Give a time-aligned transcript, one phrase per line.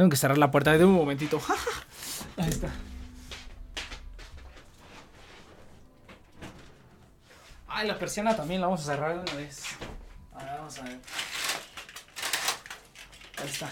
[0.00, 1.38] Tengo que cerrar la puerta de un momentito.
[2.38, 2.70] Ahí está.
[7.68, 9.62] Ay, la persiana también la vamos a cerrar de una vez.
[10.32, 10.98] A ver, vamos a ver.
[13.42, 13.68] Ahí está.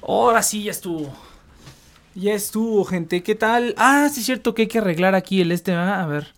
[0.00, 1.12] Ahora sí, ya estuvo.
[2.14, 3.24] Ya estuvo, gente.
[3.24, 3.74] ¿Qué tal?
[3.76, 5.74] Ah, sí es cierto que hay que arreglar aquí el este.
[5.74, 6.34] A ver.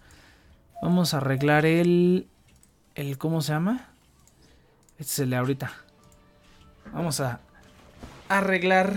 [0.80, 2.26] Vamos a arreglar el...
[2.94, 3.90] el ¿Cómo se llama?
[4.98, 5.72] Este es el de ahorita.
[6.90, 7.40] Vamos a
[8.28, 8.96] arreglar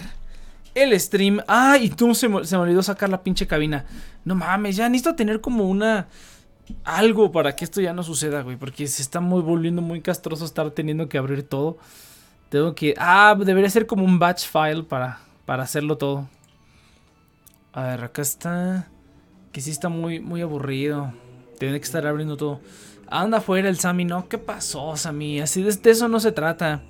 [0.75, 1.41] el stream.
[1.47, 3.85] Ah, y tú se me, se me olvidó sacar la pinche cabina.
[4.25, 6.07] No mames, ya necesito tener como una
[6.83, 8.57] algo para que esto ya no suceda, güey.
[8.57, 11.77] Porque se está muy volviendo muy castroso estar teniendo que abrir todo.
[12.49, 12.93] Tengo que.
[12.97, 16.27] Ah, debería ser como un batch file para, para hacerlo todo.
[17.73, 18.87] A ver, acá está.
[19.51, 21.13] Que sí está muy, muy aburrido.
[21.59, 22.61] Tiene que estar abriendo todo.
[23.09, 24.27] Anda afuera el Sammy, ¿no?
[24.27, 25.39] ¿Qué pasó, Sammy?
[25.39, 26.81] Así de, de eso no se trata.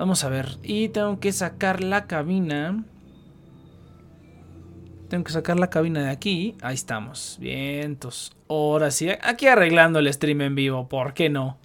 [0.00, 0.56] Vamos a ver.
[0.62, 2.84] Y tengo que sacar la cabina.
[5.10, 6.56] Tengo que sacar la cabina de aquí.
[6.62, 7.36] Ahí estamos.
[7.38, 8.32] Vientos.
[8.48, 9.10] Ahora sí.
[9.20, 10.88] Aquí arreglando el stream en vivo.
[10.88, 11.58] ¿Por qué no?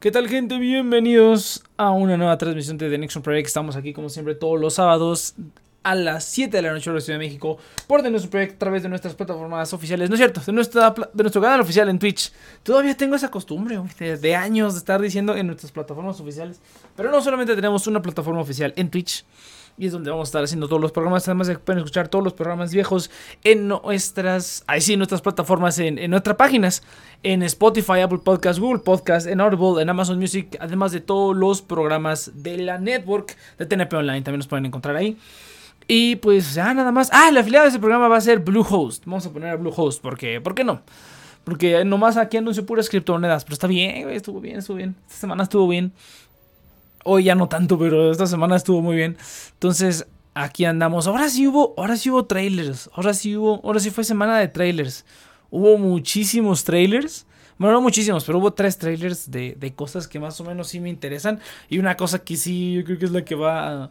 [0.00, 0.58] ¿Qué tal gente?
[0.58, 3.46] Bienvenidos a una nueva transmisión de The Next Project.
[3.46, 5.36] Estamos aquí como siempre todos los sábados
[5.82, 8.54] a las 7 de la noche en la Ciudad de México por The Next Project
[8.54, 10.10] a través de nuestras plataformas oficiales.
[10.10, 12.32] No es cierto, de, nuestra, de nuestro canal oficial en Twitch.
[12.62, 16.60] Todavía tengo esa costumbre de, de años de estar diciendo en nuestras plataformas oficiales.
[16.96, 19.24] Pero no solamente tenemos una plataforma oficial en Twitch.
[19.78, 21.26] Y es donde vamos a estar haciendo todos los programas.
[21.26, 23.10] Además de pueden escuchar todos los programas viejos
[23.44, 26.82] en nuestras, ahí sí, nuestras plataformas, en, en nuestras páginas.
[27.22, 30.58] En Spotify, Apple Podcasts, Google Podcasts, en Audible, en Amazon Music.
[30.60, 34.20] Además de todos los programas de la network de TNP Online.
[34.20, 35.16] También nos pueden encontrar ahí.
[35.92, 37.10] Y pues ya nada más.
[37.12, 39.04] Ah, la afiliada de ese programa va a ser Bluehost.
[39.06, 40.00] Vamos a poner a Bluehost.
[40.00, 40.82] Porque, ¿Por qué no?
[41.42, 43.42] Porque nomás aquí anuncio puras criptomonedas.
[43.42, 44.14] Pero está bien, güey.
[44.14, 44.94] Estuvo bien, estuvo bien.
[45.08, 45.92] Esta semana estuvo bien.
[47.02, 49.16] Hoy ya no tanto, pero esta semana estuvo muy bien.
[49.54, 51.08] Entonces, aquí andamos.
[51.08, 52.88] Ahora sí hubo, ahora sí hubo trailers.
[52.92, 55.04] Ahora sí hubo, ahora sí fue semana de trailers.
[55.50, 57.26] Hubo muchísimos trailers.
[57.58, 60.78] Bueno, no muchísimos, pero hubo tres trailers de, de cosas que más o menos sí
[60.78, 61.40] me interesan.
[61.68, 63.90] Y una cosa que sí, yo creo que es la que va a,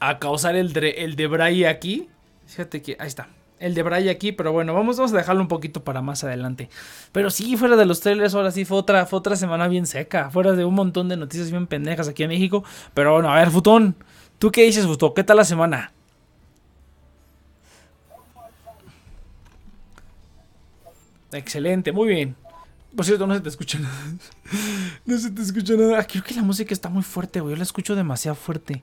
[0.00, 2.08] a causar el, de, el de Bray aquí.
[2.46, 3.28] Fíjate que, ahí está
[3.60, 6.68] el de Bray aquí, pero bueno, vamos, vamos a dejarlo un poquito para más adelante.
[7.12, 10.30] Pero sí, fuera de los trailers, ahora sí fue otra, fue otra semana bien seca,
[10.30, 12.64] fuera de un montón de noticias bien pendejas aquí en México.
[12.94, 13.96] Pero bueno, a ver, Futón,
[14.38, 15.12] ¿tú qué dices, Futón?
[15.14, 15.92] ¿Qué tal la semana?
[21.32, 22.36] Excelente, muy bien.
[22.96, 23.96] Por cierto, no se te escucha nada.
[25.04, 26.06] No se te escucha nada.
[26.06, 27.54] Creo que la música está muy fuerte, güey.
[27.54, 28.82] Yo la escucho demasiado fuerte.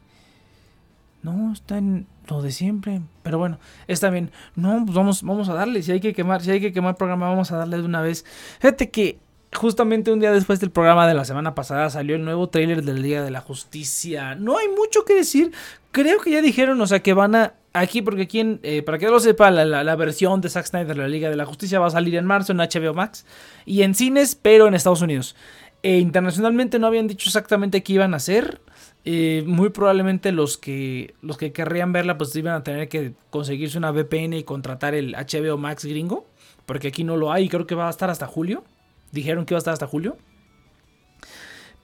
[1.25, 3.01] No, está en lo de siempre.
[3.23, 3.57] Pero bueno,
[3.87, 4.29] está bien.
[4.55, 5.81] No, pues vamos, vamos a darle.
[5.81, 8.25] Si hay que quemar, si hay que quemar programa, vamos a darle de una vez.
[8.59, 9.17] Fíjate que
[9.51, 13.01] justamente un día después del programa de la semana pasada salió el nuevo tráiler del
[13.01, 14.35] Día de la Justicia.
[14.35, 15.51] No hay mucho que decir.
[15.91, 17.53] Creo que ya dijeron, o sea, que van a...
[17.73, 20.67] Aquí, porque aquí, en, eh, para que lo sepa, la, la, la, versión de Zack
[20.67, 23.25] Snyder de la Liga de la Justicia va a salir en marzo en HBO Max
[23.65, 25.35] y en cines, pero en Estados Unidos.
[25.81, 28.61] E internacionalmente no habían dicho exactamente qué iban a hacer.
[29.07, 33.77] Eh, muy probablemente los que los que querrían verla pues iban a tener que conseguirse
[33.77, 36.25] una VPN y contratar el HBO Max gringo,
[36.65, 38.63] porque aquí no lo hay y creo que va a estar hasta julio.
[39.11, 40.17] Dijeron que va a estar hasta julio.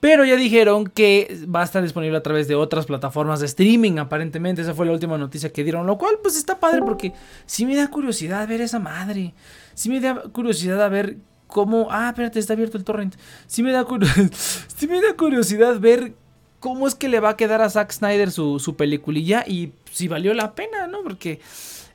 [0.00, 3.98] Pero ya dijeron que va a estar disponible a través de otras plataformas de streaming,
[3.98, 4.62] aparentemente.
[4.62, 5.86] Esa fue la última noticia que dieron.
[5.86, 7.12] Lo cual, pues está padre porque
[7.46, 9.32] sí me da curiosidad ver esa madre.
[9.74, 11.86] Sí me da curiosidad a ver cómo.
[11.88, 13.14] Ah, espérate, está abierto el torrent.
[13.46, 13.86] Sí me da,
[14.76, 16.14] sí me da curiosidad ver
[16.62, 20.06] cómo es que le va a quedar a Zack Snyder su, su peliculilla y si
[20.06, 21.02] valió la pena, ¿no?
[21.02, 21.40] Porque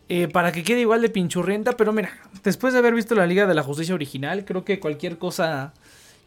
[0.09, 2.11] eh, para que quede igual de pinchurrienta, pero mira,
[2.43, 5.73] después de haber visto la Liga de la Justicia original, creo que cualquier cosa,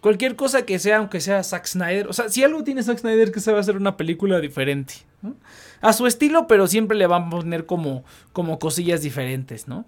[0.01, 3.31] cualquier cosa que sea, aunque sea Zack Snyder, o sea, si algo tiene Zack Snyder
[3.31, 4.95] que se va a hacer una película diferente.
[5.83, 9.85] A su estilo, pero siempre le van a poner como, como cosillas diferentes, ¿no?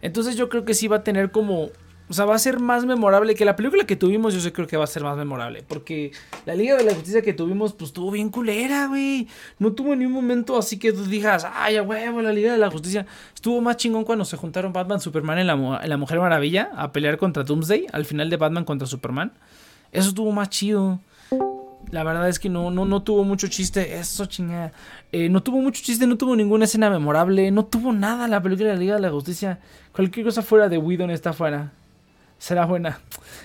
[0.00, 1.68] Entonces yo creo que sí va a tener como
[2.12, 4.34] o sea, va a ser más memorable que la película que tuvimos.
[4.34, 5.64] Yo sé creo que va a ser más memorable.
[5.66, 6.12] Porque
[6.44, 9.28] la Liga de la Justicia que tuvimos, pues estuvo bien culera, güey.
[9.58, 12.58] No tuvo ni un momento así que tú digas, ay, a huevo, la Liga de
[12.58, 13.06] la Justicia.
[13.34, 17.16] Estuvo más chingón cuando se juntaron Batman, Superman y la, la Mujer Maravilla a pelear
[17.16, 17.86] contra Doomsday.
[17.90, 19.32] Al final de Batman contra Superman.
[19.90, 21.00] Eso estuvo más chido.
[21.90, 23.98] La verdad es que no, no, no tuvo mucho chiste.
[23.98, 24.72] Eso chingada.
[25.12, 27.50] Eh, no tuvo mucho chiste, no tuvo ninguna escena memorable.
[27.50, 29.60] No tuvo nada la película de la Liga de la Justicia.
[29.92, 31.72] Cualquier cosa fuera de Whedon está fuera
[32.42, 32.98] será buena.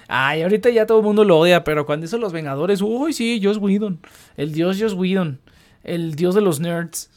[0.08, 3.40] Ay, ahorita ya todo el mundo lo odia, pero cuando hizo Los Vengadores, uy, sí,
[3.44, 4.00] Joss Whedon.
[4.38, 5.40] El dios Joss Whedon.
[5.84, 7.12] El dios de los nerds.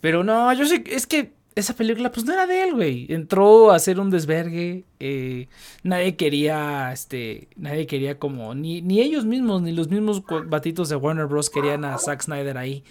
[0.00, 3.06] Pero no, yo sé, es que esa película pues no era de él, güey.
[3.10, 4.84] Entró a hacer un desvergue.
[4.98, 5.48] Eh,
[5.82, 10.96] nadie quería, este, nadie quería como, ni, ni ellos mismos, ni los mismos batitos de
[10.96, 11.50] Warner Bros.
[11.50, 12.82] querían a Zack Snyder ahí.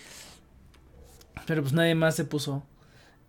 [1.47, 2.63] Pero pues nadie más se puso.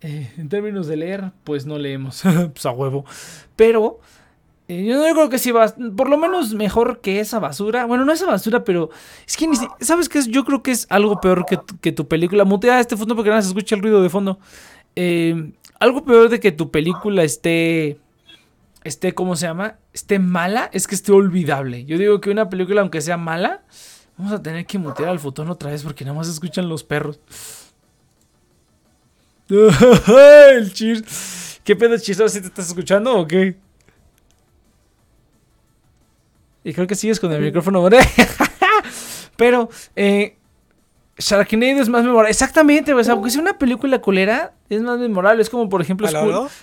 [0.01, 3.05] Eh, en términos de leer, pues no leemos, pues a huevo.
[3.55, 3.99] Pero
[4.69, 7.85] eh, yo creo que sí va, por lo menos mejor que esa basura.
[7.85, 8.91] Bueno, no esa basura, pero
[9.27, 10.27] es que ni ¿sabes qué es?
[10.27, 12.45] Yo creo que es algo peor que, que tu película.
[12.45, 14.39] Mutea este fondo porque no se escucha el ruido de fondo.
[14.95, 17.97] Eh, algo peor de que tu película esté,
[18.83, 19.77] esté, ¿cómo se llama?
[19.93, 21.85] Esté mala, es que esté olvidable.
[21.85, 23.63] Yo digo que una película, aunque sea mala,
[24.17, 26.83] vamos a tener que mutear al fotón otra vez porque nada más se escuchan los
[26.83, 27.19] perros.
[30.51, 31.59] el cheers.
[31.63, 32.29] ¿Qué pedo, chistoso?
[32.29, 33.55] ¿Si te estás escuchando o qué?
[36.63, 37.87] Y creo que sigues con el micrófono.
[39.37, 40.37] Pero, eh,
[41.19, 42.31] Sharknado es más memorable.
[42.31, 45.41] Exactamente, o sea, porque si una película culera es más memorable.
[45.41, 46.07] Es como, por ejemplo,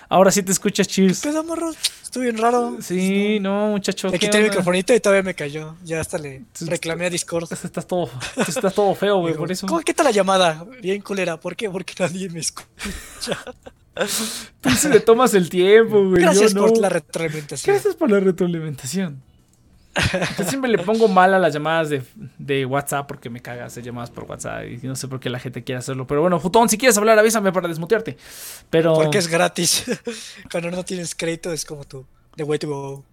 [0.09, 1.21] Ahora sí te escuchas Cheers.
[1.21, 1.71] ¿Qué pedo, morro?
[2.01, 2.77] Estuvo bien raro.
[2.81, 4.09] Sí, no, muchacho.
[4.09, 5.75] Le quité el microfonito y todavía me cayó.
[5.83, 7.51] Ya hasta le reclamé a Discord.
[7.51, 8.09] Estás todo,
[8.47, 9.67] estás todo feo, güey, por eso.
[9.67, 10.65] ¿Cómo, ¿Qué tal la llamada?
[10.81, 11.39] Bien culera.
[11.39, 11.69] ¿Por qué?
[11.69, 12.67] Porque nadie me escucha.
[14.61, 16.21] Tú se le tomas el tiempo, güey.
[16.21, 17.73] Gracias por la retroalimentación.
[17.73, 19.21] Gracias por la retroalimentación.
[20.37, 21.89] Yo siempre le pongo mal a las llamadas
[22.37, 25.39] de, WhatsApp porque me caga hacer llamadas por WhatsApp y no sé por qué la
[25.39, 26.07] gente quiere hacerlo.
[26.07, 28.17] Pero bueno, Futón, si quieres hablar, avísame para desmutearte.
[28.69, 28.93] Pero...
[28.93, 29.85] Porque es gratis.
[30.51, 32.05] Cuando no tienes crédito es como tú.
[32.35, 33.03] The way to go.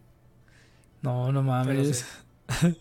[1.03, 2.05] No, no mames.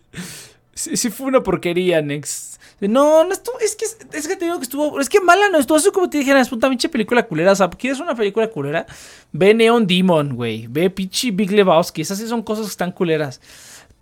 [0.75, 1.11] Sí.
[1.11, 2.59] fue una porquería, Next.
[2.81, 3.59] No, no estuvo.
[3.59, 4.99] Es que, es que te digo que estuvo.
[4.99, 5.77] Es que mala no estuvo.
[5.77, 7.51] Eso como te dijeras, puta pinche película culera.
[7.51, 8.85] O sea, ¿quieres una película culera?
[9.31, 10.67] Ve Neon Demon, güey.
[10.67, 12.01] Ve pinche Big Lebowski.
[12.01, 13.39] Esas sí son cosas que están culeras.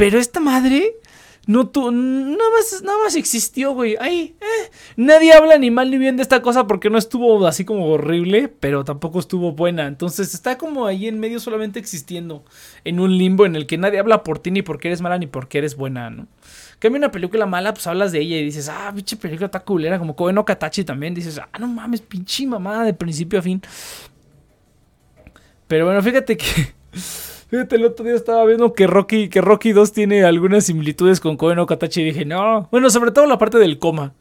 [0.01, 0.95] Pero esta madre
[1.45, 3.97] no tu, nada más, nada más existió, güey.
[3.99, 4.71] Ahí, eh.
[4.95, 8.47] Nadie habla ni mal ni bien de esta cosa porque no estuvo así como horrible,
[8.47, 9.85] pero tampoco estuvo buena.
[9.85, 12.43] Entonces está como ahí en medio solamente existiendo.
[12.83, 15.27] En un limbo en el que nadie habla por ti ni porque eres mala ni
[15.27, 16.25] porque eres buena, ¿no?
[16.79, 19.99] Cambia una película mala, pues hablas de ella y dices, ah, pinche película está culera.
[19.99, 21.13] Como Koen no Katachi también.
[21.13, 23.61] Dices, ah, no mames, pinche mamada de principio a fin.
[25.67, 26.73] Pero bueno, fíjate que.
[27.51, 31.35] Fíjate, el otro día estaba viendo que Rocky, que Rocky 2 tiene algunas similitudes con
[31.35, 32.69] Koen o Katachi y dije, no.
[32.71, 34.13] Bueno, sobre todo la parte del coma.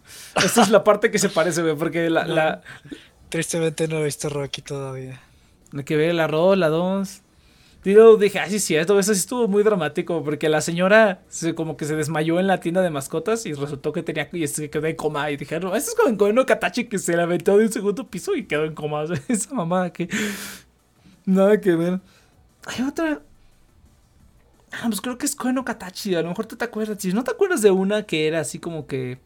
[0.44, 2.60] Esta es la parte que se parece, güey, porque la,
[3.28, 5.20] Tristemente no he visto Rocky todavía.
[5.72, 7.22] Hay que ver la Ro, la 2.
[7.84, 11.54] Yo dije, ay, sí, sí, esto, eso sí estuvo muy dramático, porque la señora se,
[11.54, 14.70] como que se desmayó en la tienda de mascotas y resultó que tenía y se
[14.70, 15.30] quedó en coma.
[15.30, 17.72] Y dije, no, esto es como en Koen Katachi que se la aventó de un
[17.72, 19.04] segundo piso y quedó en coma.
[19.28, 20.08] esa mamada que.
[21.24, 22.00] Nada que ver.
[22.66, 23.20] Hay otra.
[24.72, 26.14] Ah, pues creo que es Koen Katachi.
[26.14, 26.98] A lo mejor tú te acuerdas.
[27.00, 29.18] Si no te acuerdas de una que era así como que.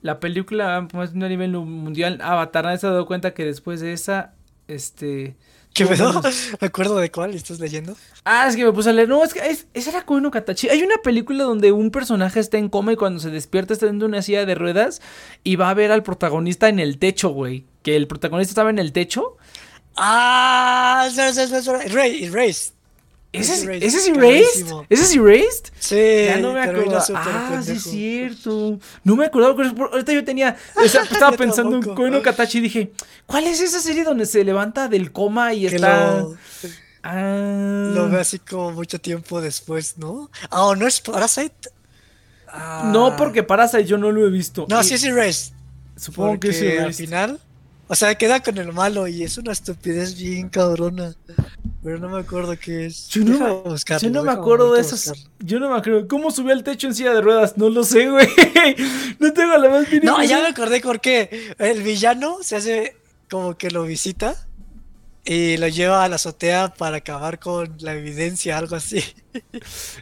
[0.00, 2.20] La película pues, a nivel mundial.
[2.22, 4.34] Avatar, nadie se ha dado cuenta que después de esa.
[4.68, 5.36] Este.
[5.74, 5.96] ¿Qué me
[6.60, 7.96] ¿Me acuerdo de cuál estás leyendo?
[8.24, 9.08] Ah, es que me puse a leer.
[9.08, 9.40] No, es que
[9.74, 10.68] esa era Koen Katachi.
[10.68, 14.02] Hay una película donde un personaje está en coma y cuando se despierta está en
[14.02, 15.02] una silla de ruedas
[15.44, 17.66] y va a ver al protagonista en el techo, güey.
[17.82, 19.36] Que el protagonista estaba en el techo
[19.98, 22.72] Ah, Erased.
[23.30, 24.66] ¿Ese es, ¿Ese es Erased?
[24.88, 25.64] ¿Ese es Erased?
[25.78, 26.24] Sí.
[26.26, 26.98] Ya no me acuerdo.
[27.14, 28.78] Ah, sí es cierto.
[29.04, 29.54] No me acordaba.
[29.92, 30.56] Ahorita yo tenía.
[30.84, 32.92] estaba pensando en Koino Katachi y dije,
[33.26, 36.20] ¿cuál es esa serie donde se levanta del coma y está.
[36.20, 36.36] Lo,
[37.02, 37.90] ah.
[37.94, 40.30] lo ve así como mucho tiempo después, ¿no?
[40.50, 41.70] Ah, ¿no es Parasite?
[42.84, 44.66] No, porque Parasite yo no lo he visto.
[44.70, 45.52] No, sí es Erased.
[45.96, 46.78] Supongo que sí.
[46.78, 47.40] Al final
[47.88, 51.14] o sea, queda con el malo y es una estupidez bien cabrona.
[51.82, 53.08] Pero no me acuerdo qué es.
[53.08, 55.12] Yo no, me, yo no me acuerdo de esas.
[55.38, 56.06] Yo no me acuerdo.
[56.06, 57.56] ¿Cómo subió al techo en silla de ruedas?
[57.56, 58.28] No lo sé, güey.
[59.18, 60.12] No tengo la más mínima.
[60.12, 61.54] No, ya me acordé por qué.
[61.58, 62.96] El villano se hace
[63.30, 64.36] como que lo visita
[65.24, 69.02] y lo lleva a la azotea para acabar con la evidencia, algo así.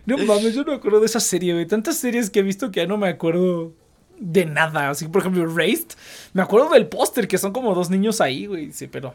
[0.06, 1.66] No mames, yo no me acuerdo de esa serie, güey.
[1.66, 3.72] Tantas series que he visto que ya no me acuerdo
[4.18, 4.90] de nada.
[4.90, 5.88] Así, por ejemplo, Raised.
[6.32, 8.72] Me acuerdo del póster, que son como dos niños ahí, güey.
[8.72, 9.14] Sí, pero.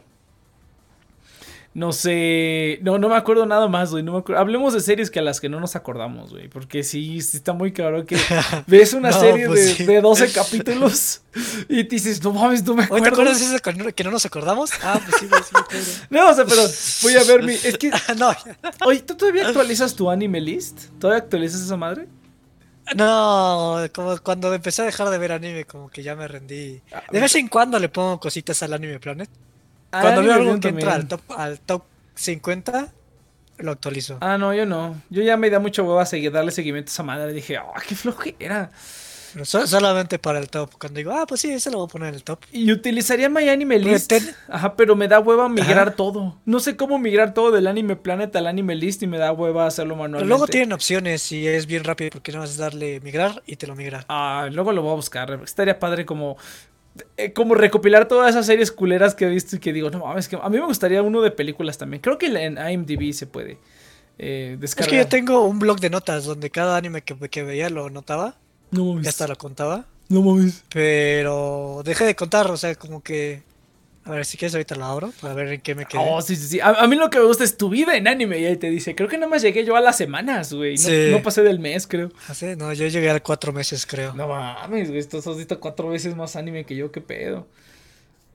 [1.74, 2.80] No sé.
[2.82, 4.02] No, no me acuerdo nada más, güey.
[4.02, 6.48] No Hablemos de series que a las que no nos acordamos, güey.
[6.48, 8.16] Porque sí, sí está muy claro que
[8.66, 11.22] ves una serie pues de, 12 capítulos
[11.70, 13.04] y te dices, no mames, no me acuerdo.
[13.04, 14.70] ¿Te acuerdas de eso que no nos acordamos?
[14.82, 16.62] Ah, pues sí, pues sí, No, o sea, pero
[17.02, 17.54] voy a ver mi.
[17.54, 17.90] Es que.
[18.18, 18.34] no.
[18.84, 20.90] Oye, ¿tú todavía actualizas tu anime list?
[20.98, 22.06] ¿Todavía actualizas esa madre?
[22.96, 26.80] No, como cuando empecé a dejar de ver anime, como que ya me rendí.
[26.92, 29.28] Ah, de vez en cuando le pongo cositas al Anime Planet.
[29.90, 31.82] Cuando veo algo que entra al top, al top
[32.14, 32.92] 50,
[33.58, 34.18] lo actualizo.
[34.20, 35.00] Ah, no, yo no.
[35.10, 37.32] Yo ya me da mucho huevo a seguir, darle seguimiento a esa madre.
[37.32, 38.70] Dije, ah, qué flojera.
[39.44, 40.70] Solamente para el top.
[40.78, 42.40] Cuando digo, ah, pues sí, ese lo voy a poner en el top.
[42.52, 44.12] Y utilizaría My Anime List.
[44.48, 46.36] Ajá, pero me da hueva migrar todo.
[46.44, 49.66] No sé cómo migrar todo del Anime Planet al Anime List y me da hueva
[49.66, 50.24] hacerlo manualmente.
[50.24, 53.56] Pero luego tienen opciones y es bien rápido porque no vas a darle migrar y
[53.56, 54.04] te lo migra.
[54.08, 55.40] Ah, luego lo voy a buscar.
[55.44, 56.36] Estaría padre como
[57.16, 60.28] eh, como recopilar todas esas series culeras que he visto y que digo, no mames,
[60.28, 62.02] que a mí me gustaría uno de películas también.
[62.02, 63.58] Creo que en IMDb se puede
[64.18, 64.88] eh, descargar.
[64.88, 67.88] Es que yo tengo un blog de notas donde cada anime que, que veía lo
[67.88, 68.36] notaba.
[68.72, 69.06] No mames.
[69.06, 69.86] Y hasta lo contaba.
[70.08, 70.64] No mames.
[70.70, 73.44] Pero dejé de contar, o sea, como que
[74.04, 76.02] a ver, si quieres ahorita lo abro para ver en qué me quedé.
[76.04, 76.60] Oh, sí, sí, sí.
[76.60, 78.40] A, mí lo que me gusta es tu vida en anime.
[78.40, 80.74] Y ahí te dice, creo que nada más llegué yo a las semanas, güey.
[81.10, 82.10] No, pasé del mes, creo.
[82.26, 82.46] ¿Ah, sí?
[82.56, 84.12] No, yo llegué a cuatro meses, creo.
[84.14, 85.04] No mames, güey.
[85.04, 87.46] Tú has visto cuatro veces más anime que yo, qué pedo.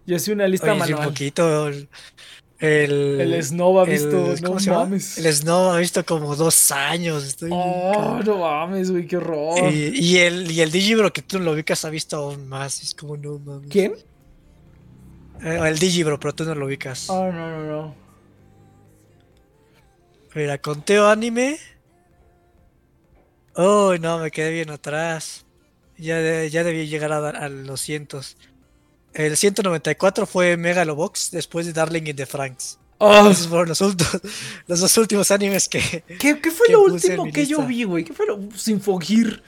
[0.05, 1.01] Yo hice una lista Oye, manual.
[1.01, 1.69] un poquito.
[2.59, 5.19] El, el, Snow ha visto, no mames.
[5.19, 7.23] El Snow ha visto como dos años.
[7.23, 9.71] Estoy oh, no mames, güey, qué horror.
[9.71, 12.81] Y, y, el, y el Digibro que tú lo ubicas ha visto aún más.
[12.81, 13.69] Es como, no mames.
[13.69, 13.93] ¿Quién?
[15.43, 17.09] Eh, el Digibro, pero tú no lo ubicas.
[17.09, 17.95] Oh, no, no, no.
[20.33, 21.57] Mira, conteo anime.
[23.55, 25.45] Oh, no, me quedé bien atrás.
[25.97, 28.37] Ya, ya debí llegar a, los cientos.
[29.13, 32.77] El 194 fue Megalobox después de Darling in the Franks.
[32.99, 33.29] Oh.
[33.29, 33.81] Esos fueron los,
[34.67, 36.03] los dos últimos animes que.
[36.19, 38.03] ¿Qué, fue lo último que yo vi, güey?
[38.03, 38.39] ¿Qué fue lo.
[38.55, 39.41] Sinfogir?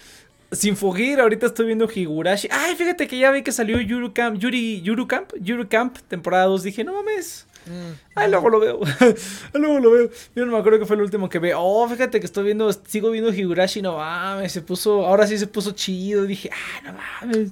[0.52, 2.48] Sin fogir, ahorita estoy viendo Higurashi.
[2.52, 6.46] Ay, fíjate que ya vi que salió Yuru Camp, Yuri, Yuru Camp, Yuru Camp, temporada
[6.46, 6.64] 2.
[6.64, 7.46] Dije, no mames.
[7.68, 7.94] Mm.
[8.16, 8.80] Ay, luego lo veo.
[9.54, 10.10] luego lo veo.
[10.36, 11.60] Yo no me acuerdo que fue el último que veo.
[11.62, 13.84] Oh, fíjate que estoy viendo, sigo viendo Higurashi.
[13.84, 16.24] No mames, se puso, ahora sí se puso chido.
[16.24, 17.52] Dije, ah, no mames.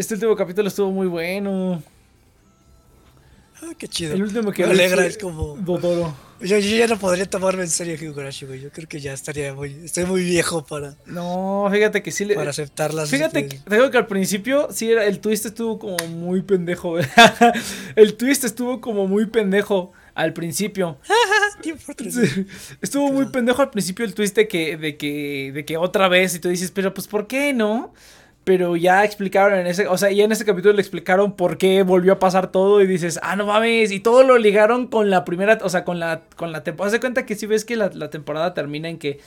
[0.00, 1.82] Este último capítulo estuvo muy bueno.
[3.60, 4.14] Ah, qué chido.
[4.14, 5.56] El último que me alegra, es como.
[5.56, 6.16] Dodoro.
[6.40, 8.62] Yo, ya no podría tomarme en serio Higurashi, güey.
[8.62, 9.72] Yo creo que ya estaría muy.
[9.84, 10.96] Estoy muy viejo para.
[11.04, 12.34] No, fíjate que sí le.
[12.34, 13.10] Para aceptarlas.
[13.10, 15.04] Fíjate que, que al principio sí era.
[15.04, 16.96] El twist estuvo como muy pendejo,
[17.94, 20.96] el twist estuvo como muy pendejo al principio.
[22.80, 26.34] estuvo muy pendejo al principio el twist de que, de que, de que otra vez.
[26.34, 27.92] Y tú dices, pero pues, ¿por qué no?
[28.44, 31.82] Pero ya explicaron en ese, o sea, ya en ese capítulo le explicaron por qué
[31.82, 35.24] volvió a pasar todo y dices, ah, no mames, y todo lo ligaron con la
[35.24, 36.88] primera, o sea, con la, con la temporada.
[36.88, 39.20] Haz de cuenta que si ves que la, temporada termina en que,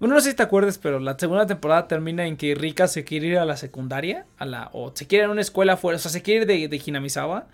[0.00, 3.04] bueno, no sé si te acuerdas, pero la segunda temporada termina en que Rika se
[3.04, 5.96] quiere ir a la secundaria, a la, o se quiere ir a una escuela fuera,
[5.96, 7.46] o sea, se quiere ir de, de Hinamizawa.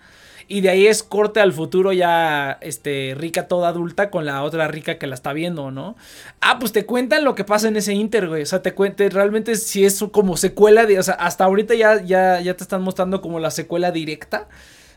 [0.52, 4.68] Y de ahí es corte al futuro ya, este, rica toda adulta con la otra
[4.68, 5.97] rica que la está viendo, ¿no?
[6.42, 8.42] Ah, pues te cuentan lo que pasa en ese inter, güey.
[8.42, 12.02] O sea, te cuentan realmente si es como secuela de, o sea, hasta ahorita ya,
[12.02, 14.47] ya, ya te están mostrando como la secuela directa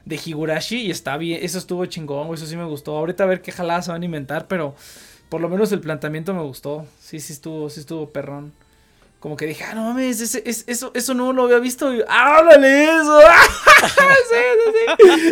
[0.03, 2.97] de Higurashi y está bien, eso estuvo chingón, eso sí me gustó.
[2.97, 4.75] Ahorita a ver qué jaladas se van a inventar, pero
[5.29, 6.85] por lo menos el planteamiento me gustó.
[6.99, 8.51] Sí, sí estuvo, sí estuvo perrón
[9.25, 11.91] como que dije, ah, no mames, ese, eso, eso no lo había visto.
[12.07, 13.19] ¡Háblale eso!
[14.29, 14.37] sí,
[14.91, 15.29] sí,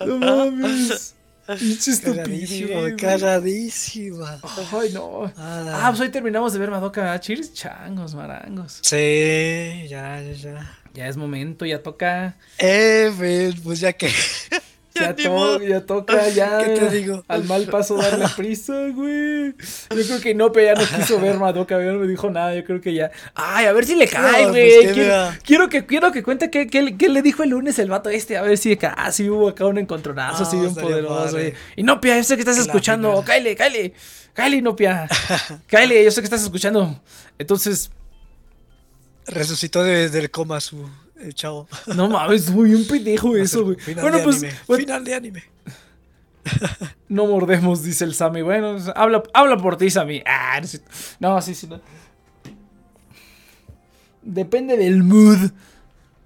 [0.04, 1.14] no mames.
[1.56, 4.40] Pinche Cagadísima, cagadísima.
[4.72, 5.32] Ay, no.
[5.36, 7.20] Ah, pues hoy terminamos de ver Madoka.
[7.20, 8.80] Cheers, changos, marangos.
[8.82, 10.78] Sí, ya, ya, ya.
[10.92, 12.36] Ya es momento, ya toca.
[12.58, 13.12] Eh,
[13.62, 14.10] pues ya que.
[14.94, 16.58] Ya, ya toca, ya.
[16.58, 17.24] ¿Qué te digo?
[17.26, 19.52] Al mal paso darle prisa, güey.
[19.90, 22.54] Yo creo que no, pero ya no quiso ver Madoka, no me dijo nada.
[22.54, 23.10] Yo creo que ya.
[23.34, 24.94] Ay, a ver si le cae, güey.
[24.94, 28.36] Pues quiero, que, quiero que cuente qué, qué, le dijo el lunes el vato este.
[28.36, 31.54] A ver si ah, sí hubo acá un encontronazo así bien poderoso, güey.
[31.74, 33.20] Y no, Pia, yo sé que estás escuchando.
[33.26, 33.94] Cáile, cáile.
[34.32, 35.08] Cáile, no, Pia.
[35.66, 37.00] Cáile, yo sé que estás escuchando.
[37.36, 37.90] Entonces.
[39.26, 40.86] Resucitó desde el coma su
[41.94, 43.76] No mames, muy un pendejo eso, güey.
[44.00, 44.44] Bueno, pues.
[44.66, 45.44] Final de anime.
[47.08, 48.42] No mordemos, dice el Sammy.
[48.42, 50.22] Bueno, habla, habla por ti, Sammy.
[50.26, 50.60] Ah,
[51.20, 51.68] no, sí, sí.
[51.68, 51.80] No.
[54.22, 55.50] Depende del mood.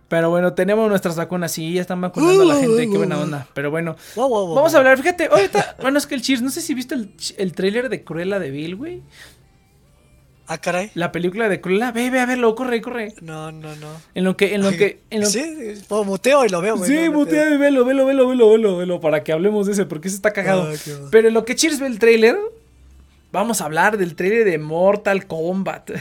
[0.08, 1.52] Pero bueno, tenemos nuestras vacunas.
[1.52, 2.88] Sí, ya están vacunando a la gente.
[2.88, 3.46] Qué buena onda.
[3.52, 4.96] Pero bueno, vamos a hablar.
[4.96, 5.76] Fíjate, ahorita.
[5.82, 6.40] Bueno, es que el Cheers.
[6.40, 9.02] No sé si viste el, el trailer de Cruella de Bill, güey.
[10.50, 10.90] Ah, caray.
[10.94, 11.92] La película de Cruella.
[11.92, 13.14] Ve, ve a verlo, corre, corre.
[13.20, 13.88] No, no, no.
[14.14, 15.00] En lo que, en lo que.
[15.10, 15.44] En sí,
[15.86, 16.90] pues, muteo y lo veo, güey.
[16.90, 20.08] Sí, muteo y velo, velo, velo, velo, velo, velo, para que hablemos de ese, porque
[20.08, 20.72] ese está cagado.
[20.72, 22.38] Ah, Pero en lo que Cheers ve el trailer,
[23.30, 25.90] vamos a hablar del trailer de Mortal Kombat.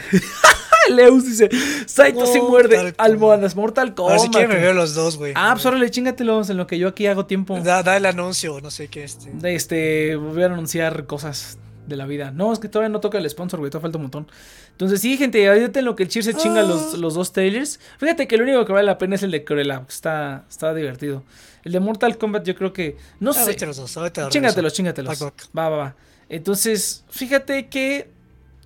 [0.94, 1.50] Leus dice,
[1.84, 4.20] Saito sí muerde almohadas, Mortal Kombat.
[4.20, 5.34] Si quieren me veo los dos, güey.
[5.36, 7.60] Ah, pues órale, chingatelos en lo que yo aquí hago tiempo.
[7.60, 9.30] Da, da el anuncio, no sé qué este.
[9.30, 12.30] De este, voy a anunciar cosas de la vida.
[12.30, 14.26] No, es que todavía no toca el sponsor, güey, todavía falta un montón.
[14.72, 16.96] Entonces, sí, gente, ahorita en lo que el Cheer se chinga los, ah.
[16.98, 17.80] los, dos trailers.
[17.98, 21.22] Fíjate que lo único que vale la pena es el de Cruella, está, está divertido.
[21.64, 22.96] El de Mortal Kombat, yo creo que.
[23.20, 23.66] No ah, sé.
[23.66, 23.98] Los dos,
[24.30, 25.22] chingatelos, chingatelos.
[25.56, 25.96] Va, va, va.
[26.28, 28.10] Entonces, fíjate que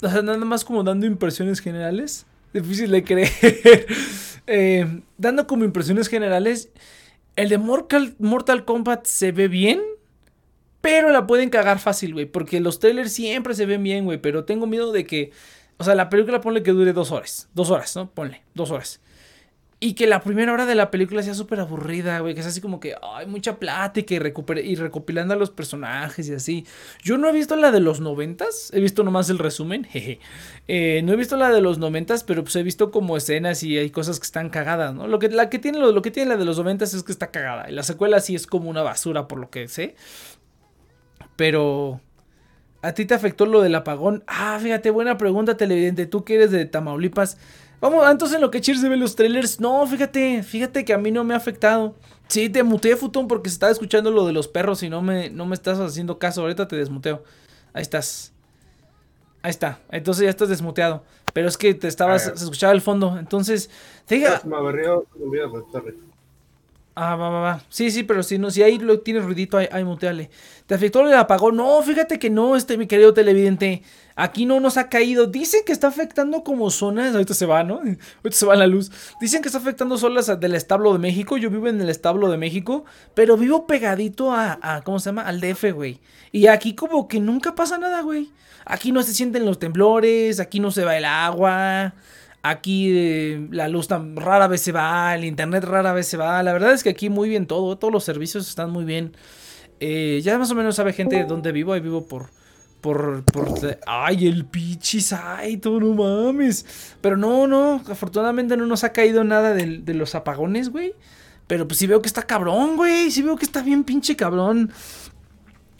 [0.02, 2.26] O sea, nada más como dando impresiones generales.
[2.52, 3.86] Difícil de creer.
[4.48, 6.68] Eh, dando como impresiones generales.
[7.36, 9.80] El de Mortal, Mortal Kombat se ve bien.
[10.82, 12.26] Pero la pueden cagar fácil, güey.
[12.26, 14.18] Porque los trailers siempre se ven bien, güey.
[14.18, 15.30] Pero tengo miedo de que.
[15.78, 17.48] O sea, la película ponle que dure dos horas.
[17.54, 18.10] Dos horas, ¿no?
[18.10, 19.00] Ponle, dos horas.
[19.84, 22.34] Y que la primera hora de la película sea súper aburrida, güey.
[22.34, 24.18] Que es así como que hay mucha plática y,
[24.60, 26.66] y recopilando a los personajes y así.
[27.02, 28.70] Yo no he visto la de los noventas.
[28.72, 29.82] He visto nomás el resumen.
[29.90, 30.20] Jeje.
[30.68, 33.76] Eh, no he visto la de los noventas, pero pues he visto como escenas y
[33.76, 35.08] hay cosas que están cagadas, ¿no?
[35.08, 37.32] Lo que, la que tiene, lo, que tiene la de los noventas es que está
[37.32, 37.68] cagada.
[37.68, 39.96] Y la secuela sí es como una basura, por lo que sé.
[41.36, 42.00] Pero...
[42.82, 44.24] ¿A ti te afectó lo del apagón?
[44.26, 46.06] Ah, fíjate, buena pregunta, televidente.
[46.06, 47.38] Tú que eres de Tamaulipas.
[47.80, 49.60] Vamos, entonces en lo que Cheers ve los trailers.
[49.60, 51.94] No, fíjate, fíjate que a mí no me ha afectado.
[52.26, 55.30] Sí, te muteé, Futón, porque se estaba escuchando lo de los perros y no me,
[55.30, 56.42] no me estás haciendo caso.
[56.42, 57.22] Ahorita te desmuteo.
[57.72, 58.32] Ahí estás.
[59.42, 59.80] Ahí está.
[59.90, 61.04] Entonces ya estás desmuteado.
[61.32, 63.16] Pero es que te estabas, se escuchaba el fondo.
[63.18, 63.70] Entonces,
[64.06, 64.48] fíjate.
[66.94, 67.62] Ah, va, va, va.
[67.70, 70.28] Sí, sí, pero si no, si ahí lo tienes ruidito, ahí, muteale.
[70.66, 71.56] ¿Te afectó el apagón?
[71.56, 73.82] No, fíjate que no, este, mi querido televidente.
[74.14, 75.26] Aquí no nos ha caído.
[75.26, 77.14] Dicen que está afectando como zonas.
[77.14, 77.76] Ahorita se va, ¿no?
[77.76, 78.90] Ahorita se va la luz.
[79.22, 81.38] Dicen que está afectando zonas del establo de México.
[81.38, 82.84] Yo vivo en el establo de México.
[83.14, 85.22] Pero vivo pegadito a, a ¿cómo se llama?
[85.22, 85.98] Al DF, güey.
[86.30, 88.30] Y aquí como que nunca pasa nada, güey.
[88.66, 90.40] Aquí no se sienten los temblores.
[90.40, 91.94] Aquí no se va el agua.
[92.42, 96.42] Aquí eh, la luz tan rara vez se va, el internet rara vez se va.
[96.42, 99.16] La verdad es que aquí muy bien todo, todos los servicios están muy bien.
[99.78, 102.30] Eh, ya más o menos sabe gente de dónde vivo, ahí vivo por...
[102.80, 103.54] Por, por,
[103.86, 106.96] ay, el pichisaito, no mames.
[107.00, 110.92] Pero no, no, afortunadamente no nos ha caído nada de, de los apagones, güey.
[111.46, 113.12] Pero pues sí veo que está cabrón, güey.
[113.12, 114.72] Sí veo que está bien pinche cabrón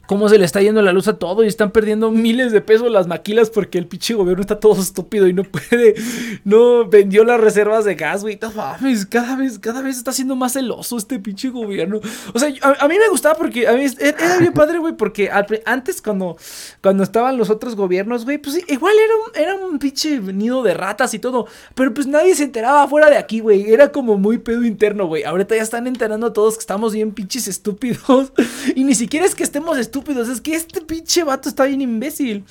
[0.05, 2.91] cómo se le está yendo la luz a todo y están perdiendo miles de pesos
[2.91, 5.95] las maquilas porque el pinche gobierno está todo estúpido y no puede,
[6.43, 8.37] no vendió las reservas de gas, güey.
[8.41, 12.01] No mames, cada vez, cada vez está siendo más celoso este pinche gobierno.
[12.33, 15.29] O sea, a, mí me gustaba porque a mí era bien padre, güey, porque
[15.65, 16.35] antes cuando,
[16.81, 20.73] cuando estaban los otros gobiernos, güey, pues igual era un, era un pinche nido de
[20.73, 23.71] ratas y todo, pero pues nadie se enteraba fuera de aquí, güey.
[23.71, 25.23] Era como muy pedo interno, güey.
[25.23, 28.33] Ahorita ya están enterando todos que estamos bien pinches estúpidos
[28.75, 30.27] y ni siquiera es que estemos estúpidos estúpidos.
[30.27, 32.43] Es que este pinche vato está bien imbécil.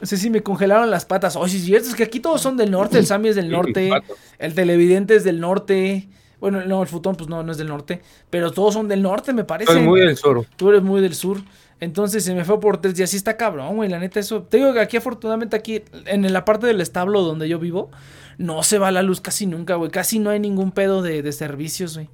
[0.00, 1.36] No sé si me congelaron las patas.
[1.36, 1.88] Oh, sí, es cierto.
[1.88, 2.98] Es que aquí todos son del norte.
[2.98, 3.90] El Sammy es del norte.
[4.38, 6.08] El televidente es del norte.
[6.38, 8.02] Bueno, no, el futón, pues no, no es del norte.
[8.28, 9.72] Pero todos son del norte, me parece.
[9.72, 10.44] Soy muy del sur.
[10.56, 11.40] Tú eres muy del sur.
[11.78, 13.08] Entonces se me fue por tres días.
[13.08, 13.88] Sí está cabrón, güey.
[13.88, 14.42] La neta, eso.
[14.42, 17.90] Te digo que aquí, afortunadamente, aquí, en la parte del establo donde yo vivo,
[18.36, 19.90] no se va la luz casi nunca, güey.
[19.90, 22.10] Casi no hay ningún pedo de, de servicios, güey.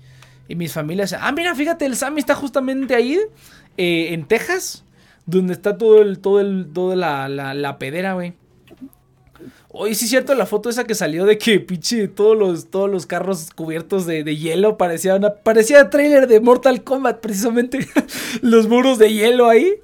[0.47, 1.17] Y mis familias.
[1.19, 3.19] Ah, mira, fíjate, el Sammy está justamente ahí.
[3.77, 4.85] Eh, en Texas,
[5.27, 8.35] donde está todo el, todo el, toda la, la, la pedera, güey.
[9.75, 12.91] Oye, sí es cierto la foto esa que salió de que pinche todos los, todos
[12.91, 17.79] los carros cubiertos de, de hielo parecía parecía trailer de Mortal Kombat precisamente
[18.43, 19.77] los muros de hielo ahí.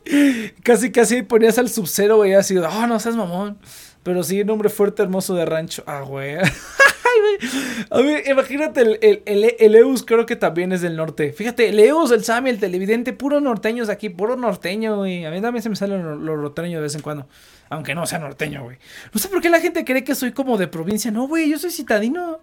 [0.62, 3.56] Casi casi ponías al sub-zero, güey, así, oh, no seas mamón.
[4.02, 5.82] Pero sí, un hombre fuerte, hermoso de rancho.
[5.86, 6.36] Ah, güey.
[7.90, 9.24] A ver, imagínate, el,
[9.58, 11.32] el, Eus creo que también es del norte.
[11.32, 15.24] Fíjate, el Eus, el Sammy, el televidente, puro norteños aquí, puro norteño, güey.
[15.24, 17.26] A mí también se me sale lo, lo de vez en cuando.
[17.70, 18.78] Aunque no sea norteño, güey.
[19.12, 21.10] No sé por qué la gente cree que soy como de provincia.
[21.10, 22.40] No, güey, yo soy citadino.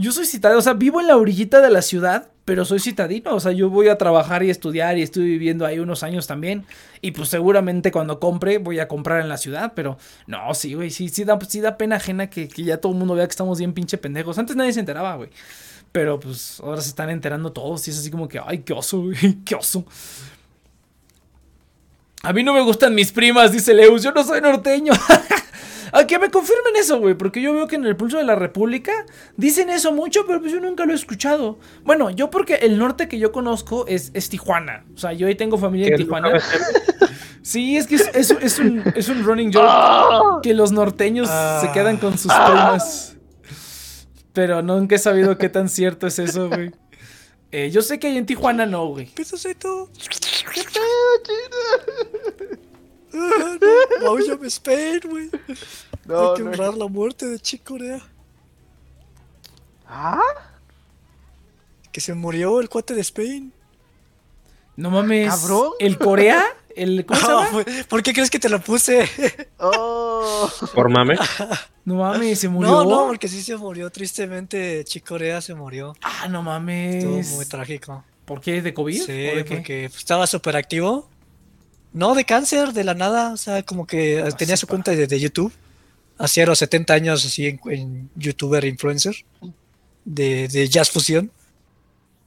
[0.00, 3.34] Yo soy citadino, o sea, vivo en la orillita de la ciudad, pero soy citadino.
[3.34, 6.64] O sea, yo voy a trabajar y estudiar y estoy viviendo ahí unos años también.
[7.02, 10.88] Y pues seguramente cuando compre voy a comprar en la ciudad, pero no, sí, güey,
[10.88, 13.32] sí, sí da, sí da pena ajena que, que ya todo el mundo vea que
[13.32, 14.38] estamos bien pinche pendejos.
[14.38, 15.28] Antes nadie se enteraba, güey.
[15.92, 19.02] Pero pues ahora se están enterando todos y es así como que, ay, qué oso,
[19.02, 19.84] güey, qué oso.
[22.22, 24.94] A mí no me gustan mis primas, dice Leus, yo no soy norteño.
[25.92, 27.14] A que me confirmen eso, güey.
[27.14, 28.92] Porque yo veo que en el pulso de la República
[29.36, 31.58] dicen eso mucho, pero pues yo nunca lo he escuchado.
[31.84, 34.84] Bueno, yo porque el norte que yo conozco es, Tijuana.
[34.94, 36.40] O sea, yo ahí tengo familia en Tijuana.
[37.42, 40.40] Sí, es que es, un, running joke ah.
[40.42, 41.70] que los norteños se ah.
[41.72, 43.16] quedan con sus primas.
[44.32, 46.70] Pero nunca he sabido qué tan cierto es eso, güey.
[47.52, 49.06] Eh, yo sé que hay en Tijuana no, güey.
[49.06, 49.32] ¿Qué es
[53.12, 55.30] a Spain, güey.
[56.04, 58.00] No, Hay que honrar la muerte de Chico Corea.
[59.86, 60.20] ¿Ah?
[61.92, 63.52] Que se murió el cuate de Spain.
[64.76, 65.28] No mames.
[65.28, 65.72] ¿Cabrón?
[65.78, 66.44] ¿El Corea?
[66.74, 67.64] ¿El, ¿Cómo se llama?
[67.88, 69.08] ¿Por qué crees que te lo puse?
[69.58, 70.50] Oh.
[70.74, 71.16] ¿Por mame?
[71.84, 72.70] No mames, se murió.
[72.70, 73.90] No, no, porque sí se murió.
[73.90, 75.96] Tristemente, Chico Corea se murió.
[76.02, 77.04] Ah, no mames.
[77.04, 78.04] Estuvo muy trágico.
[78.26, 78.62] ¿Por qué?
[78.62, 79.02] ¿De COVID?
[79.02, 81.08] Sí, porque estaba súper activo
[81.92, 83.32] no, de cáncer, de la nada.
[83.32, 85.52] O sea, como que tenía su cuenta de, YouTube.
[86.18, 89.16] hacia los 70 años así en, youtuber influencer
[90.04, 91.30] de, de, jazz fusión.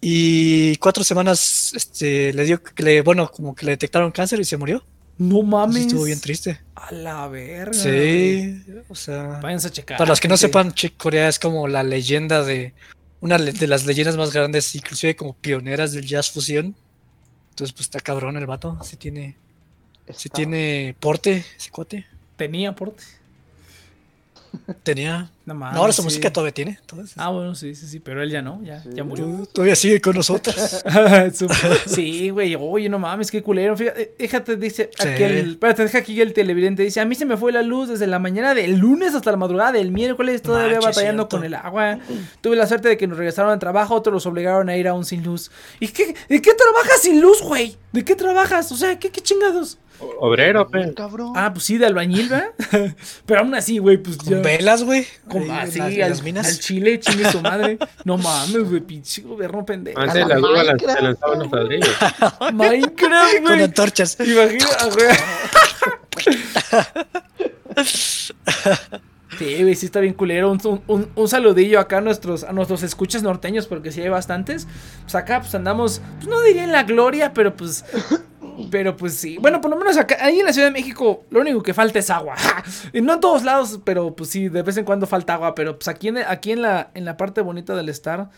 [0.02, 4.58] Y cuatro semanas este, le dio, le, bueno, como que le detectaron cáncer y se
[4.58, 4.84] murió.
[5.18, 5.86] No mames.
[5.86, 6.60] estuvo bien triste.
[6.76, 7.74] A la verga.
[7.74, 9.40] Sí, o sea.
[9.42, 9.98] Váyanse a checar.
[9.98, 12.74] Para los que no sepan, Corea es como la leyenda de.
[13.22, 16.76] Una de las leyendas más grandes, inclusive como pioneras del jazz fusión.
[17.52, 18.78] Entonces, pues está cabrón el vato.
[18.84, 19.38] Si tiene.
[20.12, 22.06] Si tiene porte, ese cuate.
[22.36, 23.04] Tenía porte.
[24.84, 25.30] Tenía.
[25.46, 26.80] No, ahora su música todavía tiene.
[27.18, 29.46] Ah, bueno, sí, sí, sí, pero él ya no, ya, ya murió.
[29.52, 30.56] Todavía sigue con nosotros.
[31.86, 33.76] sí, güey, oye, no mames, qué culero.
[33.76, 35.52] Fíjate, déjate, dice aquel.
[35.52, 36.84] Espérate, deja aquí el televidente.
[36.84, 39.38] Dice: A mí se me fue la luz desde la mañana del lunes hasta la
[39.38, 42.00] madrugada del miércoles, todavía batallando con el agua.
[42.40, 45.04] Tuve la suerte de que nos regresaron al trabajo, otros los obligaron a ir aún
[45.04, 45.52] sin luz.
[45.82, 47.76] ¿Y qué, ¿de qué trabajas sin luz, güey?
[47.92, 48.72] ¿De qué trabajas?
[48.72, 49.78] O sea, ¿qué, qué chingados?
[50.00, 50.94] Obrero, pe.
[51.36, 52.52] Ah, pues sí, de albañil, ¿verdad?
[53.26, 54.40] Pero aún así, güey, pues ya.
[54.40, 55.06] velas, güey.
[55.30, 57.78] Como así, al, al, chile, chingue su madre.
[58.04, 60.00] No mames, güey, pinche gobierno pendejo.
[60.00, 61.96] Antes la grúa se lanzaban los ladrillos.
[62.54, 63.44] Minecraft, güey.
[63.44, 64.18] Con antorchas.
[64.20, 65.08] Imagina, güey.
[69.38, 70.52] Sí, güey, sí está bien culero.
[70.52, 74.68] Un, un, un, saludillo acá a nuestros, a nuestros escuchas norteños, porque sí hay bastantes.
[75.02, 77.84] Pues acá, pues andamos, pues no diría en la gloria, pero pues
[78.72, 79.38] pero pues sí.
[79.40, 82.00] Bueno, por lo menos acá, ahí en la Ciudad de México, lo único que falta
[82.00, 82.36] es agua.
[82.94, 85.56] y no en todos lados, pero pues sí, de vez en cuando falta agua.
[85.56, 88.30] Pero pues aquí en, aquí en, la, en la parte bonita del estar,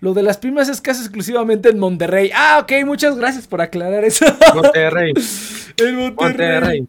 [0.00, 2.30] lo de las primas es casi exclusivamente en Monterrey.
[2.34, 4.24] Ah, ok, muchas gracias por aclarar eso.
[4.54, 5.12] Monterrey.
[5.76, 6.88] en Monterrey.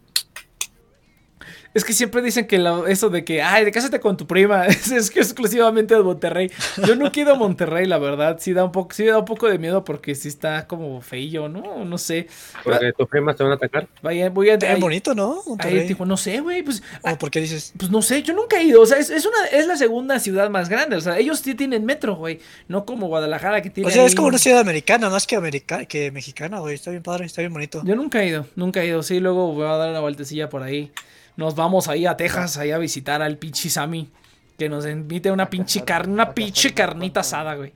[1.74, 5.10] Es que siempre dicen que eso de que, ay, de cásate con tu prima, es,
[5.10, 6.50] que exclusivamente de Monterrey.
[6.86, 8.36] Yo no quiero Monterrey, la verdad.
[8.40, 11.48] Sí da un poco, sí da un poco de miedo porque sí está como feillo,
[11.48, 11.84] ¿no?
[11.84, 12.28] No sé.
[12.62, 13.88] Porque tus primas te van a atacar.
[14.02, 14.54] Vaya, voy a.
[14.54, 15.42] Es bonito, ¿no?
[15.58, 16.62] Ahí, no sé, güey.
[16.62, 17.72] Pues, ¿O por qué dices?
[17.78, 18.82] Pues no sé, yo nunca he ido.
[18.82, 20.96] O sea, es, una, es la segunda ciudad más grande.
[20.96, 22.40] O sea, ellos sí tienen metro, güey.
[22.68, 23.88] No como Guadalajara que tiene.
[23.88, 26.74] O sea, es como una ciudad americana, más que, america que mexicana, güey.
[26.74, 27.82] Está bien padre, está bien bonito.
[27.84, 29.02] Yo nunca he ido, nunca he ido.
[29.02, 30.92] Sí, luego voy a dar una vueltecilla por ahí
[31.36, 34.10] nos vamos ahí a Texas, ahí a visitar al pinche Sammy.
[34.58, 37.72] Que nos invite una pinche carne, una pinche carnita asada, güey.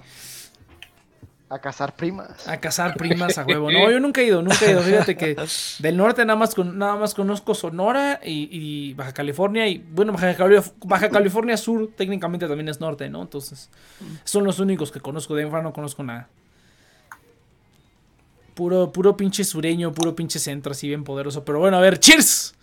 [1.48, 2.48] A cazar primas.
[2.48, 3.70] A cazar primas a huevo.
[3.70, 4.82] No, yo nunca he ido, nunca he ido.
[4.82, 5.36] Fíjate que
[5.78, 9.68] del norte nada más, con, nada más conozco Sonora y, Baja California.
[9.68, 13.22] Y bueno, Baja California, Sur técnicamente también es norte, ¿no?
[13.22, 13.70] Entonces,
[14.24, 15.36] son los únicos que conozco.
[15.36, 16.28] De Enfa no conozco nada.
[18.54, 21.44] Puro, puro pinche sureño, puro pinche centro, así bien poderoso.
[21.44, 22.55] Pero bueno, a ver, cheers.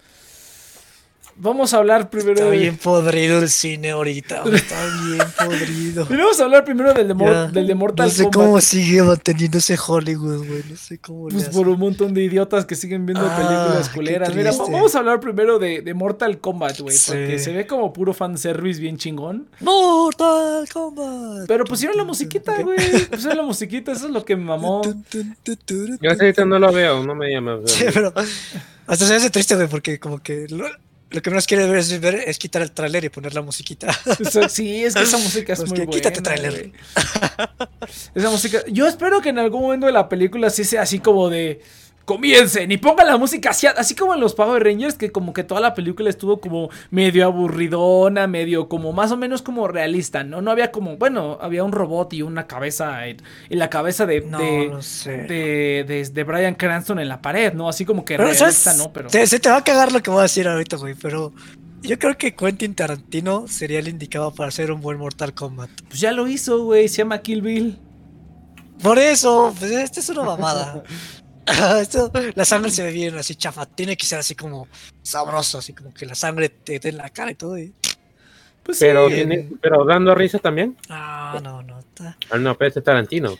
[1.35, 2.33] Vamos a hablar primero.
[2.33, 4.43] Está bien podrido el cine ahorita.
[4.53, 6.05] Está bien podrido.
[6.09, 7.13] vamos a hablar primero del de,
[7.51, 8.17] del de Mortal Kombat.
[8.17, 10.63] No sé cómo sigue manteniéndose Hollywood, güey.
[10.69, 11.27] No sé cómo.
[11.29, 14.35] Pues por un montón de idiotas que siguen viendo ah, películas culeras.
[14.35, 16.95] Mira, vamos a hablar primero de, de Mortal Kombat, güey.
[17.07, 19.47] Porque se ve como puro fanservice bien chingón.
[19.59, 21.47] Mortal Kombat.
[21.47, 22.77] Pero pusieron la musiquita, güey.
[23.09, 23.91] Pusieron la musiquita.
[23.91, 24.81] Eso es lo que me mamó.
[26.01, 27.03] Yo ahorita no lo veo.
[27.03, 27.59] No me llama.
[27.73, 28.13] Sí, pero.
[28.85, 30.45] Hasta se hace triste, güey, porque como que
[31.13, 33.93] lo que menos quiere ver es, quitar el tráiler y poner la musiquita.
[34.49, 35.91] sí, es que esa música es pues muy buena.
[35.91, 36.71] Quítate tráiler.
[38.15, 38.63] Esa música.
[38.67, 41.61] Yo espero que en algún momento de la película sí sea así como de
[42.05, 45.43] comiencen y pongan la música así, así como en los Power Rangers, que como que
[45.43, 50.41] toda la película estuvo como medio aburridona, medio como más o menos como realista, ¿no?
[50.41, 53.17] No había como, bueno, había un robot y una cabeza en,
[53.49, 57.69] la cabeza de, de, de, Brian Cranston en la pared, ¿no?
[57.69, 58.91] Así como que realista, ¿no?
[58.91, 59.09] Pero...
[59.09, 61.33] se te va a cagar lo que voy a decir ahorita, güey, pero...
[61.81, 65.69] Yo creo que Quentin Tarantino sería el indicado para hacer un buen Mortal Kombat.
[65.89, 67.77] Pues ya lo hizo, güey, se llama Kill Bill.
[68.81, 70.81] Por eso, pues este es una mamada.
[72.35, 73.65] la sangre se ve bien así chafa.
[73.65, 74.67] Tiene que ser así como
[75.01, 77.57] sabroso, así como que la sangre te dé en la cara y todo.
[78.63, 79.07] Pues pero,
[79.61, 80.77] pero dando risa también.
[80.89, 81.79] Ah, no, no.
[82.29, 83.37] Ah, no, pero este Tarantino.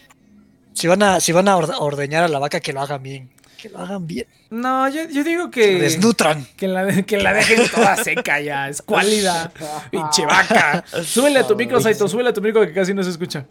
[0.73, 3.29] Si van a, si van a ordeñar a la vaca, que lo hagan bien.
[3.57, 4.27] Que lo hagan bien.
[4.49, 5.79] No, yo, yo digo que.
[5.79, 6.45] desnutran.
[6.57, 8.67] Que la, que la dejen toda seca ya.
[8.67, 9.53] Es cualidad.
[9.91, 10.83] Pinche vaca.
[11.03, 12.07] Súbele a tu micro, Saito.
[12.09, 13.45] Súbele a tu micro que casi no se escucha.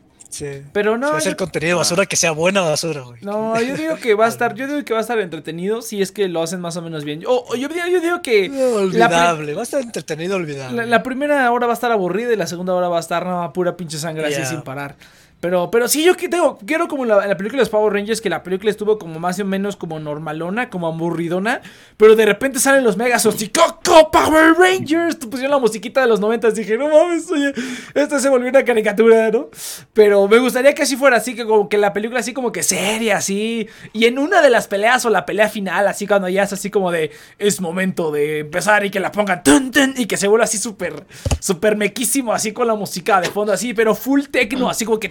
[0.72, 1.12] Pero no.
[1.12, 3.20] va a ser contenido de basura que sea buena basura, güey.
[3.22, 6.02] No, yo digo que va a estar, yo digo que va a estar entretenido si
[6.02, 7.22] es que lo hacen más o menos bien.
[7.26, 8.50] O, yo, yo, digo que.
[8.50, 10.86] olvidable, va a estar entretenido, olvidable.
[10.86, 13.52] La, primera hora va a estar aburrida y la segunda hora va a estar no,
[13.52, 14.96] pura pinche sangre así sin parar.
[15.42, 18.30] Pero, pero sí, yo tengo, quiero como la, la película de los Power Rangers, que
[18.30, 21.60] la película estuvo como más o menos como normalona, como aburridona,
[21.96, 25.16] pero de repente salen los Megazords y ¡Coco Power Rangers!
[25.16, 27.52] Pusieron la musiquita de los 90 y dije, no mames, oye,
[27.92, 29.48] esto se volvió una caricatura, ¿no?
[29.92, 32.62] Pero me gustaría que así fuera así, que como que la película así como que
[32.62, 33.66] seria, así.
[33.92, 36.70] Y en una de las peleas o la pelea final, así cuando ya es así
[36.70, 40.44] como de, es momento de empezar y que la pongan tun, y que se vuelva
[40.44, 41.04] así súper,
[41.40, 45.08] súper mequísimo, así con la música de fondo, así, pero full techno, así como que...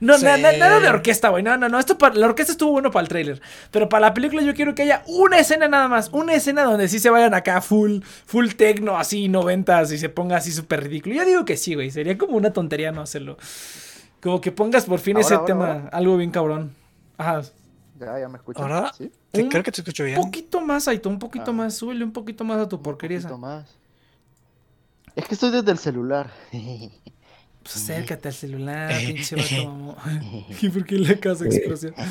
[0.00, 1.42] No, nada de orquesta, güey.
[1.42, 1.78] No, no, no.
[1.78, 3.40] Esto para, la orquesta estuvo bueno para el trailer.
[3.70, 6.08] Pero para la película yo quiero que haya una escena nada más.
[6.12, 10.36] Una escena donde sí se vayan acá full, full techno, así, noventas, y se ponga
[10.36, 11.14] así súper ridículo.
[11.14, 11.90] Yo digo que sí, güey.
[11.90, 13.36] Sería como una tontería no hacerlo.
[14.20, 16.74] Como que pongas por fin ese tema, algo bien cabrón.
[17.18, 17.42] Ajá.
[17.98, 18.62] Ya, ya me escucho.
[18.62, 18.92] ¿Ahora?
[18.92, 19.10] ¿Sí?
[19.32, 20.18] Creo que te escucho bien.
[20.18, 21.54] Un poquito más, Aito, un poquito ah.
[21.54, 21.74] más.
[21.74, 23.18] Súbele un poquito más a tu porquería.
[23.18, 23.76] Un poquito más.
[25.14, 26.30] Es que estoy desde el celular.
[27.62, 29.96] Pues acércate al celular, pinche vato.
[30.62, 31.94] ¿Y por qué la casa explosión?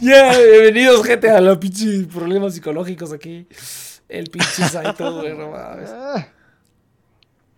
[0.00, 3.46] Ya, bienvenidos, gente, a los pinches problemas psicológicos aquí.
[4.08, 5.90] El pinche Saito, güey, no mames.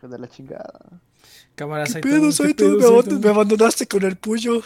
[0.01, 0.81] de la chingada.
[1.55, 2.65] Cámara, ¿Qué pedo, Saito?
[2.65, 4.63] Me, me abandonaste con el puyo.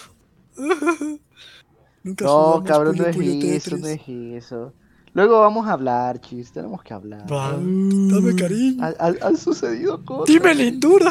[2.03, 3.17] Nunca no, cabrón, no es
[3.67, 4.73] eso, no es eso.
[5.17, 7.23] Luego vamos a hablar, chis, tenemos que hablar.
[7.27, 8.85] dame cariño.
[9.23, 10.27] Han sucedido cosas.
[10.27, 11.11] Dime lindura.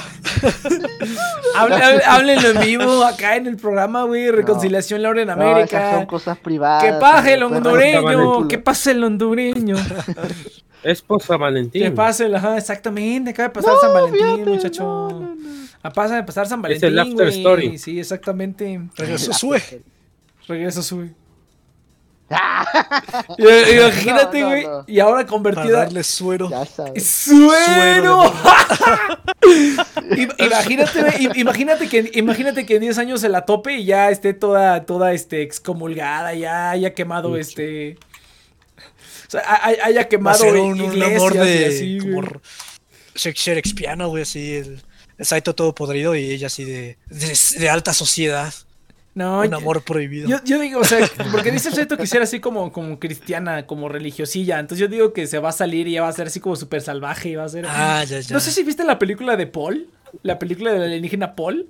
[2.07, 4.29] Háblenlo en vivo acá en el programa, güey.
[4.29, 5.95] Reconciliación Laura en América.
[5.95, 6.83] son cosas privadas.
[6.83, 8.47] Que pase el hondureño.
[8.47, 9.75] Que pase el hondureño.
[10.83, 11.81] Es por San Valentín.
[11.81, 13.31] Que pase, ajá, exactamente.
[13.31, 14.83] Acaba de pasar San Valentín, muchacho.
[14.83, 15.93] No, no.
[15.95, 16.85] Pasa de pasar San Valentín.
[16.85, 17.79] Es el after story.
[17.79, 18.87] Sí, exactamente.
[18.95, 19.63] Regreso sube.
[20.47, 21.15] Regreso sube.
[23.37, 24.65] Imagínate, güey.
[24.87, 25.79] Y ahora convertida.
[25.79, 26.49] darle suero.
[26.97, 28.33] ¡Suero!
[30.39, 31.39] imagínate, güey.
[31.39, 35.13] Imagínate que, imagínate que en 10 años se la tope y ya esté toda, toda
[35.13, 37.97] este, excomulgada, ya haya quemado este.
[39.27, 39.43] O sea,
[39.83, 41.65] haya quemado un, un amor de.
[41.67, 42.23] Así, como
[43.15, 44.55] Shakespeareano, güey, así.
[44.55, 44.81] El,
[45.17, 48.53] el Saito todo podrido y ella así de, de alta sociedad.
[49.15, 50.27] No, un amor prohibido.
[50.43, 50.99] Yo, digo, o sea,
[51.31, 54.59] porque dice el que era así como, como cristiana, como religiosilla.
[54.59, 56.57] Entonces yo digo que se va a salir y ya va a ser así como
[56.57, 57.65] súper salvaje y va a ser.
[57.67, 58.33] Ah, ya, ya.
[58.33, 59.87] No sé si viste la película de Paul,
[60.21, 61.69] la película del alienígena Paul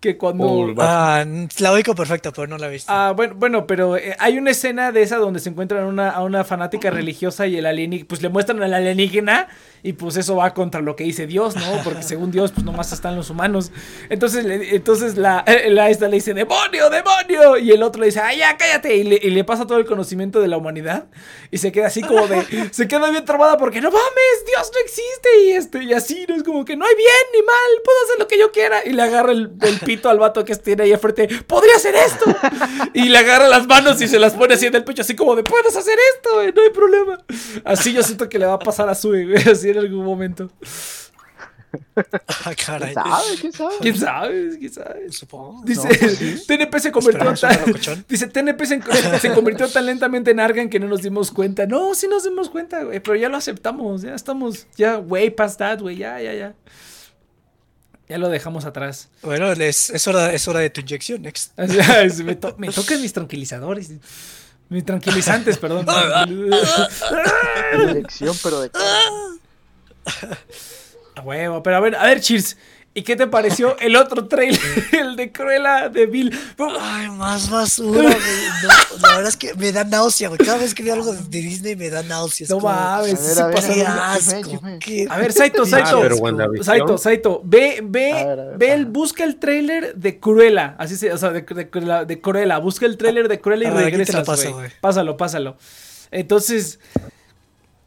[0.00, 0.74] que cuando...
[0.78, 1.24] ah,
[1.58, 2.92] la oigo perfecto, pero no la he visto.
[2.92, 6.22] Ah, bueno, bueno, pero eh, hay una escena de esa donde se encuentran una, a
[6.22, 9.48] una fanática religiosa y el alienígena, pues le muestran al alienígena
[9.82, 11.82] y pues eso va contra lo que dice Dios, ¿no?
[11.84, 13.70] Porque según Dios, pues nomás están los humanos.
[14.08, 17.58] Entonces, entonces la, la, esta le dice, demonio, demonio.
[17.58, 18.96] Y el otro le dice, ay, ya, cállate.
[18.96, 21.06] Y le, y le pasa todo el conocimiento de la humanidad.
[21.50, 24.80] Y se queda así como de, se queda bien trabada porque no mames, Dios no
[24.80, 25.28] existe.
[25.44, 26.34] Y este, y así, ¿no?
[26.34, 28.80] Es como que no hay bien ni mal, puedo hacer lo que yo quiera.
[28.84, 32.24] Y le agarra el, el pito al vato que tiene ahí frente, podría hacer esto.
[32.94, 35.36] Y le agarra las manos y se las pone así en el pecho, así como
[35.36, 37.18] de, puedes hacer esto, no hay problema.
[37.64, 40.50] Así yo siento que le va a pasar a Sui, güey, así en algún momento.
[42.44, 42.94] Ah, caray.
[43.40, 43.76] ¿Quién sabe?
[43.80, 44.58] ¿Quién sabe?
[44.58, 45.12] ¿Quién sabe?
[45.12, 45.62] Supongo.
[45.64, 47.58] Dice, pues TNP se convirtió tan...
[48.08, 48.66] Dice, TNP
[49.20, 51.66] se, convirtió tan lentamente en Argan que no nos dimos cuenta.
[51.66, 54.02] No, sí nos dimos cuenta, güey, pero ya lo aceptamos.
[54.02, 56.54] Ya estamos, ya, way past that, güey, ya, ya, ya.
[58.08, 59.10] Ya lo dejamos atrás.
[59.22, 61.52] Bueno, es, es, hora, es hora de tu inyección, next.
[61.58, 63.90] me, tocan mis tranquilizadores.
[64.70, 65.86] Mis tranquilizantes, perdón.
[67.90, 68.70] inyección, pero de...
[71.16, 72.56] A huevo, pero a ver, a ver, Cheers.
[72.94, 74.60] ¿Y qué te pareció el otro trailer,
[74.92, 76.36] el de Cruella de Bill?
[76.80, 78.68] Ay, más basura, No,
[79.00, 80.38] la verdad es que me da náusea, güey.
[80.38, 82.46] Cada vez que veo algo de Disney me da náusea.
[82.50, 83.72] No mames, se pasa
[85.10, 86.02] A ver, Saito, Saito.
[86.64, 90.74] Saito, Saito, ve, ve, ve, el, busca el trailer de Cruella.
[90.78, 92.58] Así se, o sea, de, de, de Cruella.
[92.58, 94.24] Busca el trailer de Cruella y regresa.
[94.80, 95.56] Pásalo, pásalo.
[96.10, 96.80] Entonces,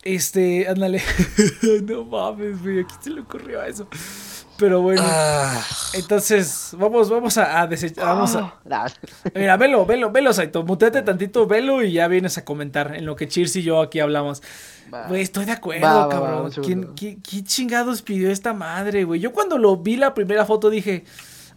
[0.04, 1.02] este, ándale.
[1.84, 2.80] no mames, güey.
[2.82, 3.88] Aquí se le ocurrió a eso.
[4.58, 5.02] Pero bueno.
[5.04, 5.64] Ah.
[5.94, 8.54] Entonces, vamos, vamos a, a Vamos a.
[8.70, 8.88] Ah,
[9.34, 10.64] Mira, velo, velo, velo, Saito.
[10.64, 14.00] Mutete tantito, velo y ya vienes a comentar en lo que Cheers y yo aquí
[14.00, 14.44] hablamos.
[15.08, 16.52] Güey, estoy de acuerdo, cabrón.
[16.64, 19.20] ¿Quién, qué, ¿Qué chingados pidió esta madre, güey?
[19.20, 21.06] Yo cuando lo vi la primera foto dije.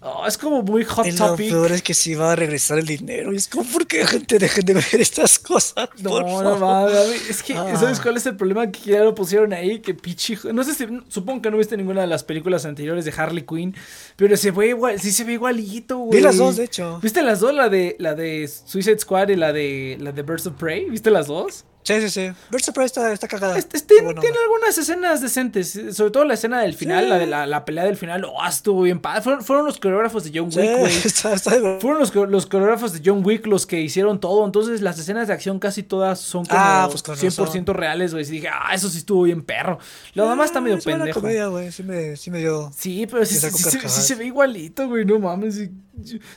[0.06, 1.50] Oh, es como muy hot el topic.
[1.50, 3.32] Lo peor es que sí va a regresar el dinero.
[3.32, 5.88] Y es como, ¿por qué gente deje de ver estas cosas?
[6.02, 7.30] No, no mames.
[7.30, 7.74] Es que, ah.
[7.80, 8.70] ¿sabes cuál es el problema?
[8.70, 9.80] Que ya lo pusieron ahí.
[9.80, 10.36] Que pichi.
[10.52, 10.86] No sé si.
[11.08, 13.74] Supongo que no viste ninguna de las películas anteriores de Harley Quinn.
[14.16, 15.00] Pero se ve igual.
[15.00, 16.18] Sí se ve igualito, güey.
[16.18, 17.00] Vi las dos, de hecho.
[17.02, 17.54] ¿Viste las dos?
[17.54, 20.90] La de, la de Suicide Squad y la de, la de Birds of Prey.
[20.90, 21.64] ¿Viste las dos?
[21.84, 22.32] Sí, sí, sí.
[22.50, 23.58] Birds of Prey está, está cagada.
[23.58, 27.84] Este, tiene, algunas escenas decentes, sobre todo la escena del final, la de la, pelea
[27.84, 28.24] del final.
[28.24, 29.42] Oh, estuvo bien padre.
[29.42, 30.92] Fueron, los coreógrafos de John Wick, güey.
[31.80, 34.46] Fueron los, los, coreógrafos de John Wick los que hicieron todo.
[34.46, 38.24] Entonces, las escenas de acción casi todas son como ah, pues 100% reales, güey.
[38.24, 39.78] Y dije, ah, eso sí estuvo bien perro.
[40.14, 41.20] Lo demás está medio pendejo.
[41.20, 41.70] Comedia, güey.
[41.70, 42.72] Sí, me, sí me dio.
[42.74, 45.04] Sí, pero sí, sí, se ve igualito, güey.
[45.04, 45.68] No mames.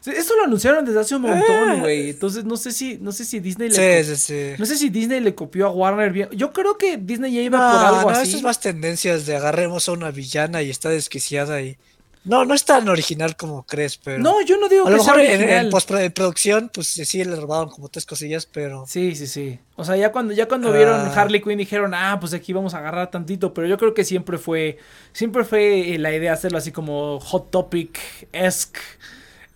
[0.05, 1.75] Esto lo anunciaron desde hace un montón, ah.
[1.79, 2.11] güey.
[2.11, 4.03] Entonces, no sé si, no sé si Disney le.
[4.03, 4.55] Sí, sí, sí.
[4.57, 6.29] No sé si Disney le copió a Warner bien.
[6.31, 8.31] Yo creo que Disney ya iba por algo no, así.
[8.31, 11.77] No, es más tendencias de agarremos a una villana y está desquiciada y.
[12.23, 14.19] No, no es tan original como crees, pero.
[14.19, 17.35] No, yo no digo a que lo mejor sea en, en postproducción, pues sí le
[17.37, 18.85] robaron como tres cosillas, pero.
[18.85, 19.59] Sí, sí, sí.
[19.75, 21.13] O sea, ya cuando, ya cuando vieron ah.
[21.15, 23.53] Harley Quinn dijeron, ah, pues aquí vamos a agarrar tantito.
[23.53, 24.77] Pero yo creo que siempre fue.
[25.13, 28.79] Siempre fue la idea hacerlo así como Hot Topic-esque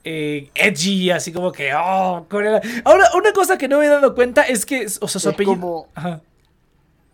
[0.03, 2.25] eh, edgy, así como que, oh,
[2.83, 5.35] Ahora, una cosa que no me he dado cuenta es que, o sea, su es
[5.35, 5.87] Como,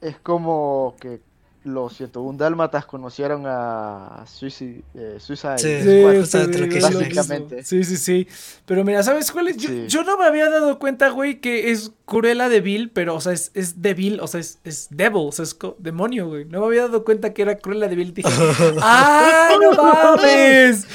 [0.02, 1.20] Es como que
[1.68, 7.64] los 101 Dálmatas conocieron a Suicide, eh, Suicide sí, sí, básicamente.
[7.64, 8.28] Sí, sí, sí.
[8.66, 9.58] Pero mira, ¿sabes cuál es?
[9.58, 13.34] Yo, no me había dado cuenta, güey, que es Cruella de Vil, pero, o sea,
[13.34, 16.46] es, es Devil, o sea, es, es Devil, o sea, es demonio, güey.
[16.46, 18.14] No me había dado cuenta que era Cruella de Vil.
[18.14, 18.30] Dije,
[18.82, 20.87] ¡ah, no mames!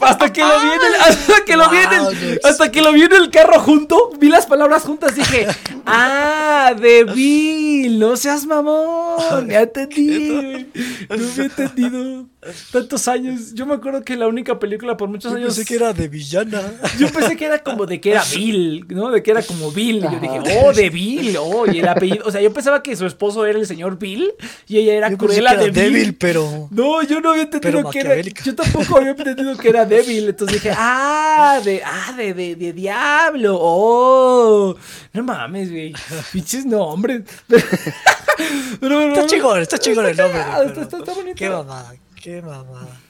[0.00, 2.92] Hasta que lo vi en el, hasta que lo vi en el, hasta que lo
[2.92, 5.46] vi en el carro junto, vi las palabras juntas, dije,
[5.86, 7.98] ¡ah, de Vil!
[7.98, 10.68] No seas mamón, ya entendí.
[11.08, 12.26] No había entendido.
[12.72, 13.52] Tantos años.
[13.52, 15.40] Yo me acuerdo que la única película por muchos años.
[15.40, 16.62] Yo pensé que era de villana.
[16.98, 19.10] Yo pensé que era como de que era Bill, ¿no?
[19.10, 19.96] De que era como Bill.
[19.98, 21.36] Y yo dije, oh, de Bill.
[21.38, 22.24] Oh, y el apellido.
[22.26, 24.32] O sea, yo pensaba que su esposo era el señor Bill
[24.66, 26.14] y ella era Cruella de Bill.
[26.14, 26.68] pero.
[26.70, 28.20] No, yo no había entendido que era.
[28.20, 30.28] Yo tampoco había entendido que era débil.
[30.28, 33.58] Entonces dije, ah, de, ah, de, de, de diablo.
[33.60, 34.76] Oh,
[35.12, 35.92] no mames, güey.
[36.32, 37.22] Pinches nombres.
[37.48, 40.40] está chingón, está chingón el nombre.
[40.80, 41.34] Está, bonito.
[41.36, 43.00] Qué mamada, qué mamada.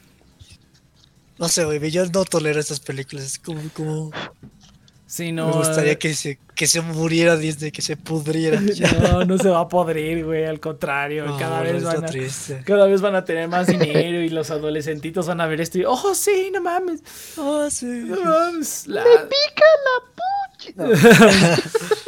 [1.39, 3.25] No sé, güey, yo no tolero estas películas.
[3.25, 4.11] Es como, como...
[5.11, 5.49] Sí, no.
[5.49, 8.61] Me gustaría que se, que se muriera Disney, que se pudriera.
[9.11, 10.45] No, no se va a podrir, güey.
[10.45, 14.53] Al contrario, cada, vez van a, cada vez van a tener más dinero y los
[14.53, 17.03] adolescentitos van a ver esto y, oh, sí, no mames.
[17.37, 17.87] Oh, sí.
[17.87, 18.87] No mames.
[18.87, 19.03] La...
[19.03, 20.21] Me pica la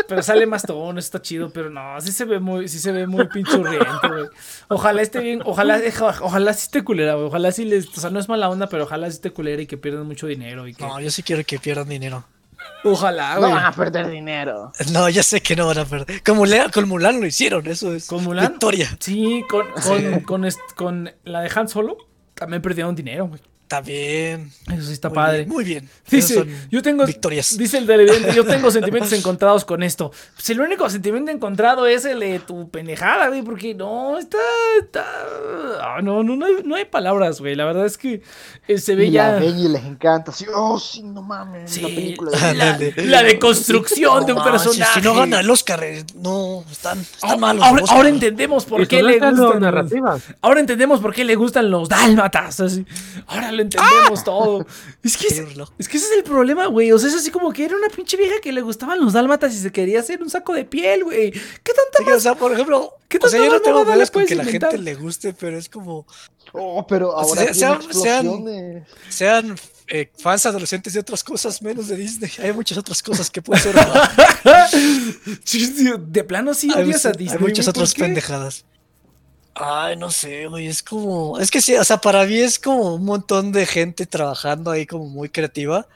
[0.09, 3.07] pero sale más tono, está chido, pero no, sí se ve muy, sí se ve
[3.07, 4.27] muy pinchurriento, güey.
[4.69, 5.81] Ojalá esté bien, ojalá,
[6.21, 7.27] ojalá sí esté culera, güey.
[7.27, 9.67] Ojalá sí les, o sea, no es mala onda, pero ojalá sí esté culera y
[9.67, 10.69] que pierdan mucho dinero.
[10.69, 10.85] Y que...
[10.85, 12.25] No, yo sí quiero que pierdan dinero.
[12.85, 13.51] Ojalá, güey.
[13.51, 14.73] No van a perder dinero.
[14.93, 16.23] No, ya sé que no van a perder.
[16.23, 18.07] Con Mulan, con Mulan lo hicieron, eso es.
[18.07, 18.49] ¿Con Mulan?
[18.53, 18.89] Victoria.
[18.99, 21.97] Sí, con, con, con, con la de Han Solo
[22.35, 23.41] también perdieron dinero, güey.
[23.73, 24.53] Está bien.
[24.71, 25.47] Eso sí está padre.
[25.47, 25.89] muy bien.
[26.11, 27.07] Dice, yo tengo.
[27.07, 27.57] Victorias.
[27.59, 30.13] Dice el televidente, yo tengo sentimientos encontrados con esto.
[30.35, 34.37] Pues el único sentimiento encontrado es el de tu pendejada, güey, porque no, está.
[34.79, 35.07] está
[35.81, 37.55] ah, no, no, no hay, palabras, güey.
[37.55, 38.23] La verdad es que
[38.69, 39.33] eh, se ve ya.
[39.33, 40.33] La les encanta.
[40.33, 41.71] Sí, oh, sí, no mames.
[41.71, 42.31] Sí, la película
[42.79, 45.01] de la, deconstrucción de un personaje.
[45.01, 47.65] Si, no gana el Oscar, eh, no, están, están malos.
[47.91, 49.61] Ahora, entendemos por qué le gustan.
[49.61, 50.25] Narrativas.
[50.43, 52.61] Ahora entendemos por qué le gustan los dálmatas.
[52.61, 52.85] Así.
[53.29, 54.25] Ahora lo entendemos ¡Ah!
[54.25, 54.67] todo.
[55.03, 56.93] Es que, es, que ese es el problema, güey.
[56.93, 59.53] O sea, es así como que era una pinche vieja que le gustaban los dálmatas
[59.53, 61.33] y se quería hacer un saco de piel, güey.
[61.33, 62.19] ¿Qué tanta más?
[62.19, 64.79] O sea, por ejemplo, ¿qué o sea, yo no tengo problemas con que la gente
[64.79, 66.07] le guste, pero es como.
[66.53, 69.57] Oh, pero ahora sean, sean, sean
[69.89, 72.31] eh, fans adolescentes de otras cosas menos de Disney.
[72.43, 73.75] Hay muchas otras cosas que pueden ser.
[76.01, 77.39] de plano sí odias a Disney.
[77.39, 78.65] Hay muchas otras pendejadas.
[79.55, 82.95] Ay, no sé, güey, es como, es que sí, o sea, para mí es como
[82.95, 85.87] un montón de gente trabajando ahí como muy creativa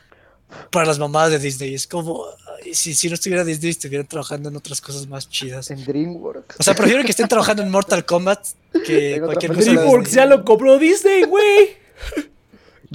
[0.71, 1.75] para las mamadas de Disney.
[1.75, 2.27] Es como,
[2.73, 5.71] si, si no estuviera Disney, estuvieran trabajando en otras cosas más chidas.
[5.71, 6.57] En DreamWorks.
[6.59, 8.47] O sea, prefiero que estén trabajando en Mortal Kombat
[8.85, 9.71] que cualquier cosa.
[9.73, 11.77] DreamWorks ya lo compró Disney, güey.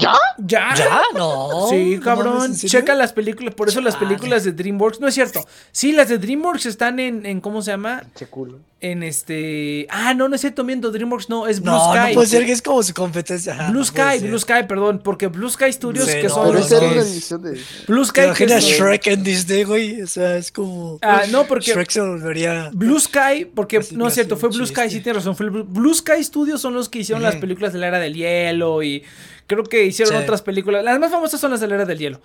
[0.02, 0.14] ¿Ya?
[0.40, 0.74] ¿Ya?
[0.76, 1.02] ¿Ya?
[1.16, 1.68] No.
[1.70, 2.56] Sí, cabrón.
[2.56, 3.54] Checa las películas.
[3.54, 5.00] Por eso las películas de DreamWorks.
[5.00, 5.46] No es cierto.
[5.72, 8.04] Sí, las de DreamWorks están en, en ¿cómo se llama?
[8.16, 8.60] Checulo.
[8.80, 9.86] En este.
[9.92, 10.92] Ah, no, no es cierto, miento.
[10.92, 12.08] DreamWorks no, es Blue no, Sky.
[12.10, 13.70] No puede ser que es como su competencia.
[13.70, 15.02] Blue Sky, Blue Sky, perdón.
[15.04, 16.48] Porque Blue Sky Studios, que son.
[16.48, 17.62] Pero esa era una edición de.
[17.88, 18.22] Blue Sky.
[18.36, 20.02] Que es Shrek en Disney, güey.
[20.02, 20.98] O sea, es como.
[21.04, 21.72] Ah, no, porque.
[21.72, 22.72] Shrek se volvería.
[22.74, 23.82] Blue Sky, porque.
[23.92, 25.36] No es cierto, fue Blue Sky, sí tienes razón.
[25.36, 28.82] Fue Blue Sky Studios son los que hicieron las películas de la era del hielo
[28.82, 29.04] y
[29.52, 30.82] Creo que hicieron otras películas.
[30.82, 32.22] Las más famosas son las de la era del hielo.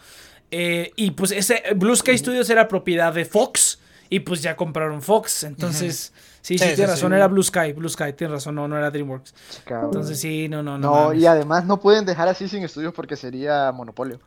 [0.53, 3.81] Eh, y pues ese Blue Sky Studios era propiedad de Fox.
[4.09, 5.43] Y pues ya compraron Fox.
[5.43, 7.12] Entonces, sí, sí, tiene razón.
[7.12, 7.72] Era Blue Sky.
[7.72, 8.55] Blue Sky, tiene razón.
[8.55, 9.35] No, no era DreamWorks.
[9.66, 11.07] Entonces, sí, no, no, no.
[11.09, 14.20] No, y además no pueden dejar así sin estudios porque sería monopolio.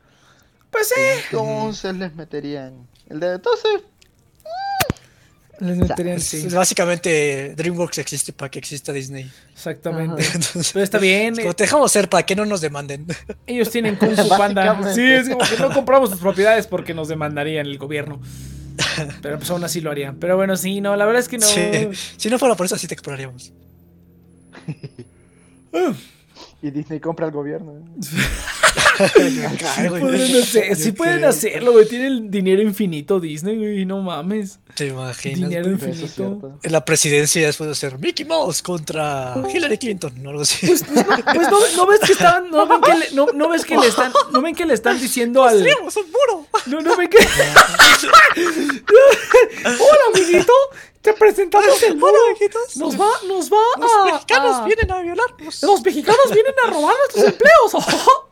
[0.69, 1.01] Pues sí.
[1.31, 2.85] Entonces les meterían.
[3.07, 3.81] El de entonces
[5.59, 6.47] Les meterían, sí.
[6.47, 9.29] Básicamente, DreamWorks existe para que exista Disney.
[9.53, 10.23] Exactamente.
[10.73, 11.35] Pero está bien.
[11.35, 13.05] como te dejamos ser para que no nos demanden.
[13.45, 14.93] Ellos tienen Kung Fu Panda.
[14.93, 18.21] Sí, es como que no compramos sus propiedades porque nos demandarían el gobierno.
[19.21, 20.15] Pero pues aún así lo harían.
[20.17, 21.45] Pero bueno, sí, no, la verdad es que no.
[21.45, 23.51] Si no fuera por eso, sí te exploraríamos.
[26.61, 27.73] y Disney compra al gobierno.
[30.75, 31.87] sí, pueden, hacerlo, güey.
[31.87, 33.85] Tiene el dinero infinito Disney, güey.
[33.85, 34.59] No mames.
[34.75, 35.49] ¿Te imaginas?
[35.49, 36.59] Dinero infinito.
[36.61, 40.67] En la presidencia después de hacer Mickey Mouse contra Hillary Clinton o algo así.
[40.67, 42.51] Pues, pues, pues no, ves que están.
[42.51, 44.11] No ven que le, no, ves que le están.
[44.31, 45.65] No ven que le están diciendo al.
[46.67, 47.17] No, no ven que.
[49.65, 50.53] Hola, amiguito.
[51.09, 52.13] Te presentamos el muro.
[52.75, 55.63] Nos va, nos va Los mexicanos vienen a violarnos.
[55.63, 57.73] Los mexicanos vienen a robar nuestros empleos.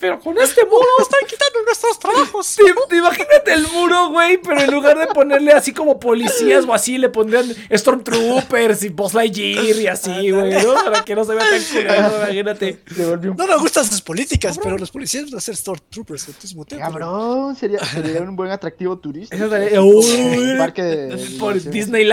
[0.00, 2.56] Pero con este muro están quitando nuestros trabajos.
[2.56, 6.96] Te, imagínate el muro, güey, pero en lugar de ponerle así como policías o así,
[6.96, 10.74] le pondrían Stormtroopers y Boss Lightyear y así, güey, ¿no?
[10.82, 12.80] Para que no se vea tan culero, imagínate.
[13.36, 17.84] No me gustan sus políticas, pero los policías van a ser Stormtroopers, entonces Cabrón, sería,
[17.84, 19.36] sería un buen atractivo turístico.
[19.36, 21.60] Eso sería, uy, parque de, por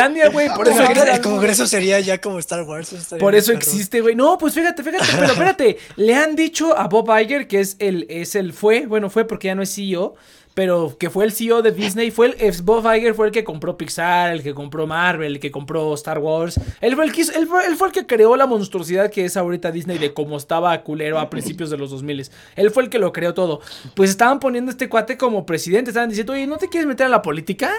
[0.08, 2.96] Disneylandia, güey, por eso el Congreso sería ya como Star Wars.
[3.20, 4.16] Por eso existe, güey.
[4.16, 8.06] No, pues fíjate, fíjate, pero espérate, le han dicho a Bob Iger que es el,
[8.10, 10.16] es el, fue, bueno, fue porque ya no es CEO,
[10.54, 13.78] pero que fue el CEO de Disney, fue el, Bob Iger fue el que compró
[13.78, 17.48] Pixar, el que compró Marvel, el que compró Star Wars, él fue el que, él
[17.48, 21.30] fue, el que creó la monstruosidad que es ahorita Disney de cómo estaba culero a
[21.30, 22.30] principios de los 2000.
[22.56, 23.62] Él fue el que lo creó todo.
[23.94, 27.10] Pues estaban poniendo este cuate como presidente, estaban diciendo, oye, ¿no te quieres meter a
[27.10, 27.72] la política?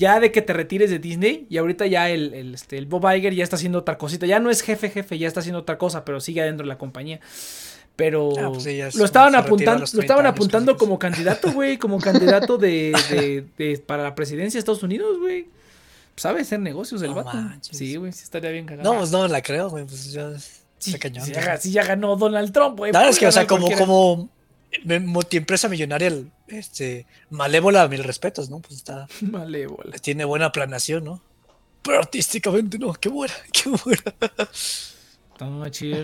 [0.00, 3.04] Ya de que te retires de Disney y ahorita ya el, el, este, el Bob
[3.14, 5.76] Iger ya está haciendo otra cosita, ya no es jefe jefe, ya está haciendo otra
[5.76, 7.20] cosa, pero sigue adentro de la compañía.
[7.96, 13.44] Pero ah, pues lo estaban apuntando, lo estaban apuntando como candidato, güey, como candidato de,
[13.58, 15.48] de, para la presidencia de Estados Unidos, güey.
[16.16, 17.36] Sabe hacer negocios el vato.
[17.60, 18.90] Sí, güey, sí estaría bien cagado.
[18.90, 20.32] No, pues no la creo, güey, pues ya
[20.78, 21.26] sí, cañón.
[21.60, 22.90] Sí, ya, ganó Donald Trump, güey.
[22.90, 24.30] Claro, es que, o sea, como, como
[24.86, 26.10] multiempresa millonaria,
[26.50, 28.60] este, malévola, mil respetos, ¿no?
[28.60, 29.06] Pues está.
[29.20, 29.96] Malévola.
[29.98, 31.22] Tiene buena planeación, ¿no?
[31.82, 34.14] Pero artísticamente no, qué buena, qué buena.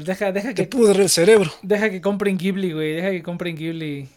[0.04, 0.62] Deja, deja que.
[0.62, 1.52] Te pudre el cerebro.
[1.62, 2.94] Deja que compren Ghibli, güey.
[2.94, 4.08] Deja que compren Ghibli.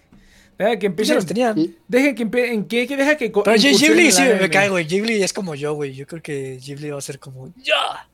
[0.58, 1.16] Deja que empiecen.
[1.16, 1.76] los tenían.
[1.88, 2.66] Deja que empiecen.
[2.66, 2.88] ¿Qué?
[2.88, 3.30] Deja que.
[3.30, 4.86] Pero Ghibli sí me cae, güey.
[4.86, 5.94] Ghibli es como yo, güey.
[5.94, 7.54] Yo creo que Ghibli va a ser como.
[7.58, 8.08] ¡Ya!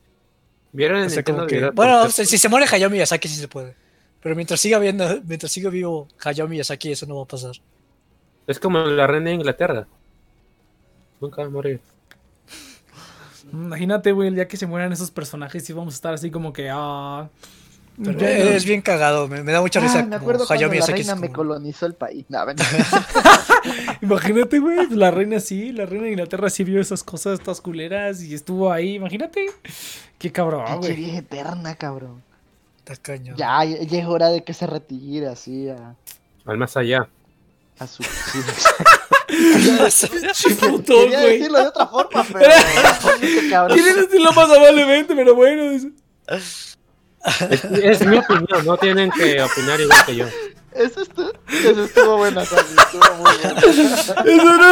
[0.75, 1.71] ¿Vieron el que...
[1.73, 3.75] Bueno, si, se muere Hayao Miyazaki sí se puede.
[4.21, 7.53] Pero mientras siga viendo, mientras siga vivo Hayao Miyazaki, eso no va a pasar.
[8.47, 9.87] Es como la reina de Inglaterra.
[11.19, 11.81] Nunca va a morir.
[13.51, 16.51] Imagínate, güey, el día que se mueran esos personajes y vamos a estar así como
[16.51, 17.29] que, ah.
[17.97, 19.99] es bien cagado, me, da mucha risa.
[19.99, 22.25] Ah, me acuerdo cuando la reina me colonizó el país.
[24.01, 27.61] imagínate, güey, pues, la reina sí, la reina de Inglaterra sí vio esas cosas, estas
[27.61, 29.45] culeras y estuvo ahí, imagínate.
[30.17, 30.89] Qué cabrón, güey.
[30.89, 32.23] Qué vieja eterna, cabrón.
[32.79, 33.37] Está cañón.
[33.37, 35.95] Ya, ya es hora de que se retire así a...
[36.45, 37.07] Al más allá.
[37.79, 38.03] A su...
[39.27, 42.53] Quería decirlo de otra forma, pero.
[43.67, 45.71] Quieres decirlo más amablemente, pero bueno.
[45.71, 46.77] Es,
[47.81, 50.25] es, mi opinión, no tienen que opinar igual que yo.
[50.71, 51.31] Eso estuvo,
[51.63, 53.59] eso estuvo bueno, Estuvo muy bueno.
[54.25, 54.65] Eso no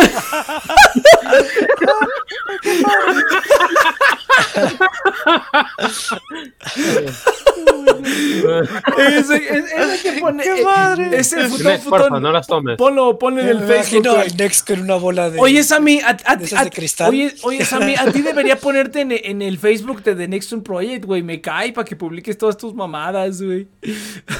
[8.97, 10.43] ese, ese que pone.
[10.43, 11.17] ¡Qué madre!
[11.17, 12.77] Ese futón, futón, no las tomes.
[12.77, 14.07] Ponlo, ponlo en el Facebook.
[14.07, 15.39] al Next con una bola de.
[15.39, 17.09] Oye, Sammy, a, a, de, de cristal.
[17.09, 21.05] Oye, oye, Sammy, a ti debería ponerte en, en el Facebook de The Next Project,
[21.05, 21.23] güey.
[21.23, 23.67] Me cae para que publiques todas tus mamadas, güey.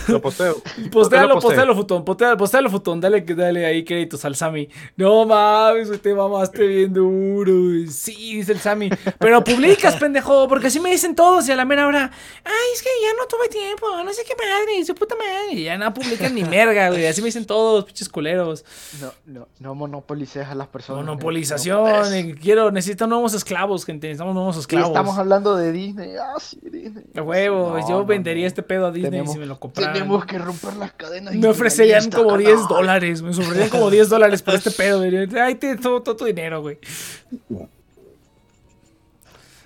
[0.07, 0.61] Lo posteo.
[0.91, 2.05] Postéalo, postéalo, futón.
[2.05, 2.32] Postéalo,
[2.69, 3.01] futón.
[3.01, 4.69] Dale, dale ahí créditos al Sammy.
[4.95, 7.51] No mames, te mamaste bien duro.
[7.89, 8.89] Sí, dice el Sammy.
[9.19, 12.11] Pero publicas, pendejo, porque así me dicen todos y a la mera hora.
[12.43, 15.53] Ay, es que ya no tuve tiempo, no sé qué madre, su puta madre.
[15.53, 17.05] Y ya no publican ni merga, güey.
[17.07, 18.65] Así me dicen todos, pinches culeros.
[19.01, 21.05] No, no, no monopolices a las personas.
[21.05, 22.13] Monopolización.
[22.13, 24.07] Eh, quiero, necesito nuevos esclavos, gente.
[24.07, 24.89] Necesitamos nuevos esclavos.
[24.89, 26.15] estamos hablando de Disney.
[26.15, 27.05] Ah, sí, Disney.
[27.15, 29.93] A huevo, yo vendería este pedo a Disney si me lo compraran.
[29.93, 31.35] Tenemos que romper las cadenas.
[31.35, 33.21] Me ofrecerían como 10 dólares.
[33.21, 35.03] Me ofrecerían como 10 dólares por este pedo.
[35.41, 36.79] Ay, te todo, todo tu dinero, güey.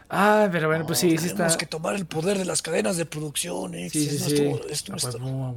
[0.10, 1.36] Ah, pero bueno, pues sí, sí está.
[1.36, 3.90] Tenemos que tomar el poder de las cadenas de producción, ¿eh?
[3.90, 4.52] Sí, sí, sí.
[4.70, 5.54] Esto, esto, No,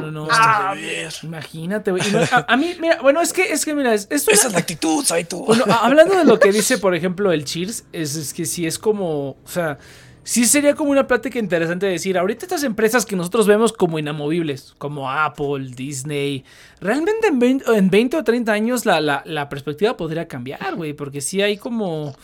[0.00, 0.28] no, no.
[0.30, 0.76] Ah,
[1.22, 2.02] imagínate, güey.
[2.30, 5.44] a, mí, mira, bueno, es que, es que, mira, esto Esa es la actitud, tú.
[5.44, 8.78] Bueno, hablando de lo que dice, por ejemplo, el Cheers, es, es que sí es
[8.78, 9.78] como, o sea,
[10.24, 14.74] sí sería como una plática interesante decir, ahorita estas empresas que nosotros vemos como inamovibles,
[14.78, 16.44] como Apple, Disney,
[16.80, 21.42] realmente en 20, o 30 años la, la, la perspectiva podría cambiar, güey, porque sí
[21.42, 22.14] hay como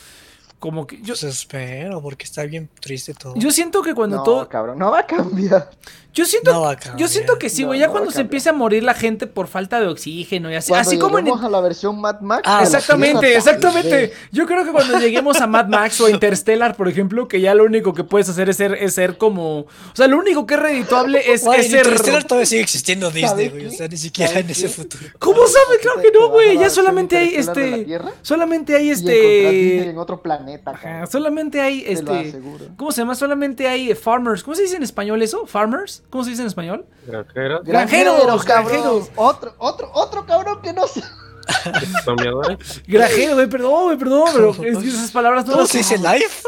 [0.59, 3.35] como que yo pues espero porque está bien triste todo.
[3.37, 5.71] Yo siento que cuando no, todo cabrón, no va a cambiar.
[6.15, 7.79] Yo siento, yo siento que sí, güey.
[7.79, 10.73] ya cuando se empiece a morir la gente por falta de oxígeno y así.
[10.73, 11.29] así como en.
[11.29, 12.43] a la versión Mad Max.
[12.45, 14.13] Ah, exactamente, exactamente.
[14.33, 17.55] Yo creo que cuando lleguemos a Mad Max o a Interstellar, por ejemplo, que ya
[17.55, 19.61] lo único que puedes hacer es ser, es ser como.
[19.61, 21.87] O sea, lo único que es redituable es, es ser.
[21.87, 23.67] Interstellar todavía sigue existiendo Disney, güey.
[23.67, 25.05] O sea, ni siquiera en ese futuro.
[25.19, 25.79] ¿Cómo sabes?
[25.83, 26.59] Claro que no, güey.
[26.59, 27.87] Ya solamente hay este.
[28.23, 29.91] Solamente hay este.
[29.91, 30.73] En otro planeta.
[30.73, 32.41] Ajá, solamente hay este.
[32.77, 33.15] ¿Cómo se llama?
[33.15, 34.43] Solamente hay farmers.
[34.43, 35.47] ¿Cómo se dice en español eso?
[35.47, 36.03] ¿Farmers?
[36.11, 36.87] ¿Cómo se dice en español?
[37.07, 37.65] Granjeros.
[37.65, 39.11] Granjeros, granjeros.
[39.17, 41.03] Otro, otro, otro cabrón que no sé.
[42.87, 46.43] Granjero, güey, perdón, güey, perdón, pero es que esas palabras no se dice life?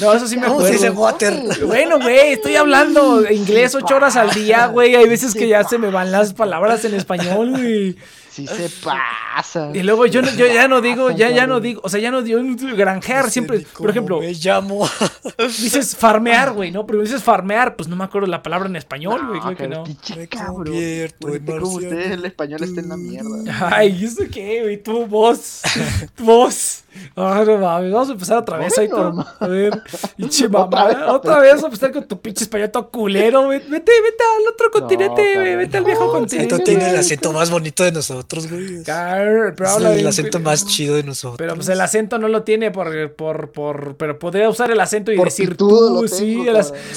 [0.00, 0.66] no, eso sí me acuerdo.
[0.66, 1.42] se dice water?
[1.64, 4.96] Bueno, güey, estoy hablando inglés ocho horas al día, güey.
[4.96, 7.96] Hay veces que ya se me van las palabras en español, güey.
[8.36, 9.70] Sí se pasa.
[9.72, 12.20] Y luego yo, yo ya no digo, ya, ya no digo, o sea, ya no
[12.20, 12.38] digo
[12.76, 14.20] granjear, siempre, por ejemplo.
[14.20, 14.86] Me llamo.
[15.38, 16.84] Dices farmear, güey, ¿no?
[16.84, 19.84] Pero dices farmear, pues no me acuerdo la palabra en español, güey, creo que no.
[19.86, 23.70] En como usted el español está en la mierda.
[23.74, 24.82] Ay, ¿eso qué, güey?
[24.82, 25.62] Tu voz,
[26.14, 26.82] tu voz.
[27.16, 29.24] Ah, no mames, vamos a empezar otra vez ahí con.
[29.40, 29.82] A ver,
[30.16, 30.66] pinche mamá.
[30.66, 33.48] Otra vez, otra vez vamos a empezar con tu pinche español todo culero.
[33.48, 35.56] Vete, vete al otro continente, güey.
[35.56, 36.54] Vete al viejo continente.
[36.54, 38.82] Esto tiene el acento más bonito de nosotros, güey.
[38.82, 41.38] Claro, pero el acento más chido de nosotros.
[41.38, 43.14] Pero pues el acento no lo tiene por.
[43.14, 46.44] por, por pero podría usar el acento y decir tú, sí,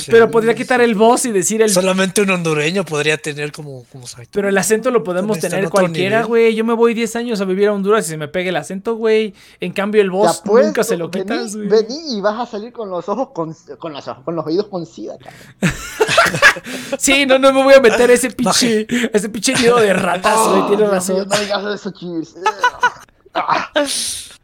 [0.07, 1.69] Pero podría quitar el voz y decir el.
[1.69, 3.85] Solamente un hondureño podría tener como.
[3.91, 6.55] como pero el acento lo podemos tener cualquiera, güey.
[6.55, 8.95] Yo me voy 10 años a vivir a Honduras y se me pega el acento,
[8.95, 9.33] güey.
[9.59, 12.71] En cambio, cambio el boss nunca se lo quitas, vení, vení, y vas a salir
[12.71, 15.17] con los ojos con, con, los, con los oídos con sida,
[16.99, 20.67] sí, no, no me voy a meter ese pinche, ese pinche nido de ratas, güey,
[20.67, 21.27] tiene razón.
[21.27, 22.35] No digas eso, Cheers.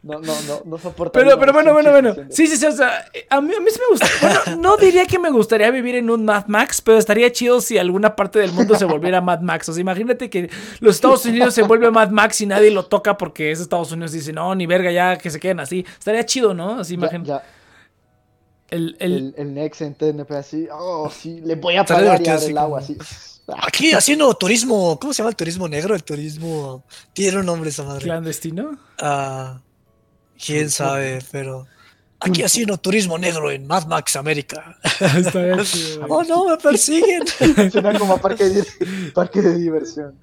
[0.02, 1.12] No, no, no, no soporto.
[1.12, 2.14] Pero, pero bueno, bueno, bueno.
[2.30, 2.66] Sí, sí, sí.
[2.66, 4.06] O sea, a mí, a mí sí me gusta.
[4.20, 7.76] Bueno, no diría que me gustaría vivir en un Mad Max, pero estaría chido si
[7.76, 9.68] alguna parte del mundo se volviera Mad Max.
[9.68, 13.18] O sea, imagínate que los Estados Unidos se vuelve Mad Max y nadie lo toca
[13.18, 15.84] porque es Estados Unidos y dice, no, ni verga, ya que se queden así.
[15.98, 16.78] Estaría chido, ¿no?
[16.80, 17.44] Así, imagínate.
[18.70, 22.58] El, el, el, Next en TNP así, oh, sí, le voy a pagar ya el
[22.58, 22.96] agua así.
[23.48, 25.94] Aquí haciendo turismo, ¿cómo se llama el turismo negro?
[25.94, 26.84] El turismo.
[27.12, 28.04] Tiene un nombre esa madre.
[28.04, 28.76] ¿Clandestino?
[28.98, 29.60] Ah.
[30.44, 31.66] Quién sabe, pero.
[32.18, 34.78] Aquí haciendo turismo negro en Mad Max América.
[36.08, 37.22] oh no, me persiguen.
[37.70, 38.64] Suena como parque de,
[39.14, 40.14] parque de diversión.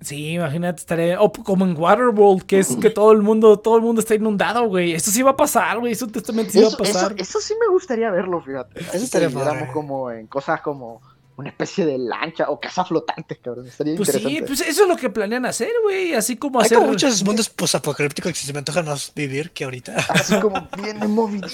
[0.00, 1.16] Sí, imagínate, estaré.
[1.16, 4.66] O como en Waterworld, que es que todo el mundo, todo el mundo está inundado,
[4.66, 4.94] güey.
[4.94, 5.92] Eso sí va a pasar, güey.
[5.92, 7.14] Eso sí va a pasar.
[7.16, 8.80] Eso, sí me gustaría verlo, fíjate.
[8.80, 9.30] Eso estaría
[9.72, 11.00] como en cosas como
[11.36, 13.66] una especie de lancha o casa flotantes, cabrón.
[13.66, 14.38] Estaría pues interesante.
[14.38, 16.14] sí, pues eso es lo que planean hacer, güey.
[16.14, 16.78] Así como Hay hacer.
[16.78, 19.96] Como muchos mundos posapocalípticos que se me antojan más vivir que ahorita.
[20.08, 21.44] Así como bien móvil.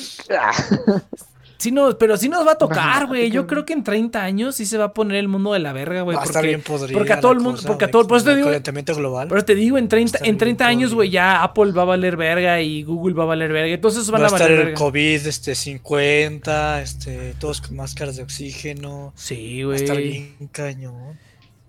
[1.59, 3.33] Sí, no, pero sí nos va a tocar, güey.
[3.33, 5.73] Yo creo que en 30 años sí se va a poner el mundo de la
[5.73, 6.17] verga, güey.
[6.17, 6.97] Va a estar bien podrido.
[6.97, 8.51] Porque a todo el mundo, porque a todo, por eso te digo,
[8.95, 9.27] global.
[9.29, 12.61] Pero te digo, en 30, en 30 años, güey, ya Apple va a valer verga
[12.61, 13.75] y Google va a valer verga.
[13.75, 18.23] Entonces van va a, valer estar el COVID, este, 50, este, todos con máscaras de
[18.23, 19.13] oxígeno.
[19.17, 19.79] Sí, güey.
[19.79, 21.19] Va a estar bien cañón.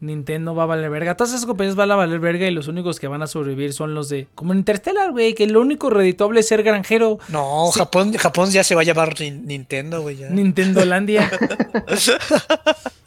[0.02, 1.16] Nintendo va a valer verga.
[1.16, 3.93] Todas esas compañías van a valer verga y los únicos que van a sobrevivir son
[3.93, 4.28] los de.
[4.36, 7.20] Como Interstellar, güey, que lo único reditable es ser granjero.
[7.30, 10.18] No, Japón, Japón ya se va a llamar Nintendo, güey.
[10.30, 11.30] Nintendolandia.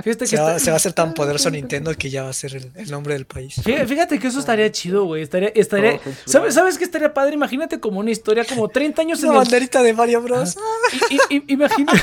[0.04, 2.92] Fíjate que se, va, a hacer tan poderoso Nintendo que ya va a ser el,
[2.92, 3.56] nombre del país.
[3.64, 5.24] Fíjate, que eso estaría chido, güey.
[5.24, 7.34] Estaría, estaría, ¿sabes, ¿Sabes qué estaría padre?
[7.34, 10.56] Imagínate como una historia, como 30 años en la banderita de Mario Bros.
[11.48, 12.02] Imagínate.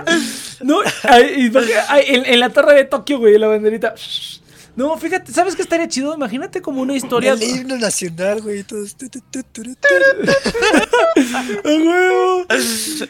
[0.60, 3.94] no, en, la torre de Tokio, güey, la banderita.
[4.76, 6.14] No, fíjate, ¿sabes qué estaría chido?
[6.14, 7.32] Imagínate como una historia.
[7.32, 8.62] El himno nacional, güey.
[8.62, 8.94] Todos...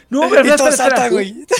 [0.09, 1.07] No, pero espera, espera.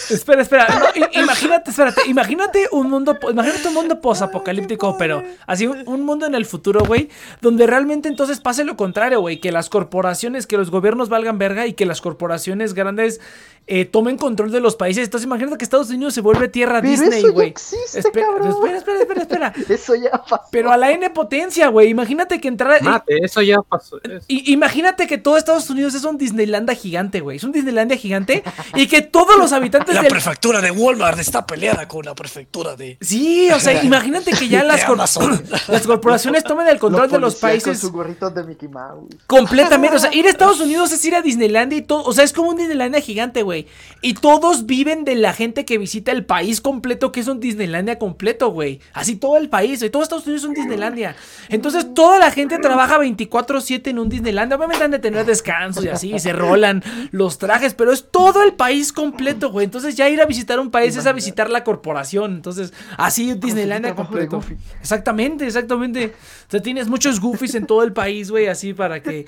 [0.10, 0.94] Espera, espera.
[1.14, 2.02] imagínate, espérate.
[2.08, 7.10] Imagínate un mundo, imagínate un mundo posapocalíptico, pero así un, mundo en el futuro, güey,
[7.42, 11.68] donde realmente entonces pase lo contrario, güey, que las corporaciones, que los gobiernos valgan verga
[11.68, 13.20] y que las corporaciones grandes
[13.68, 15.04] eh, tomen control de los países.
[15.04, 17.54] Entonces imagínate que Estados Unidos se vuelve tierra Disney, güey.
[17.94, 19.54] Espera, espera, espera, espera, espera.
[19.70, 20.42] eso ya pasó.
[20.52, 21.90] Pero a la N potencia, güey.
[21.90, 22.80] Imagínate que entrara.
[22.82, 24.00] Mate, eso ya pasó.
[24.28, 27.38] Y, imagínate que todo Estados Unidos es un Disneylandia gigante, güey.
[27.38, 28.44] Es un Disneylandia gigante.
[28.74, 29.96] y que todos los habitantes.
[29.96, 32.98] La prefectura de Walmart está peleada con la prefectura de.
[33.02, 34.88] Sí, o sea, imagínate que ya las,
[35.68, 37.82] las corporaciones tomen el control de los países.
[37.82, 39.16] Con su de Mickey Mouse.
[39.28, 39.98] Completamente.
[39.98, 42.04] O sea, ir a Estados Unidos es ir a Disneylandia y todo.
[42.04, 43.57] O sea, es como un Disneylandia gigante, güey.
[44.02, 47.98] Y todos viven de la gente que visita el país completo, que es un Disneylandia
[47.98, 48.80] completo, güey.
[48.94, 51.16] Así todo el país, y todo Estados Unidos es un Disneylandia.
[51.50, 54.58] Entonces toda la gente trabaja 24/7 en un Disneylandia.
[54.58, 58.44] Obviamente han de tener descansos y así, y se rolan los trajes, pero es todo
[58.44, 59.66] el país completo, güey.
[59.66, 62.36] Entonces ya ir a visitar un país es a visitar la corporación.
[62.36, 64.44] Entonces, así Disneylandia completo.
[64.80, 66.14] Exactamente, exactamente.
[66.48, 69.26] O sea, tienes muchos goofies en todo el país, güey, así para que...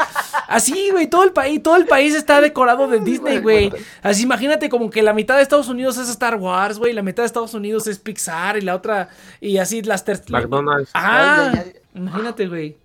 [0.47, 3.74] Así, güey, todo el país, todo el país está decorado de Disney, güey.
[4.01, 7.24] Así imagínate como que la mitad de Estados Unidos es Star Wars, güey, la mitad
[7.24, 9.09] de Estados Unidos es Pixar y la otra
[9.41, 10.91] y así las McDonald's.
[10.93, 11.51] Ah,
[11.93, 12.78] imagínate, güey.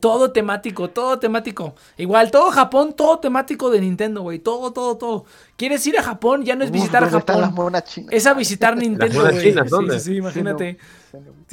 [0.00, 1.74] Todo temático, todo temático.
[1.96, 4.38] Igual, todo Japón, todo temático de Nintendo, güey.
[4.38, 5.24] Todo, todo, todo.
[5.56, 6.44] ¿Quieres ir a Japón?
[6.44, 7.72] Ya no es visitar a Japón.
[8.10, 9.40] Es a visitar Nintendo, güey.
[9.40, 10.78] Sí, sí, imagínate.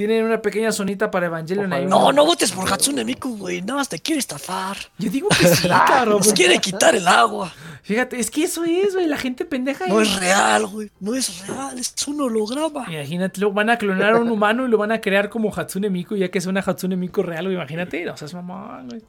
[0.01, 1.85] Tienen una pequeña zonita para Evangelion ahí.
[1.85, 3.61] No, no votes por Hatsune Miku, güey.
[3.61, 4.75] Nada más te quiere estafar.
[4.97, 6.17] Yo digo que sí, claro.
[6.17, 7.53] Nos quiere quitar el agua.
[7.83, 9.05] Fíjate, es que eso es, güey.
[9.05, 9.85] La gente pendeja.
[9.85, 10.89] No es real, güey.
[10.99, 11.77] No es real.
[11.77, 12.91] Es un holograma.
[12.91, 15.91] Imagínate, lo van a clonar a un humano y lo van a crear como Hatsune
[15.91, 17.55] Miku, ya que es una Hatsune Miku real, güey.
[17.57, 18.09] Imagínate.
[18.09, 19.03] O sea, es mamá, güey.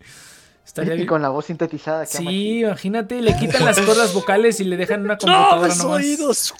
[0.62, 2.04] Estaría y con la voz sintetizada.
[2.04, 5.96] Sí, imagínate, le quitan las cuerdas vocales y le dejan una computadora no, nomás.
[6.02, 6.54] oídos.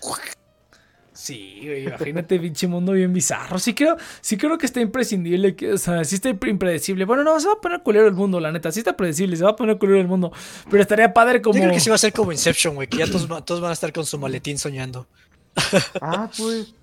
[1.23, 3.57] Sí, güey, imagínate, pinche mundo bien bizarro.
[3.61, 7.05] Sí creo, sí creo que está imprescindible, que, o sea, sí está impredecible.
[7.05, 8.73] Bueno, no, se va a poner culero el mundo, la neta.
[8.73, 10.33] Sí está predecible, se va a poner culero el mundo.
[10.69, 11.55] Pero estaría padre como...
[11.55, 13.71] Yo creo que sí va a ser como Inception, güey, que ya todos, todos van
[13.71, 15.07] a estar con su maletín soñando.
[16.01, 16.75] Ah, pues...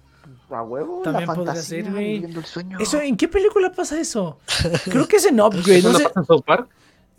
[0.50, 2.26] A huevo, También la podría ser, güey.
[2.80, 4.40] Eso, ¿En qué película pasa eso?
[4.86, 5.82] Creo que es en Upgrade.
[5.82, 6.04] ¿No, no sé.
[6.06, 6.70] pasa en South Park?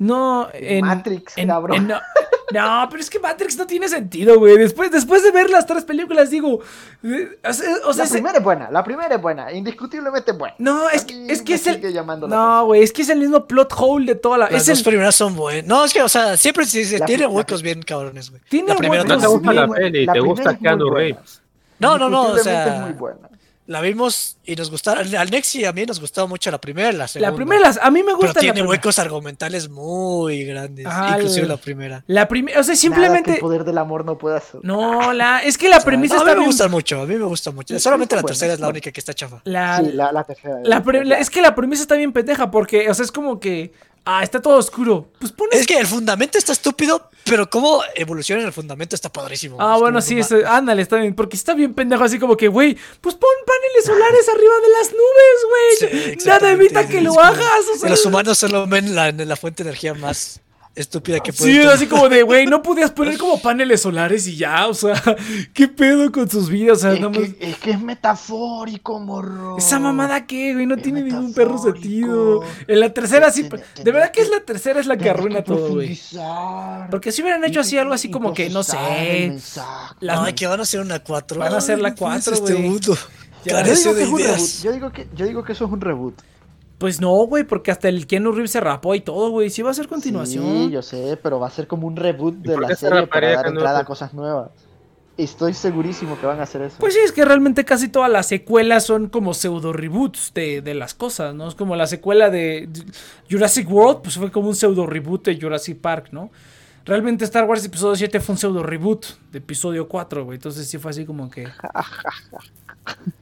[0.00, 1.88] No, en Matrix, cabrón.
[1.88, 4.56] no, pero es que Matrix no tiene sentido, güey.
[4.56, 6.60] Después, después de ver las tres películas, digo.
[7.02, 7.38] Eh,
[7.84, 10.54] o sea, la primera es buena, la primera es buena, indiscutiblemente buena.
[10.56, 11.82] No, es que, es que es el.
[12.28, 14.50] No, güey, es que es el mismo plot hole de toda la.
[14.50, 15.66] Las dos primeras son buenas.
[15.66, 18.40] No, es que, o sea, siempre se, tiene huecos bien cabrones, güey.
[18.66, 21.42] La primera no te gusta la peli, te gusta Keanu Reeves.
[21.78, 22.76] No, no, no, o sea.
[22.76, 23.29] Es muy buena
[23.70, 25.14] la vimos y nos gustaron.
[25.14, 27.30] Al Nexi a mí nos gustaba mucho la primera la segunda.
[27.30, 28.32] La primera, a mí me gusta.
[28.32, 30.84] Pero tiene huecos argumentales muy grandes.
[31.14, 32.02] inclusive la primera.
[32.08, 33.34] La primera, o sea, simplemente.
[33.34, 34.58] el poder del amor no puede hacer.
[34.64, 36.32] No, la, es que la premisa está.
[36.32, 37.78] A mí me gusta mucho, a mí me gusta mucho.
[37.78, 39.40] Solamente la tercera es la única que está chafa.
[39.44, 40.60] La, sí, la, la tercera.
[41.20, 43.72] es que la premisa está bien pendeja porque, o sea, es como que
[44.04, 45.08] Ah, está todo oscuro.
[45.18, 49.56] Pues Es que el fundamento está estúpido, pero cómo evoluciona el fundamento está padrísimo.
[49.60, 51.14] Ah, bueno, sí, ándale, está bien.
[51.14, 54.92] Porque está bien pendejo, así como que, güey, pues pon paneles solares arriba de las
[54.92, 56.16] nubes, güey.
[56.26, 57.66] Nada evita que lo hagas.
[57.74, 60.40] O sea, los humanos solo ven la, la fuente de energía más
[60.74, 61.52] estúpida que puede.
[61.52, 65.00] Sí, así como de, güey, no podías poner como paneles solares y ya, o sea,
[65.54, 66.84] ¿qué pedo con sus vidas?
[66.84, 69.58] es, que, es, que, es metafórico, morro.
[69.58, 72.42] Esa mamada que, güey, no tiene ningún perro sentido.
[72.66, 73.48] En la tercera sí,
[73.82, 75.98] de verdad que es la tercera es la que arruina todo, güey.
[76.90, 79.38] Porque si hubieran hecho así algo así como que, no sé.
[80.00, 80.32] Las...
[80.34, 81.38] que van a hacer una 4.
[81.38, 82.80] Van a hacer la 4, este güey.
[84.62, 86.14] yo, digo que, yo digo que eso es un reboot.
[86.80, 89.50] Pues no, güey, porque hasta el Keanu Reeves se rapó y todo, güey.
[89.50, 90.42] Sí va a ser continuación.
[90.46, 93.48] Sí, yo sé, pero va a ser como un reboot de la serie para dar
[93.48, 94.50] entrada a cosas nuevas.
[95.18, 96.78] Estoy segurísimo que van a hacer eso.
[96.80, 100.72] Pues sí, es que realmente casi todas las secuelas son como pseudo reboots de, de
[100.72, 101.48] las cosas, ¿no?
[101.48, 102.66] Es como la secuela de
[103.30, 106.30] Jurassic World, pues fue como un pseudo reboot de Jurassic Park, ¿no?
[106.86, 110.36] Realmente Star Wars Episodio 7 fue un pseudo reboot de Episodio 4, güey.
[110.36, 111.46] Entonces sí fue así como que...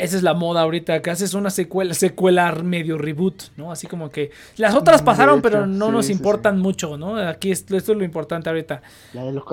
[0.00, 3.70] Esa es la moda ahorita, que haces una secuela, secuela medio reboot, ¿no?
[3.70, 7.16] Así como que las otras pasaron, pero no nos importan mucho, ¿no?
[7.16, 8.82] Aquí esto es lo importante ahorita.
[9.12, 9.44] La de los,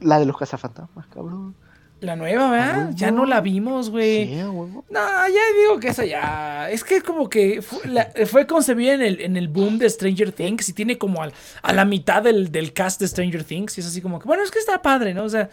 [0.00, 1.54] la de los cazafantasmas, cabrón.
[2.00, 2.90] La nueva, ¿verdad?
[2.94, 4.26] Ya no la vimos, güey.
[4.26, 6.68] Sí, no, ya digo que esa ya.
[6.70, 10.72] Es que como que fue, concebida en el, en el boom de Stranger Things y
[10.74, 13.78] tiene como a la mitad del, cast de Stranger Things.
[13.78, 15.24] Y es así como que, bueno, es que está padre, ¿no?
[15.24, 15.48] O sea,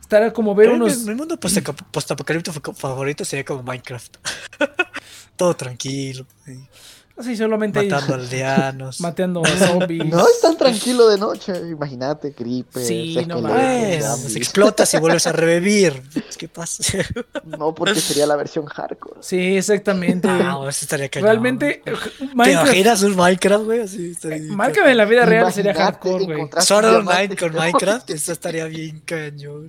[0.00, 1.04] estará como ver unos.
[1.04, 4.16] Mi mundo postapocalíptico favorito sería como Minecraft.
[5.36, 6.26] Todo tranquilo.
[6.44, 6.58] Sí,
[7.36, 9.00] solamente Matando aldeanos.
[9.00, 10.06] Matando zombies.
[10.06, 11.52] No es tan tranquilo de noche.
[11.70, 12.84] Imagínate, gripe.
[12.84, 14.36] Sí, no mames.
[14.36, 16.02] Explotas y vuelves a revivir.
[16.38, 16.82] ¿Qué pasa?
[17.44, 19.22] no, porque sería la versión hardcore.
[19.22, 20.28] Sí, exactamente.
[20.28, 21.28] No, eso estaría cañón.
[21.28, 21.82] Realmente.
[22.34, 22.44] Minecraft...
[22.44, 23.80] ¿Te imaginas un Minecraft, güey?
[23.80, 26.48] Así, Minecraft en la vida real sería hardcore, güey.
[26.60, 29.68] Sword Online con Minecraft, eso estaría bien cañón.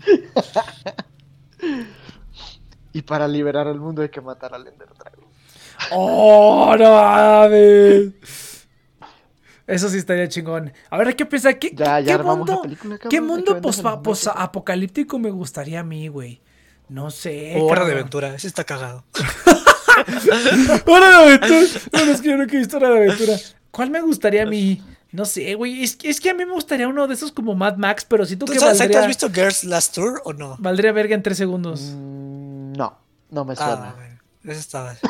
[2.94, 5.23] y para liberar al mundo hay que matar al Ender Dragon.
[5.92, 8.68] ¡Oh, no mames!
[9.66, 10.74] Eso sí estaría chingón.
[10.90, 11.54] A ver, ¿qué piensa?
[11.54, 13.60] ¿Qué, ya, ya ¿qué mundo, película, ¿qué mundo
[14.36, 16.42] apocalíptico me gustaría a mí, güey?
[16.90, 17.56] No sé.
[17.60, 19.06] Hora de aventura, ese está cagado.
[20.86, 21.62] Hora de aventura.
[21.94, 23.38] No, es que yo no he visto Hora de aventura.
[23.72, 24.84] ¿Cuál me gustaría a mí?
[25.14, 25.84] No sé, güey.
[25.84, 28.36] Es, es, que a mí me gustaría uno de esos como Mad Max, pero si
[28.36, 29.02] tú que sabes, valdría...
[29.02, 30.58] ¿Has visto Girls Last Tour o no?
[30.60, 31.82] Valdría verga en tres segundos.
[31.82, 32.98] Mm, no,
[33.30, 33.96] no me suena.
[33.98, 34.98] Ah, eso está...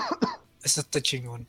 [0.63, 1.45] Eso está chingón.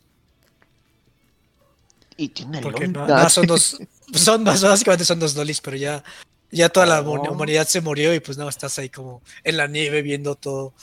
[2.17, 3.79] Y tiene Porque no, no, son dos.
[4.12, 6.05] Son básicamente son dos lolis, pero ya,
[6.51, 10.03] ya toda la humanidad se murió y pues no, estás ahí como en la nieve
[10.03, 10.75] viendo todo.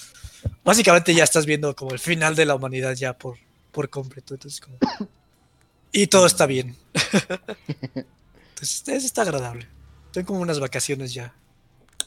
[0.63, 3.37] Básicamente ya estás viendo como el final de la humanidad ya por,
[3.71, 4.33] por completo.
[4.33, 4.77] Entonces, como.
[5.93, 6.77] Y todo está bien.
[6.93, 9.67] Entonces, eso está agradable.
[10.13, 11.33] Tengo como unas vacaciones ya.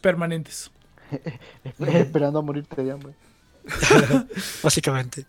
[0.01, 0.71] Permanentes.
[1.79, 3.15] Esperando a morirte de hambre.
[4.63, 5.27] Básicamente.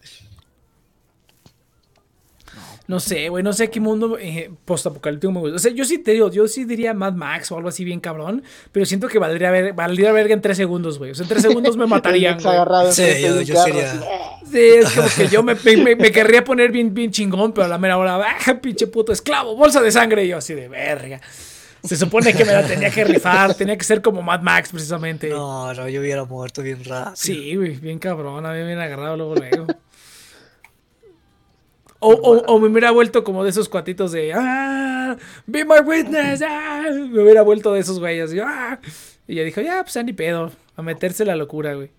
[2.87, 5.55] No sé, güey, no sé qué mundo eh, postapocalíptico me gusta.
[5.55, 7.99] O sea, yo sí te digo, yo sí diría Mad Max o algo así bien
[7.99, 11.11] cabrón, pero siento que valdría, ver, valdría verga en tres segundos, güey.
[11.11, 12.39] O sea, en tres segundos me matarían.
[12.39, 13.91] sí, yo, yo sería.
[14.51, 17.67] Sí, es como que yo me, me, me, querría poner bien, bien chingón, pero a
[17.67, 19.55] la mera hora, ¡ah, pinche puto esclavo!
[19.55, 20.25] Bolsa de sangre.
[20.25, 21.19] Y yo así de verga.
[21.83, 25.29] Se supone que me la tenía que rifar, tenía que ser como Mad Max, precisamente.
[25.29, 27.15] No, no, yo hubiera muerto bien rápido.
[27.15, 29.67] Sí, güey, bien cabrón, había bien agarrado luego, luego.
[32.07, 35.17] O, me hubiera vuelto como de esos cuatitos de ¡Ah!
[35.45, 36.41] ¡Be my witness!
[36.41, 36.83] ¡Ah!
[36.91, 38.33] Me hubiera vuelto de esos güeyes.
[38.33, 38.79] Y, ¡Ah!
[39.27, 40.51] y ya dijo, ya, pues ya ni pedo.
[40.75, 41.89] A meterse la locura, güey.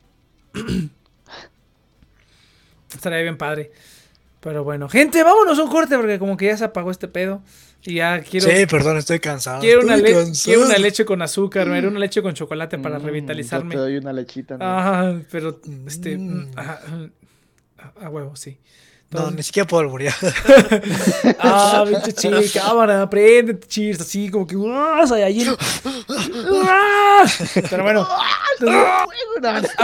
[2.95, 3.73] Estaría bien padre.
[4.41, 7.43] Pero bueno, gente, vámonos a un corte porque como que ya se apagó este pedo.
[7.83, 8.49] Y ya quiero.
[8.49, 9.61] Sí, perdón, estoy cansado.
[9.61, 13.75] Quiero, una, quiero una, leche con azúcar, me una leche con chocolate para mm, revitalizarme.
[13.75, 14.57] te doy una lechita.
[14.61, 16.17] Ajá, pero este.
[16.17, 16.51] Mm.
[17.97, 18.59] a huevo, sí.
[19.11, 20.15] No, ni siquiera puedo alburear.
[21.39, 24.57] ah, pinche chica, cámara, aprende, chis, así como que.
[24.69, 25.05] ¡Ah,
[27.71, 28.07] Pero bueno.
[28.69, 29.07] ah,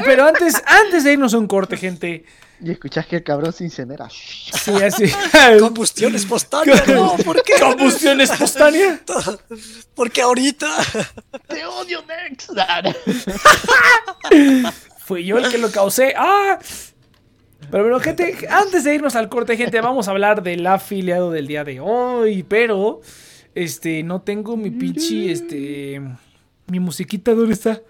[0.05, 2.25] pero antes, antes de irnos a un corte, gente.
[2.65, 4.09] Y escuchas que el cabrón se incinera.
[4.09, 5.13] Sí, así.
[5.59, 6.83] Combustión espontánea.
[6.87, 7.55] No, ¿por qué?
[7.59, 9.01] ¿Combustión espontánea?
[9.95, 10.69] Porque ahorita.
[11.49, 12.49] Te odio, Nex.
[15.05, 16.15] Fui yo el que lo causé.
[16.17, 16.59] ¡Ah!
[17.73, 21.47] Pero bueno, gente, antes de irnos al corte, gente, vamos a hablar del afiliado del
[21.47, 22.43] día de hoy.
[22.43, 23.01] Pero,
[23.55, 25.99] este, no tengo mi pinche, este,
[26.67, 27.81] mi musiquita, ¿dónde está?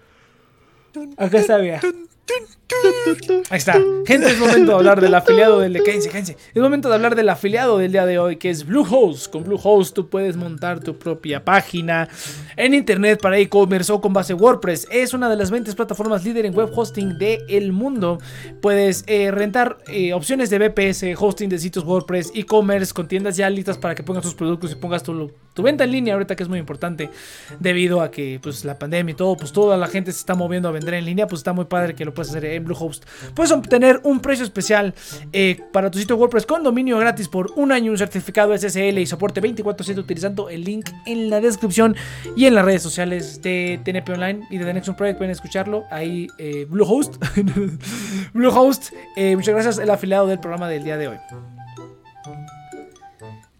[1.17, 1.81] Acá está, vea.
[3.49, 3.73] Ahí está.
[4.05, 7.29] Gente, es momento de hablar del afiliado del de Cállense, Es momento de hablar del
[7.29, 9.31] afiliado del día de hoy, que es Bluehost.
[9.31, 12.09] Con Bluehost tú puedes montar tu propia página
[12.55, 14.87] en internet para e-commerce o con base WordPress.
[14.91, 18.17] Es una de las 20 plataformas líder en web hosting del mundo.
[18.61, 23.49] Puedes eh, rentar eh, opciones de BPS, hosting de sitios WordPress, e-commerce con tiendas ya
[23.49, 26.43] listas para que pongas tus productos y pongas tu, tu venta en línea ahorita que
[26.43, 27.09] es muy importante
[27.59, 30.69] debido a que pues la pandemia y todo, pues toda la gente se está moviendo
[30.69, 33.05] a vender en línea, pues está muy padre que lo puedes hacer en Bluehost.
[33.33, 34.93] Puedes obtener un precio especial
[35.31, 39.05] eh, para tu sitio WordPress con dominio gratis por un año, un certificado SSL y
[39.05, 41.95] soporte 24/7 utilizando el link en la descripción
[42.35, 45.85] y en las redes sociales de TNP Online y de The Next Project pueden escucharlo
[45.91, 47.15] ahí eh, Bluehost.
[48.33, 51.17] Bluehost, eh, muchas gracias el afiliado del programa del día de hoy.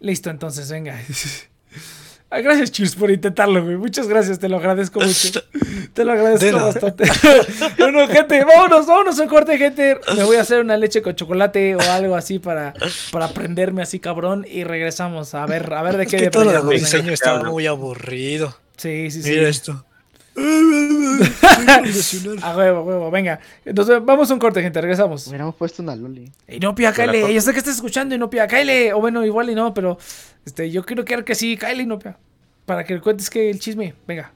[0.00, 1.00] Listo, entonces, venga.
[2.34, 3.76] Ah, gracias, Cheers, por intentarlo, güey.
[3.76, 5.40] Muchas gracias, te lo agradezco mucho.
[5.94, 7.04] Te lo agradezco bastante.
[7.78, 10.00] bueno, gente, vámonos, vámonos un corte, gente.
[10.16, 12.74] Me voy a hacer una leche con chocolate o algo así para,
[13.12, 14.44] para prenderme así, cabrón.
[14.50, 17.68] Y regresamos a ver, a ver de qué es que todo el diseño estaba muy
[17.68, 18.58] aburrido.
[18.76, 19.30] Sí, sí, sí.
[19.30, 19.84] Mira esto.
[22.42, 23.38] a huevo, a huevo, venga.
[23.64, 25.26] Entonces, vamos a un corte, gente, regresamos.
[25.28, 26.30] Hubiéramos puesto una loli.
[26.48, 27.32] Y no, pía, Kyle.
[27.32, 28.92] Yo sé que estás escuchando y no, pía, Kyle.
[28.94, 29.98] O bueno, igual y no, pero
[30.44, 32.16] este, yo quiero que que sí, Kyle y no, pía.
[32.66, 34.32] Para que cuentes que el chisme, venga.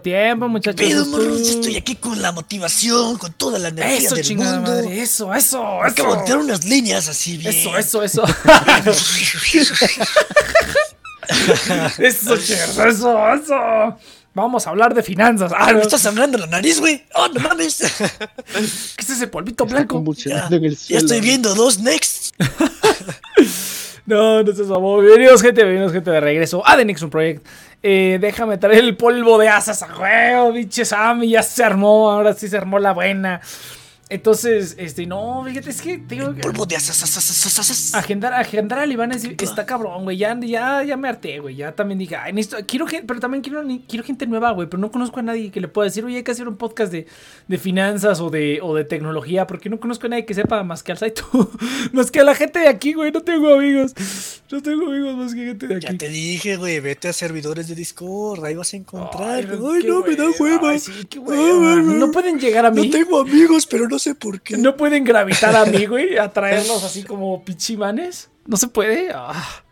[0.00, 0.80] Tiempo, muchachos.
[0.86, 4.70] Pero, morros, estoy aquí con la motivación, con toda la energía Eso, del chingada mundo.
[4.72, 5.00] madre.
[5.02, 6.24] Eso, eso, Acabo de eso.
[6.24, 7.52] tirar unas líneas así bien.
[7.54, 8.24] Eso, eso, eso.
[11.98, 13.98] Eso, chicos, eso, eso.
[14.34, 15.50] Vamos a hablar de finanzas.
[15.56, 15.78] Ah, no.
[15.78, 17.02] me estás hablando la nariz, güey.
[17.14, 17.78] Oh, no mames.
[18.98, 19.94] ¿Qué es ese polvito Está blanco?
[19.94, 20.98] Ya, convulsionando en el ya suelo.
[21.00, 22.34] estoy viendo dos next.
[24.08, 25.00] No, no seas mamón.
[25.04, 25.62] Bienvenidos, gente.
[25.64, 27.44] Bienvenidos, gente, de regreso a The Nixon Project.
[27.88, 31.28] Eh, déjame traer el polvo de asas a juego, pinche Sammy.
[31.28, 32.10] Ya se armó.
[32.10, 33.40] Ahora sí se armó la buena.
[34.08, 36.40] Entonces, este, no, fíjate, es que tengo que.
[36.40, 36.76] Polvo de.
[37.94, 40.16] Agendar, agendar al Iván es- está cabrón, güey.
[40.16, 41.56] Ya, ya, ya me harté, güey.
[41.56, 44.68] Ya también dije, ay, necesito- quiero gente, pero también quiero, quiero gente nueva, güey.
[44.68, 46.92] Pero no conozco a nadie que le pueda decir, oye, hay que hacer un podcast
[46.92, 47.06] de,
[47.48, 49.46] de finanzas o de, o de tecnología.
[49.48, 51.24] Porque no conozco a nadie que sepa más que al Saito.
[51.92, 53.10] más que a la gente de aquí, güey.
[53.10, 53.92] No tengo amigos.
[54.52, 55.86] No tengo amigos más que gente de aquí.
[55.90, 59.30] Ya te dije, güey, vete a servidores de Discord, ahí vas a encontrar.
[59.30, 60.36] Ay, Ay, no, me da hueva.
[60.38, 60.70] hueva.
[60.70, 61.74] Ay, sí, qué hueva.
[61.82, 62.86] No pueden llegar a mí.
[62.86, 64.56] No tengo amigos, pero no sé por qué.
[64.56, 68.30] No pueden gravitar a mí, güey, a traerlos así como pichimanes.
[68.46, 69.10] No se puede.
[69.12, 69.62] Ah,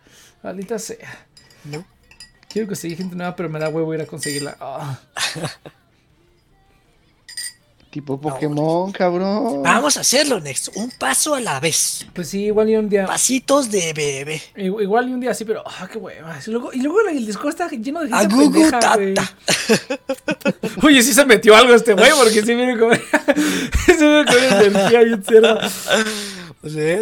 [0.42, 1.26] maldita sea.
[1.64, 1.84] No.
[2.48, 4.56] Quiero conseguir gente nueva, pero me da huevo ir a conseguirla.
[4.60, 4.98] Ah.
[7.94, 9.62] Tipo Pokémon, cabrón.
[9.62, 10.70] Vamos a hacerlo, Next.
[10.74, 12.04] Un paso a la vez.
[12.12, 13.06] Pues sí, igual y un día.
[13.06, 14.42] Pasitos de bebé.
[14.56, 15.62] Igual y un día sí, pero.
[15.64, 16.36] Ah, qué hueva.
[16.44, 18.34] Y luego, y luego el Discord está lleno de gente.
[18.34, 19.36] Pendeja, tata.
[20.82, 22.94] Oye, sí se metió algo este güey, porque sí viene con.
[23.86, 25.70] sí viene con energía bien cerda.
[26.64, 26.98] O sea,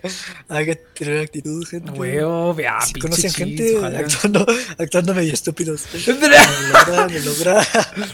[0.48, 1.92] hay que tener actitud, gente.
[1.92, 4.00] Huevo, vea, Si conocen chis, gente ojalá.
[4.00, 4.46] actuando,
[4.78, 5.84] actuando medio estúpidos.
[6.06, 7.66] Me logra, me logra.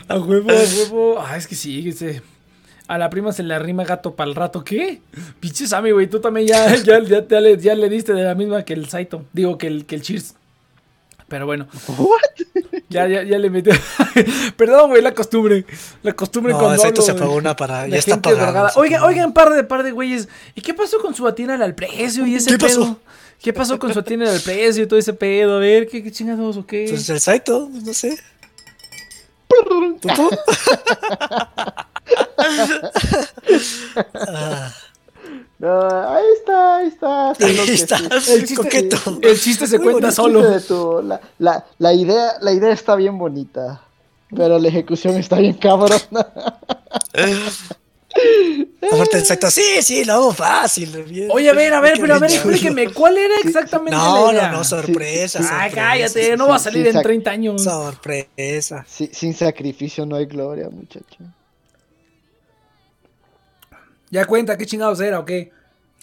[0.09, 1.19] A huevo, a huevo.
[1.19, 2.21] Ah, es que sí, ese.
[2.89, 4.63] A la prima se le arrima gato para el rato.
[4.65, 5.01] ¿Qué?
[5.41, 6.09] Pinche Sammy, güey.
[6.09, 8.87] Tú también ya, ya, ya, ya le, ya le diste de la misma que el
[8.89, 9.25] Saito.
[9.33, 10.35] Digo, que el, que el Cheers.
[11.33, 11.67] Pero bueno.
[12.91, 13.73] Ya, ya, ya le metió.
[14.59, 15.65] Perdón, güey, la costumbre.
[16.03, 17.89] La costumbre No, cuando hablo se apagó una para.
[17.89, 20.29] Ya está se Oigan, oigan, par de, par de güeyes.
[20.55, 22.81] ¿Y qué pasó con su atina al precio y ese ¿Qué pedo?
[22.81, 23.01] pasó?
[23.43, 25.57] ¿Qué pasó con su atina al precio y todo ese pedo?
[25.57, 26.85] A ver, ¿qué, qué chingados o qué?
[26.91, 28.19] Pues el Saito, no sé.
[34.15, 34.73] Ah,
[35.63, 35.81] No,
[36.13, 37.29] ahí está, ahí está.
[37.31, 38.33] ahí está, sí.
[38.33, 38.89] el chiste-.
[39.23, 40.43] El chiste se Muy cuenta solo.
[40.43, 43.81] de tu- la, la, la idea, la idea está bien bonita,
[44.35, 45.97] pero la ejecución está bien cabrona.
[48.93, 50.91] Aparte el Saito, sí, sí, lo hago fácil.
[51.05, 51.29] bien.
[51.33, 54.49] Oye, a ver, a ver, pero a ver, explíqueme, ¿cuál era exactamente No, la idea?
[54.51, 55.39] no, no, sorpresa.
[55.39, 55.75] Sí, sí.
[55.75, 57.63] Cállate, no va a salir en sac- 30 años.
[57.63, 58.85] Sorpresa.
[58.89, 61.19] Sin sacrificio no hay gloria, muchacho.
[64.13, 65.51] Ya cuenta, ¿qué chingados era o qué?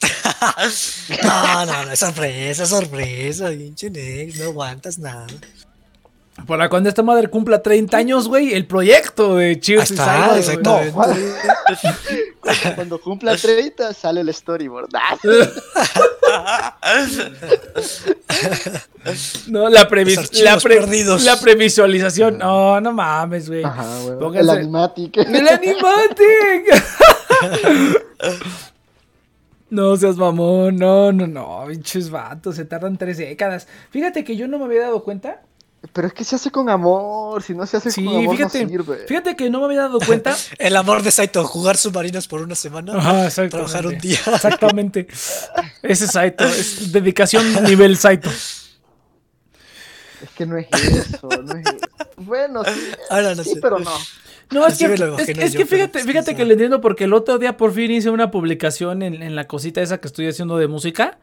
[1.23, 5.27] No, no, no, es sorpresa, sorpresa, pinche Nex, no aguantas nada.
[6.47, 10.83] Para cuando esta madre cumpla 30 años, güey, el proyecto de Cheers Ahí y está.
[10.85, 11.15] No, cuando,
[12.75, 14.87] cuando cumpla 30 sale el storyboard.
[19.47, 21.23] No, la, previs la, pre- perdidos.
[21.23, 22.37] la previsualización.
[22.37, 23.63] No, no mames, güey.
[23.63, 24.17] Ajá, güey.
[24.17, 25.17] Pónganse- El animatic.
[25.17, 26.83] ¡El animatic!
[29.69, 33.67] no seas mamón, no, no, no, pinches vatos, se tardan tres décadas.
[33.91, 35.41] Fíjate que yo no me había dado cuenta.
[35.93, 37.41] Pero es que se hace con amor.
[37.41, 38.97] Si no se hace Sí, con amor, fíjate, no sirve.
[39.07, 40.35] fíjate que no me había dado cuenta.
[40.57, 43.55] El amor de Saito, jugar submarinos por una semana, Ajá, exactamente.
[43.55, 44.19] trabajar un día.
[44.27, 45.07] Exactamente.
[45.81, 48.29] Ese es Saito, es dedicación nivel Saito.
[48.29, 48.69] Es
[50.35, 51.77] que no es eso, no es eso.
[52.17, 52.71] Bueno, sí,
[53.09, 53.61] Ahora no sí sé.
[53.61, 53.91] pero no.
[54.51, 54.87] No, es que,
[55.43, 58.31] es, que fíjate, fíjate que lo entiendo porque el otro día por fin hice una
[58.31, 61.19] publicación en, en la cosita esa que estoy haciendo de música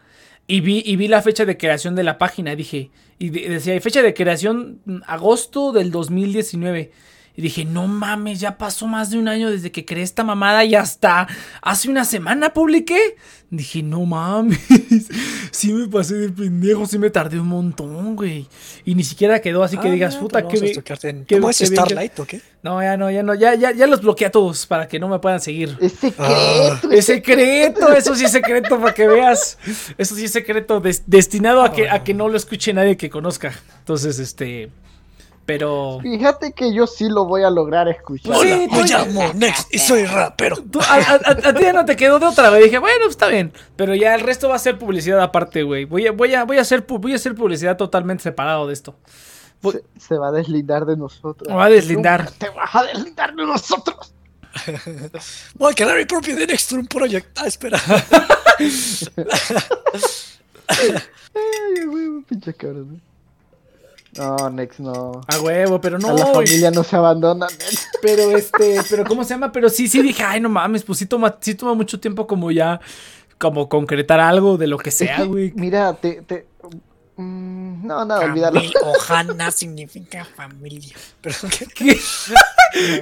[0.46, 2.54] y vi, y vi la fecha de creación de la página.
[2.54, 6.92] Dije, y de- decía, fecha de creación mm, agosto del 2019.
[7.36, 10.64] Y dije, no mames, ya pasó más de un año desde que creé esta mamada
[10.64, 11.26] y hasta
[11.60, 13.16] hace una semana publiqué.
[13.50, 14.58] Dije, no mames,
[15.52, 18.48] sí me pasé de pendejo, sí me tardé un montón, güey.
[18.86, 21.64] Y ni siquiera quedó así que Ah, digas, puta, pues qué en- ¿Cómo es qué
[21.68, 22.40] bien que- Starlight o qué?
[22.62, 25.06] No, ya no, ya no, ya, ya, ya los bloqueé a todos para que no
[25.08, 25.76] me puedan seguir.
[25.80, 26.22] Es secreto.
[26.22, 26.80] Ah.
[26.90, 29.58] Es secreto, eso sí es secreto para que veas.
[29.98, 33.10] Eso sí es secreto des- destinado a que, a que no lo escuche nadie que
[33.10, 33.52] conozca.
[33.80, 34.70] Entonces, este.
[35.46, 36.00] Pero.
[36.02, 38.34] Fíjate que yo sí lo voy a lograr escuchar.
[38.34, 40.56] Pues sí, Hola, tú me llamo Next y soy rapero.
[40.56, 42.64] tú- a, a- a- a ti ya no te quedó de otra, güey.
[42.64, 43.52] Dije, bueno, está bien.
[43.76, 45.84] Pero ya el resto va a ser publicidad aparte, güey.
[45.84, 48.96] Voy a, voy, a, voy, a hacer, voy a hacer publicidad totalmente separado de esto.
[49.62, 51.48] Se, se va a deslindar de nosotros.
[51.48, 52.24] Me va a deslindar.
[52.24, 54.12] Nunca Te vas a deslindar de nosotros.
[55.54, 57.38] Voy a crear mi propio The Next Room Project.
[57.38, 57.78] Ah, espera.
[60.68, 63.00] Ay, güey, pinche cabrón.
[64.18, 65.20] No, Nex no.
[65.26, 66.08] A huevo, pero no.
[66.08, 67.88] A la familia no se abandona, Nex.
[68.02, 69.52] Pero este, pero ¿cómo se llama?
[69.52, 72.50] Pero sí, sí dije, ay, no mames, pues sí toma, sí toma mucho tiempo como
[72.50, 72.80] ya,
[73.38, 75.52] como concretar algo de lo que sea, güey.
[75.56, 76.46] Mira, te, te,
[77.18, 78.60] Mm, no, no, olvídalo.
[78.82, 80.94] Ohana significa familia.
[81.22, 81.98] Pero, ¿qué, ¿Qué,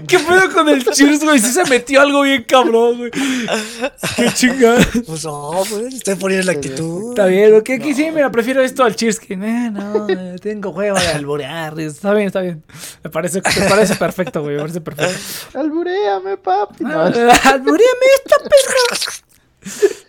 [0.07, 1.41] ¿Qué pedo con el Cheers, güey?
[1.41, 3.11] Sí se metió algo bien cabrón, güey.
[3.11, 4.87] Qué chingada.
[5.05, 7.11] Pues no, pues estoy poniendo la actitud.
[7.11, 7.95] Está bien, ok, no.
[7.95, 10.07] sí, mira, prefiero esto al Cheers que eh, no,
[10.41, 11.79] tengo hueva de alburear.
[11.81, 12.63] Está bien, está bien.
[13.03, 14.55] Me parece, me parece perfecto, güey.
[14.55, 15.59] Me parece perfecto.
[15.59, 16.85] Albureame, papi.
[16.85, 17.03] No.
[17.03, 20.04] albureame esta perra.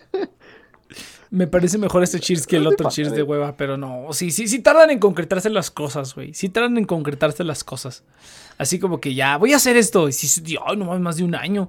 [1.36, 4.06] Me parece mejor este Cheers que el otro Cheers de hueva, pero no.
[4.12, 6.32] Sí, sí, sí tardan en concretarse las cosas, güey.
[6.32, 8.04] Sí tardan en concretarse las cosas.
[8.56, 10.08] Así como que ya, voy a hacer esto.
[10.08, 11.68] Y sí, ay, no más de un año.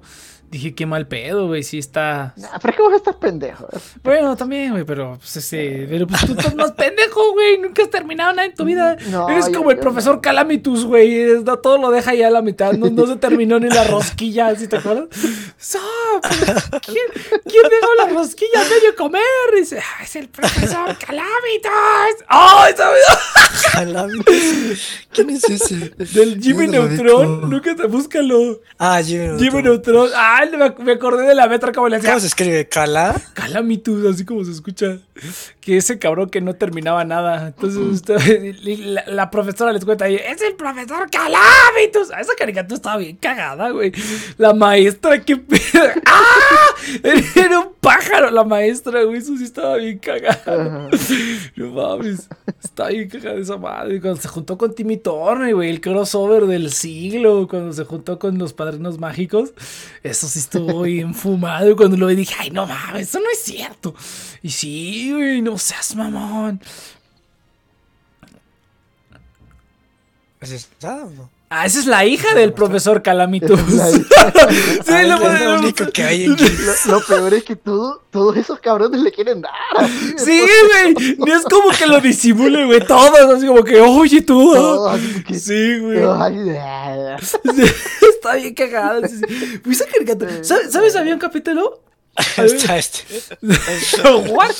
[0.50, 1.62] Dije, qué mal pedo, güey.
[1.62, 2.32] Sí está.
[2.36, 3.68] Nah, pero es que vos estás pendejo.
[4.02, 5.86] Bueno, también, güey, pero pues ese.
[5.88, 7.58] Pero pues tú estás más pendejo, güey.
[7.58, 8.96] Nunca has terminado nada en tu vida.
[9.10, 10.20] No, Eres como el profesor no.
[10.22, 11.44] Calamitus, güey.
[11.62, 12.72] Todo lo deja ya a la mitad.
[12.72, 15.08] No, no se terminó ni la rosquilla, ¿sí te acuerdas?
[15.58, 15.78] So,
[16.86, 17.06] ¿quién,
[17.44, 19.22] ¿Quién dejó la rosquilla a medio comer?
[19.54, 22.24] Dice, ah, es el profesor Calamitus.
[22.30, 22.90] ¡Oh, esa
[23.72, 25.06] Calamitus.
[25.12, 25.90] ¿Quién es ese?
[25.98, 27.50] Del Jimmy Neutron.
[27.50, 28.60] Nunca te búscalo.
[28.78, 29.38] Ah, Jimmy Neutron.
[29.40, 30.10] Jimmy Neutron.
[30.14, 30.37] Ah,
[30.78, 32.10] me acordé de la letra como le hacía.
[32.10, 32.68] ¿Cómo se escribe?
[32.68, 33.20] ¿Cala?
[33.34, 34.98] Calamitus, así como se escucha.
[35.60, 37.48] Que ese cabrón que no terminaba nada.
[37.48, 38.02] Entonces,
[38.62, 42.10] la, la, profesora les cuenta ahí, es el profesor Calamitus.
[42.18, 43.92] Esa caricatura estaba bien cagada, güey.
[44.36, 45.58] La maestra, qué pedo.
[46.06, 46.68] ¡Ah!
[47.34, 49.18] Era un pájaro la maestra, güey.
[49.18, 50.88] Eso sí estaba bien cagado.
[51.56, 52.28] No mames.
[52.62, 54.00] Estaba bien cagada esa madre.
[54.00, 55.70] Cuando se juntó con Timmy Turner, güey.
[55.70, 57.48] El crossover del siglo.
[57.48, 59.52] Cuando se juntó con los padrinos mágicos.
[60.02, 61.14] Eso sí estuvo bien
[61.76, 63.94] cuando lo vi dije, ay, no mames, eso no es cierto.
[64.42, 66.60] Y sí, güey, no seas mamón.
[70.40, 71.37] ¿Es esa o no?
[71.50, 73.58] Ah, esa es la hija del profesor Calamitus.
[73.68, 76.36] sí, ah, lo, es lo único que hay en
[76.86, 79.52] lo, lo peor es que todo, todos esos cabrones le quieren dar.
[79.76, 81.16] Así, sí, güey.
[81.18, 82.80] Ni es como que lo disimule, güey.
[82.86, 84.52] Todos, así como que, oye, tú.
[84.52, 85.98] Todo, que, sí, güey.
[88.14, 89.08] Está bien cagado.
[89.08, 89.74] Sí, sí.
[90.42, 90.96] ¿Sabes, ¿Sabes?
[90.96, 91.80] Había un capítulo.
[92.36, 93.04] Está este.
[94.28, 94.54] ¿What?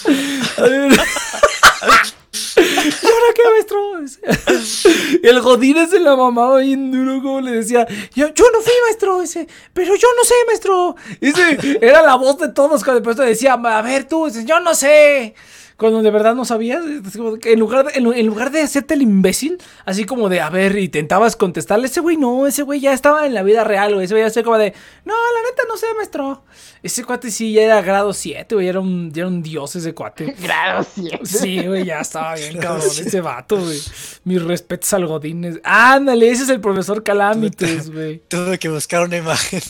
[3.03, 5.21] ¿Y ahora qué, maestro?
[5.23, 9.23] El Godínez se la mamaba bien duro, como le decía, yo, yo no fui, maestro,
[9.23, 10.97] ese, pero yo no sé, maestro.
[11.21, 14.61] Ese era la voz de todos cuando el maestro decía, a ver tú, ese, yo
[14.61, 15.35] no sé
[15.79, 20.05] cuando de verdad no sabías, en lugar de, en, lugar de hacerte el imbécil, así
[20.05, 23.45] como de, a ver, intentabas contestarle, ese güey no, ese güey ya estaba en la
[23.45, 24.75] vida real, güey, ese güey ya se como de,
[25.05, 26.43] no, la neta no sé, maestro.
[26.83, 29.95] Ese cuate sí ya era grado 7, güey, era un, ya era un dios ese
[29.95, 30.35] cuate.
[30.43, 31.21] grado 7.
[31.25, 33.79] Sí, güey, ya estaba bien cabrón ese vato, güey.
[34.25, 35.61] Mis respetos al Godínez.
[35.63, 38.21] Ándale, ese es el profesor Calamites, güey.
[38.27, 39.63] Tuve que buscar una imagen.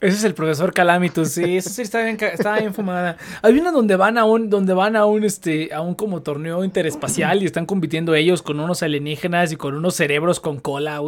[0.00, 3.18] Ese es el profesor Calamitus, sí, eso sí está bien, está bien fumada.
[3.42, 6.64] Hay una donde van a un, donde van a un este, a un como torneo
[6.64, 11.00] interespacial y están compitiendo ellos con unos alienígenas y con unos cerebros con cola,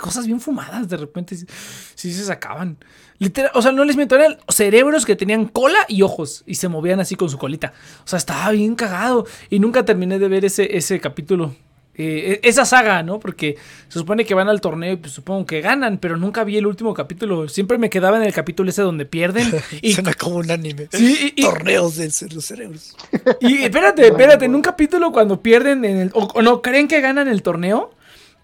[0.00, 1.46] cosas bien fumadas, de repente sí,
[1.94, 2.78] sí se sacaban.
[3.18, 6.68] Literal, o sea, no les miento, eran cerebros que tenían cola y ojos y se
[6.68, 7.74] movían así con su colita.
[8.04, 11.54] O sea, estaba bien cagado y nunca terminé de ver ese, ese capítulo.
[11.96, 13.20] Eh, esa saga, ¿no?
[13.20, 13.56] Porque
[13.88, 16.66] se supone que van al torneo y pues supongo que ganan, pero nunca vi el
[16.66, 17.48] último capítulo.
[17.48, 19.52] Siempre me quedaba en el capítulo ese donde pierden.
[19.82, 20.88] Y, Suena como un anime.
[20.92, 22.96] Sí, y, Torneos de los cerebros.
[23.40, 27.00] Y espérate, espérate, en un capítulo cuando pierden en el, o, o no creen que
[27.00, 27.92] ganan el torneo,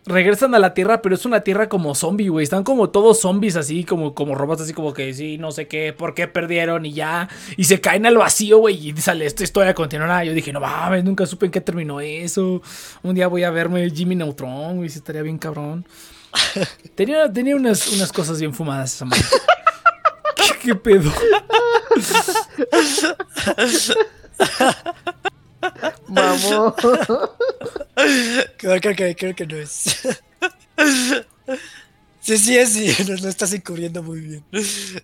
[0.06, 2.44] regresan a la Tierra, pero es una Tierra como zombie, güey.
[2.44, 5.93] Están como todos zombies así, como, como robots, así como que sí, no sé qué,
[5.93, 7.28] por qué perdieron y ya.
[7.56, 10.24] Y se caen al vacío, güey, y sale esta historia continuará.
[10.24, 12.62] Yo dije, no mames, nunca supe en qué terminó eso.
[13.02, 15.86] Un día voy a verme Jimmy Neutron, güey, si estaría bien cabrón.
[16.94, 19.24] Tenía, tenía unas, unas cosas bien fumadas esa madre.
[20.36, 21.10] ¿Qué, ¿Qué pedo?
[26.09, 26.74] Mamón.
[28.57, 30.09] Creo, que, creo que no es.
[32.20, 34.45] Sí, sí es, sí, no, no estás encubriendo muy bien.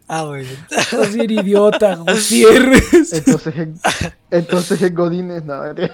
[0.07, 0.67] Ah, muy bien.
[0.71, 3.13] Estás bien idiota, Gutiérrez.
[3.13, 3.81] Entonces, en,
[4.31, 5.63] entonces en Godines, no.
[5.63, 5.91] ¿De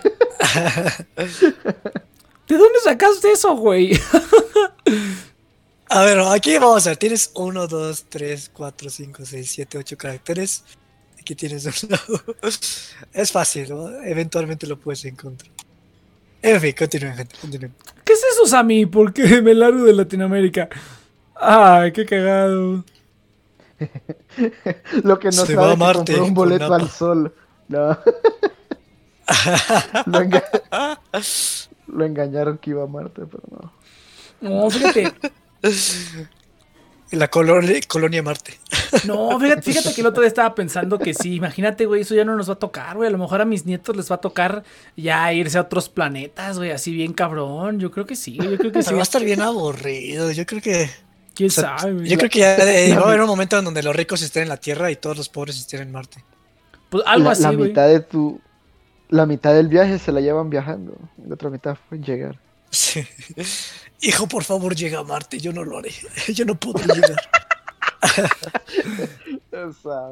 [2.49, 3.99] dónde sacaste eso, güey?
[5.89, 6.97] A ver, aquí vamos a ver.
[6.99, 10.65] Tienes 1, 2, 3, 4, 5, 6, 7, 8 caracteres.
[11.23, 11.97] Aquí tienes uno.
[13.13, 13.89] es fácil, ¿no?
[14.03, 15.51] Eventualmente lo puedes encontrar.
[16.43, 17.73] En fin, continúen, gente, continúen.
[18.05, 18.87] ¿Qué es eso, Sammy?
[18.87, 20.69] ¿Por qué me largo de Latinoamérica?
[21.37, 22.85] Ay, qué cagado.
[25.05, 27.33] Lo que no Se sabe va a es que un boleto al sol.
[27.69, 27.91] No.
[30.07, 30.99] Lo enga-
[31.87, 33.73] lo engañaron que iba a Marte, pero no.
[34.41, 35.13] No, fíjate.
[37.13, 38.59] La colonia, colonia Marte.
[39.07, 42.25] No, fíjate, fíjate que el otro día estaba pensando que sí, imagínate, güey, eso ya
[42.25, 43.09] no nos va a tocar, güey.
[43.09, 44.65] A lo mejor a mis nietos les va a tocar
[44.97, 47.79] ya irse a otros planetas, güey, así bien cabrón.
[47.79, 48.95] Yo creo que sí, yo creo que sí.
[48.95, 50.91] va a estar bien aburrido, yo creo que...
[51.35, 52.09] ¿Quién sabe, güey?
[52.09, 52.57] Yo creo que ya
[52.97, 55.17] va a haber un momento en donde los ricos estén en la Tierra y todos
[55.17, 56.25] los pobres estén en Marte.
[56.91, 57.69] Pues algo así, La güey.
[57.69, 58.41] mitad de tu...
[59.09, 60.97] La mitad del viaje se la llevan viajando.
[61.27, 62.39] La otra mitad fue llegar.
[62.75, 63.07] Sí.
[64.03, 65.39] Hijo, por favor, llega a Marte.
[65.39, 65.93] Yo no lo haré.
[66.35, 67.17] Yo no puedo llegar.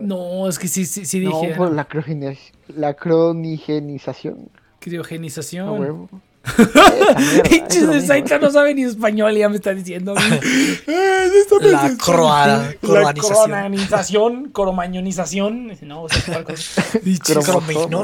[0.01, 1.55] No, es que sí, sí, sí No, dije.
[1.57, 2.39] por la, crogene-
[2.69, 4.49] la cronigenización.
[4.79, 5.69] Criogenización.
[5.69, 5.73] A
[7.49, 8.01] Pinches de.
[8.01, 10.15] Saika no sabe ni español y ya me está diciendo.
[10.87, 11.31] Eh,
[11.73, 15.73] La croada, cromanización, cromañonización.
[15.83, 16.45] No, o sea.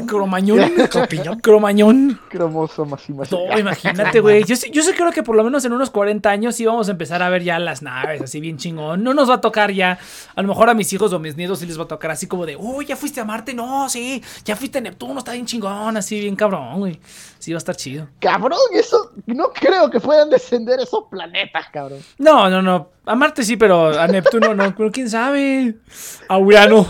[0.07, 0.71] Cromañón.
[0.89, 1.39] Cropiñón.
[1.39, 2.19] Cromañón.
[2.29, 3.31] Cromosomas y más.
[3.31, 4.43] No, imagínate, güey.
[4.43, 6.87] Yo, sí- yo sí creo que por lo menos en unos 40 años sí vamos
[6.87, 9.03] a empezar a ver ya las naves así bien chingón.
[9.03, 9.97] No nos va a tocar ya.
[10.35, 12.27] A lo mejor a mis hijos o mis nietos sí les va a tocar así
[12.27, 13.53] como de, uy, ya fuiste a Marte.
[13.53, 16.99] No, sí, ya fuiste a Neptuno, está bien chingón, así bien cabrón, güey.
[17.39, 18.07] Sí, va a estar chido.
[18.27, 19.13] Cabrón, eso.
[19.25, 21.99] No creo que puedan descender esos planetas, cabrón.
[22.17, 22.89] No, no, no.
[23.05, 24.75] A Marte sí, pero a Neptuno no.
[24.75, 25.77] Pero quién sabe.
[26.27, 26.85] A Urano.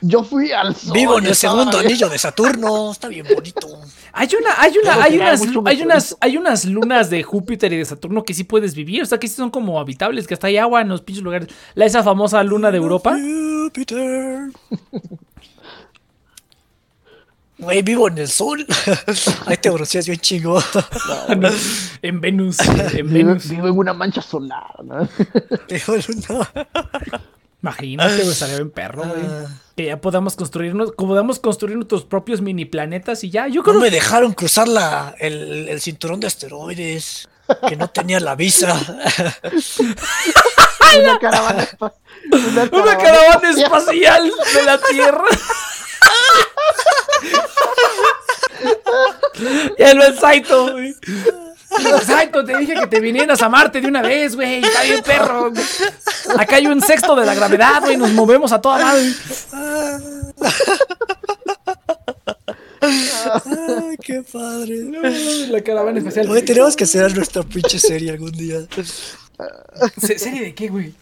[0.00, 0.94] Yo fui al sol.
[0.94, 2.90] Vivo en el segundo anillo de Saturno.
[2.90, 3.68] Está bien bonito.
[4.14, 7.84] Hay una, hay una, hay unas, hay unas, hay unas lunas de Júpiter y de
[7.84, 9.02] Saturno que sí puedes vivir.
[9.02, 11.48] O sea, que sí son como habitables, que hasta hay agua en los pinches lugares.
[11.74, 13.14] La esa famosa luna de Europa.
[13.14, 14.48] Júpiter.
[17.62, 18.66] Güey, vivo en el sol.
[19.46, 20.62] Ahí te bronceas bien chingo.
[22.02, 22.58] en Venus.
[22.60, 23.48] En Vivo, Venus.
[23.48, 25.08] vivo en una mancha solar, ¿no?
[25.68, 26.50] Vivo en una-
[27.62, 29.22] Imagínate, güey, estaría bien perro, güey.
[29.24, 29.46] Ah.
[29.76, 33.46] Que ya podamos construirnos, podamos construir nuestros propios mini planetas y ya.
[33.46, 37.28] Yo creo No me dejaron cruzar la, el, el cinturón de asteroides.
[37.68, 38.74] Que no tenía la visa.
[41.02, 45.24] Una caravana Una Una caravana espacial de la Tierra.
[49.78, 50.94] Y el buen Saito, güey.
[52.04, 54.62] Saito, te dije que te vinieras a Marte de una vez, güey.
[54.62, 55.52] Está bien, perro.
[56.38, 57.96] Acá hay un sexto de la gravedad, güey.
[57.96, 59.12] Nos movemos a toda madre.
[62.80, 64.76] Ay, qué padre.
[65.48, 66.28] La caravana espacial.
[66.30, 68.58] Oye, tenemos que hacer nuestra pinche serie algún día.
[70.00, 70.92] ¿Se- ¿Serie de qué, güey?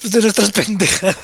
[0.00, 1.16] Pues de nuestras pendejas.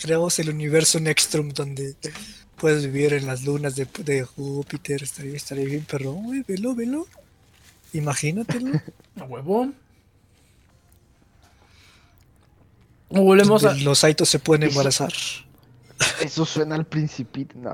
[0.00, 1.94] Creamos el universo Nextrum donde
[2.56, 5.02] puedes vivir en las lunas de, de Júpiter.
[5.02, 6.44] Estaría, estaría bien, güey.
[6.46, 7.06] Velo, velo.
[7.92, 8.80] Imagínatelo.
[9.20, 9.72] A huevo.
[13.08, 13.74] O volvemos a.
[13.74, 15.12] Los Aitos se pueden embarazar.
[16.22, 17.56] Eso suena al principito.
[17.58, 17.70] No,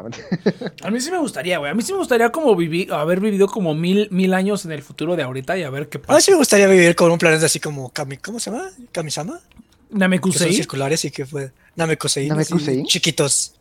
[0.82, 1.70] A mí sí me gustaría, güey.
[1.70, 4.82] A mí sí me gustaría como vivir, haber vivido como mil, mil años en el
[4.82, 6.20] futuro de ahorita y a ver qué A mí pasa.
[6.20, 8.70] sí me gustaría vivir con un planeta así como Kami, ¿cómo se llama?
[8.92, 9.40] Kamisama.
[9.40, 9.48] Que
[9.90, 10.54] son Namekusei.
[10.54, 12.28] circulares y que fue Namekusei.
[12.28, 12.80] ¿Namekusei?
[12.80, 13.54] así, Chiquitos.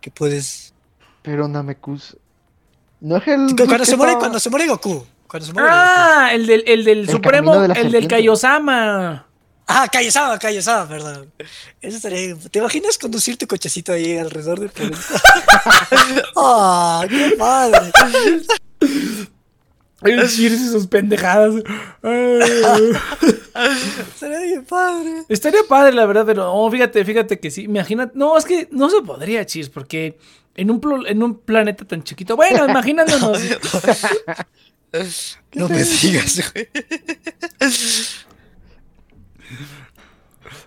[0.00, 0.72] Que puedes.
[1.22, 2.16] Pero Namekus.
[3.00, 3.54] No es el.
[3.56, 5.06] Cuando que se muere, cuando se muere Goku.
[5.26, 5.80] Cuando se muere Goku.
[5.80, 8.08] Ah, el del, el del El Supremo, de el del.
[8.08, 9.26] Kaiosama.
[9.66, 11.32] Ah, Kaiosama, Kaiosama, perdón.
[11.80, 12.34] Eso estaría.
[12.36, 14.98] ¿Te imaginas conducir tu cochecito ahí alrededor del planeta?
[16.36, 17.92] ¡Ah, qué padre!
[20.04, 21.54] Y sus pendejadas.
[24.14, 25.24] Estaría bien padre.
[25.28, 27.64] Estaría padre, la verdad, pero no, fíjate, fíjate que sí.
[27.64, 28.16] Imagínate.
[28.16, 30.18] No, es que no se podría, Cheers, porque
[30.54, 32.36] en un, en un planeta tan chiquito.
[32.36, 33.40] Bueno, imaginándonos.
[35.52, 36.66] No me digas, güey.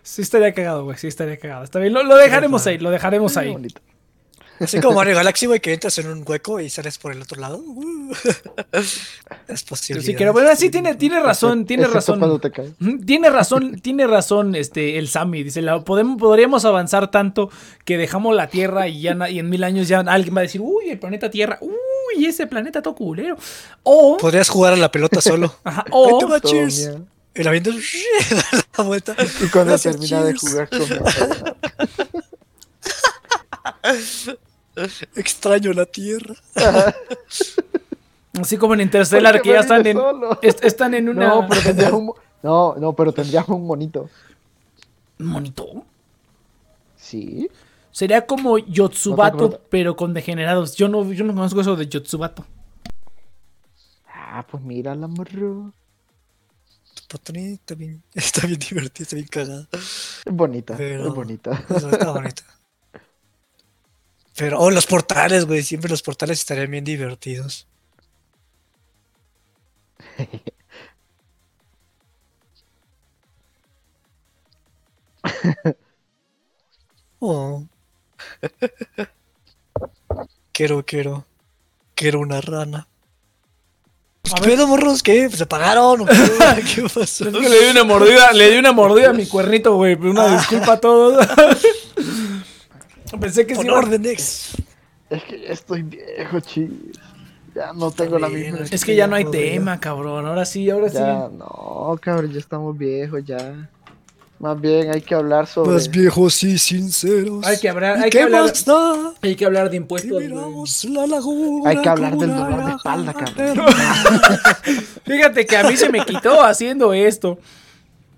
[0.03, 0.95] Sí estaría cagado, güey.
[0.99, 1.63] Sí estaría cagado.
[1.63, 3.51] Está bien, lo, lo dejaremos ahí, lo dejaremos ahí.
[3.51, 3.81] bonito.
[4.61, 7.41] Así como Mario Galaxy, güey, que entras en un hueco y sales por el otro
[7.41, 7.57] lado.
[7.57, 8.13] Uh.
[9.47, 10.03] Es posible.
[10.03, 12.19] Sí, pero bueno, sí tiene, tiene razón, tiene Excepto razón.
[12.19, 12.71] cuando te caes.
[13.05, 15.43] Tiene razón, tiene razón este el Sammy.
[15.43, 17.49] Dice, la, podemos, podríamos avanzar tanto
[17.85, 20.61] que dejamos la Tierra y ya y en mil años ya alguien va a decir,
[20.61, 23.37] uy, el planeta Tierra, uy, ese planeta todo culero.
[23.83, 25.55] O, Podrías jugar a la pelota solo.
[25.63, 26.77] ajá, o cheers.
[26.77, 27.05] miedo.
[27.33, 27.77] Y la viendo da
[28.77, 29.15] la vuelta.
[29.41, 30.81] Y cuando termina de jugar con
[35.15, 36.35] Extraño la tierra.
[38.39, 39.99] así como en Interstellar ¿Por qué que ya están en,
[40.41, 42.13] est- están en una No, pero tendrías un.
[42.43, 44.09] No, no, pero tendrías un monito.
[45.19, 45.85] monito.
[46.97, 47.49] Sí.
[47.91, 50.75] Sería como ¿No te Yotsubato, pero con degenerados.
[50.75, 52.45] Yo no, yo no conozco eso de Yotsubato.
[54.07, 55.73] Ah, pues mira la morro.
[56.95, 59.67] Tu patrón está bien, está bien divertido, está bien cagada.
[59.73, 61.63] Es bonita, Pero- es bonita.
[61.69, 62.43] Está bonito.
[64.41, 65.61] Pero, oh, los portales, güey.
[65.61, 67.67] Siempre los portales estarían bien divertidos.
[77.19, 77.67] oh.
[80.51, 81.27] quiero, quiero.
[81.93, 82.87] Quiero una rana.
[84.23, 85.03] ¿Qué pedo, morros?
[85.03, 85.29] ¿Qué?
[85.29, 86.07] ¿Se pagaron?
[86.75, 87.29] ¿Qué, pasó?
[87.29, 89.93] Es que le di una mordida, le di una mordida a mi cuernito, güey.
[89.93, 91.27] Una disculpa a todos.
[93.19, 93.67] Pensé que sí.
[93.69, 94.51] órdenes.
[95.09, 96.69] Es que ya estoy viejo, chis.
[97.53, 98.59] Ya no tengo la misma.
[98.71, 100.25] Es que ya no hay tema, cabrón.
[100.25, 101.35] Ahora sí, ahora Ya, sí.
[101.37, 103.69] no, cabrón, ya estamos viejos, ya.
[104.39, 105.71] Más bien hay que hablar sobre.
[105.73, 107.45] Más viejos y sinceros.
[107.45, 109.13] Hay que hablar, ¿Y hay qué que hablar, da?
[109.21, 110.23] hay que hablar de impuestos.
[110.85, 113.67] la laguna Hay que hablar del dolor de espalda, cabrón.
[115.05, 117.37] Fíjate que a mí se me quitó haciendo esto.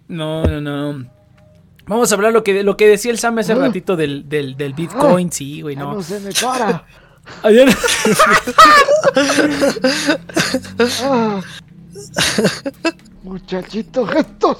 [0.08, 1.06] No, no, no.
[1.86, 3.56] Vamos a hablar lo que, lo que decía el Sam hace Ah.
[3.56, 5.94] ratito del, del, del Bitcoin, sí, güey, no.
[5.96, 6.86] no se me para.
[7.44, 7.76] Ayer-
[11.02, 11.42] Ah.
[13.24, 14.58] Muchachitos gestos.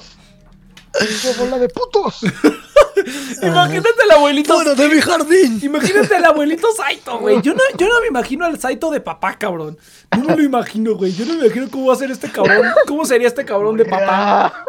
[1.22, 2.20] ¡Qué bola de putos!
[3.42, 4.54] Imagínate al abuelito.
[4.54, 5.58] ¡Fuera de mi jardín!
[5.62, 7.42] Imagínate al abuelito Saito, güey.
[7.42, 9.76] Yo no, yo no me imagino al Saito de papá, cabrón.
[10.16, 11.12] No me lo imagino, güey.
[11.12, 12.62] Yo no me imagino cómo va a ser este cabrón.
[12.86, 14.64] ¿Cómo sería este cabrón de papá?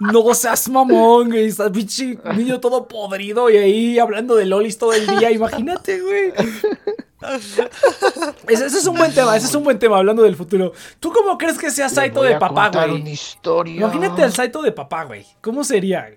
[0.00, 1.46] Ah, No seas mamón, güey.
[1.46, 5.30] Estás pinche niño todo podrido y ahí hablando de lolis todo el día.
[5.30, 6.32] Imagínate, güey.
[8.46, 10.72] Ese, ese es un buen tema, ese es un buen tema hablando del futuro.
[11.00, 13.00] ¿Tú cómo crees que sea Saito de papá, güey?
[13.00, 13.76] una historia.
[13.76, 15.26] Imagínate al Saito de papá, güey.
[15.40, 16.08] ¿Cómo sería?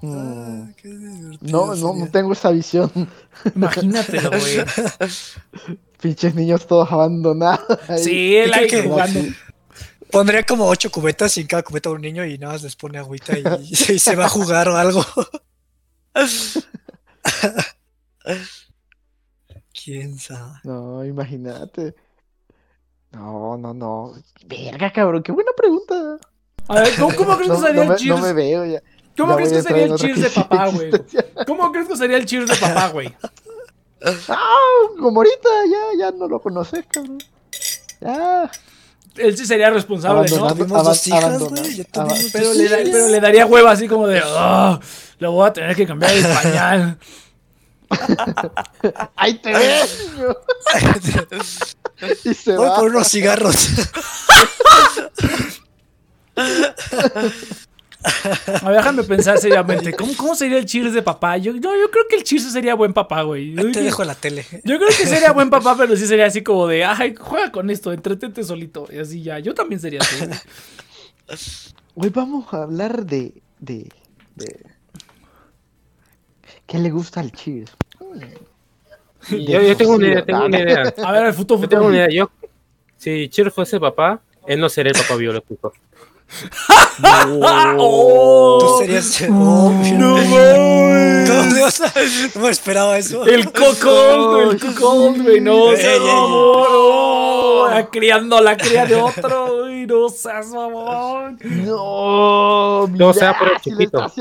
[0.00, 1.34] Mm.
[1.40, 2.90] No, no, no tengo esa visión.
[3.54, 4.64] Imagínatelo, güey.
[6.00, 7.64] Pinches niños todos abandonados.
[7.88, 8.04] ahí.
[8.04, 9.20] Sí, ahí que- jugando.
[10.14, 12.98] Pondría como ocho cubetas y en cada cubeta un niño y nada más les pone
[12.98, 13.42] agüita y,
[13.72, 15.04] y se va a jugar o algo.
[19.72, 20.60] ¿Quién sabe?
[20.62, 21.94] No, imagínate.
[23.10, 24.14] No, no, no.
[24.46, 26.18] Verga, cabrón, qué buena pregunta.
[26.68, 28.16] A ver, ¿cómo, cómo crees No, que sería no el me, cheers?
[28.16, 28.82] no me veo ya.
[29.16, 30.90] ¿Cómo Ya crees que sería el cheers de papá, güey?
[31.46, 33.14] ¿Cómo crees que sería el cheers de papá, güey?
[34.28, 34.46] Ah,
[35.00, 37.16] como ahorita, ya, ya no lo conoces, cabrón.
[38.02, 38.50] Ya.
[39.16, 40.48] Él sí sería responsable, ¿no?
[40.54, 41.76] Dos hijas, güey.
[41.76, 41.84] Ya
[42.32, 44.80] Pero dos le, da- pero le daría hueva así como de, oh,
[45.20, 46.98] lo voy a tener que cambiar el pañal.
[49.16, 50.10] ¡Ahí te ves!
[52.24, 52.76] y se Voy va.
[52.76, 53.68] por unos cigarros.
[58.62, 59.92] A ver, déjame pensar seriamente.
[59.94, 61.36] ¿Cómo, cómo sería el cheers de papá?
[61.38, 63.52] Yo, no, yo creo que el cheers sería buen papá, güey.
[63.54, 64.44] Yo, Te creo- dejo la tele.
[64.64, 67.70] yo creo que sería buen papá, pero sí sería así como de, ay, juega con
[67.70, 68.86] esto, entretente solito.
[68.92, 69.38] Y así ya.
[69.38, 70.24] Yo también sería así.
[71.94, 72.10] güey.
[72.10, 73.32] Vamos a hablar de.
[73.58, 73.88] de.
[74.36, 74.60] de.
[76.66, 77.70] ¿Qué le gusta al Cheers?
[79.30, 80.94] Yo, yo tengo una idea, tengo una idea.
[81.04, 81.86] A ver, el futuro, Yo tengo futuro.
[81.88, 82.08] una idea.
[82.10, 82.30] Yo,
[82.96, 85.72] si Chir fuese papá, él no sería el papá biológico.
[87.78, 88.58] ¡Oh!
[88.60, 89.22] Tú serías.
[89.30, 91.80] Oh, No no, mames.
[92.34, 93.24] No me esperaba eso.
[93.26, 96.06] El cocón, el cocón, güey, no Ey, seas ey, ey.
[96.06, 101.38] mamón, oh, la criando la cría de otro, güey, no seas mamón.
[101.42, 104.12] No, Todo sea por el si le chiquito.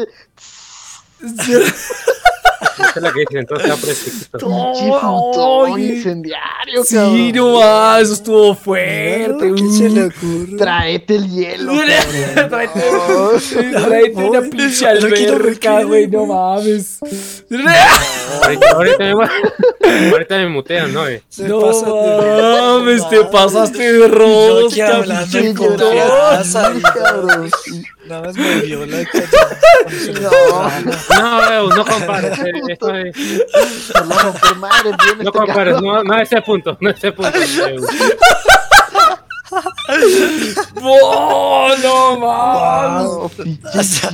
[1.23, 3.89] Esa es la que dicen, entonces va por
[4.49, 5.95] No, futón oye.
[5.95, 7.31] incendiario, Sí, cabrón.
[7.35, 9.53] no más, eso estuvo fuerte.
[9.55, 9.77] ¿Qué uh.
[9.77, 10.57] se le ocurre?
[10.57, 12.49] Tráete el hielo, cabrón.
[12.49, 12.79] Tráete,
[13.71, 13.81] No.
[13.85, 14.49] tráete una Voy.
[14.49, 16.99] pinche alberca, güey, no mames.
[18.41, 21.07] Ahorita, ahorita me, ahorita me mutean, ¿no?
[21.07, 25.53] Eh, Se No mames, te pasaste de Yo rosca, aquí hablando pinche
[26.81, 27.49] cabrón.
[28.05, 28.97] Nada más me viola.
[30.21, 30.29] No,
[31.19, 32.39] No, no compares.
[32.45, 33.15] eh, Esto es,
[34.05, 34.31] no
[35.19, 37.37] este compares, no, no a ese punto, no a ese punto.
[40.81, 43.03] ¡Oh, no mames!
[43.03, 44.11] No, O sea,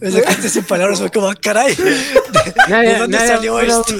[0.00, 1.96] me sacaste sin palabras, fue como, "Ah, caray, ¿de
[2.68, 3.94] Nadie, dónde nadie- salió esto?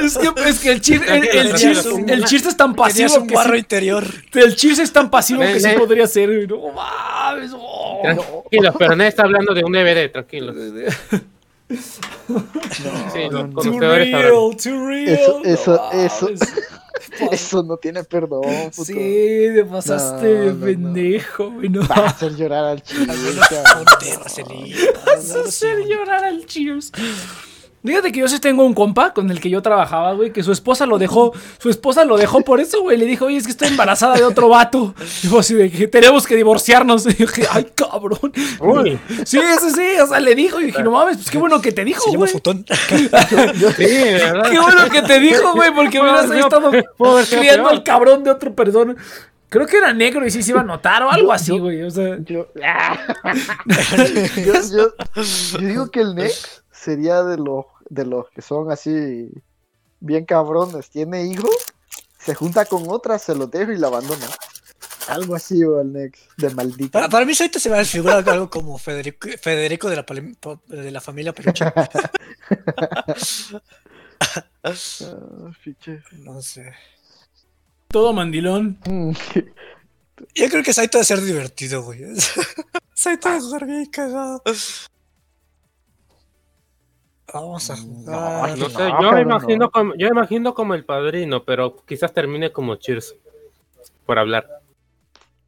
[0.00, 3.14] Es que, es que el chiste el, el, cheers, un- el cheers es tan pasivo
[3.16, 4.04] un que guarro sí- interior.
[4.34, 6.28] el cheers es tan pasivo que sí podría ser.
[6.48, 7.50] No mames.
[7.54, 8.00] oh.
[8.02, 10.54] Tranquilos, pero nadie está hablando de un DVD, tranquilos.
[11.68, 14.30] Sí, los Too conocedores sabrán.
[14.30, 15.08] real, too real.
[15.08, 16.30] Eso- no eso- eso-.
[17.32, 18.42] Eso no tiene perdón,
[18.74, 18.84] puto.
[18.84, 20.66] Sí, te pasaste No, de no, no.
[20.66, 21.68] pendejo, güey.
[21.68, 22.82] No Va a hacer llorar al
[24.22, 24.76] vaselina.
[25.06, 26.92] vas a hacer llorar al cheers.
[27.86, 30.52] Fíjate que yo sí tengo un compa con el que yo trabajaba, güey, que su
[30.52, 32.96] esposa lo dejó, su esposa lo dejó por eso, güey.
[32.96, 34.94] Le dijo, oye, es que estoy embarazada de otro vato.
[35.22, 37.06] Dijo así de que tenemos que divorciarnos.
[37.06, 38.32] Y dije, ay, cabrón.
[38.60, 38.98] Uy.
[39.24, 40.60] Sí, eso sí, o sea, le dijo.
[40.60, 42.30] Y dije, no mames, pues qué bueno que te dijo, güey.
[42.30, 42.64] futón.
[43.76, 44.50] sí, verdad.
[44.50, 46.70] Qué bueno que te dijo, güey, porque hubieras estado
[47.30, 48.94] criando al cabrón de otra persona.
[49.48, 51.82] Creo que era negro y sí se iba a notar o algo así, güey.
[51.82, 52.18] O sea.
[52.26, 52.62] Yo, yo,
[54.76, 54.92] yo,
[55.58, 59.30] digo que el Nex sería de los de los que son así
[60.00, 61.56] bien cabrones, tiene hijos,
[62.18, 64.26] se junta con otra, se lo deja y la abandona.
[65.08, 66.90] Algo así, o el Nex, de maldito.
[66.90, 70.04] Para, mí, ahorita se me ha desfigurado algo como Federico, Federico de, la,
[70.66, 71.64] de la familia Peluche.
[74.64, 74.74] Ah,
[76.18, 76.72] no sé.
[77.86, 78.78] Todo mandilón.
[80.34, 82.00] Yo creo que Saito debe ser divertido, güey.
[82.94, 84.42] Saito debe ser bien cagado.
[87.40, 88.56] Vamos a jugar.
[88.56, 93.14] No, sé, yo, imagino como, yo imagino como el padrino, pero quizás termine como Cheers.
[94.06, 94.46] Por hablar.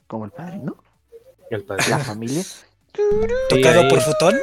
[0.06, 0.77] ¿Como el padrino?
[1.51, 1.97] El padrino.
[1.97, 2.43] ¿La familia?
[3.48, 4.36] ¿Tocado por futón?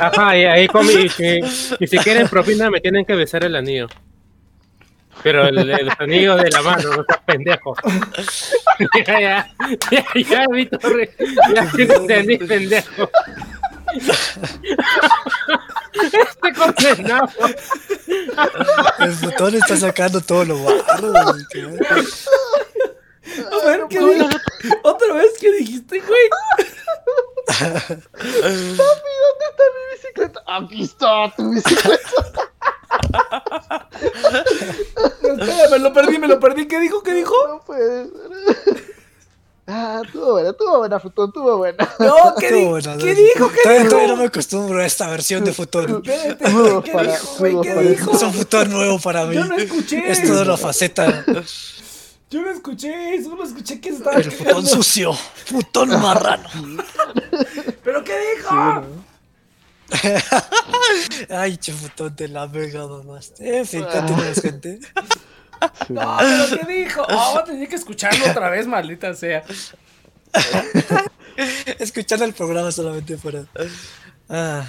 [0.00, 3.86] Ajá, y ahí como, y, si quieren propina me tienen que besar el anillo.
[5.22, 7.76] Pero el, el anillo de la mano, no seas pendejo.
[9.06, 9.54] ya, ya,
[9.90, 11.08] ya, ya, Víctor,
[11.54, 13.08] ya entendí, pendejo.
[15.94, 17.28] Este condenado.
[19.00, 21.12] El botón está sacando todo lo barro.
[23.52, 24.00] A ver, ¿qué
[24.82, 26.28] ¿Otra vez qué dijiste, güey?
[27.46, 27.94] Papi,
[28.76, 30.42] ¿dónde está mi bicicleta?
[30.46, 32.10] Aquí está tu bicicleta.
[35.70, 36.66] me lo perdí, me lo perdí.
[36.66, 37.02] ¿Qué dijo?
[37.02, 37.34] ¿Qué dijo?
[37.48, 38.97] No puede ser.
[39.70, 41.88] Ah, estuvo buena, estuvo buena, Futón, estuvo buena.
[41.98, 43.50] No, ¿qué, di buena, ¿qué dijo?
[43.50, 43.90] ¿Qué todavía, dijo?
[43.90, 46.00] Todavía no me acostumbro a esta versión de Futón.
[46.00, 48.12] ¿Qué, dijo, ¿Qué dijo?
[48.12, 49.34] Es un Futón nuevo para mí.
[49.34, 50.10] Yo no escuché.
[50.10, 51.22] Es toda la faceta.
[52.30, 54.16] Yo no escuché, solo escuché que estaba.
[54.16, 56.48] El Futón sucio, Futón marrano.
[57.84, 58.84] ¿Pero qué dijo?
[61.28, 63.34] Ay, che Futón, te la ha pegado más.
[63.38, 64.80] En fin, continuamos, gente.
[65.88, 67.02] No, pero ¿qué dijo?
[67.08, 69.44] Oh, tenía que escucharlo otra vez, maldita sea.
[71.78, 73.44] Escuchando el programa solamente fuera.
[74.28, 74.64] Ah.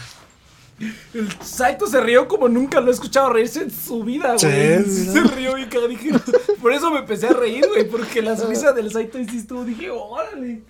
[1.13, 4.85] El Saito se rió como nunca lo he escuchado reírse en su vida, güey.
[4.85, 6.11] se rió y dije,
[6.61, 9.65] Por eso me empecé a reír, güey, porque la risa del Saito sí estuvo.
[9.65, 10.63] Dije, órale.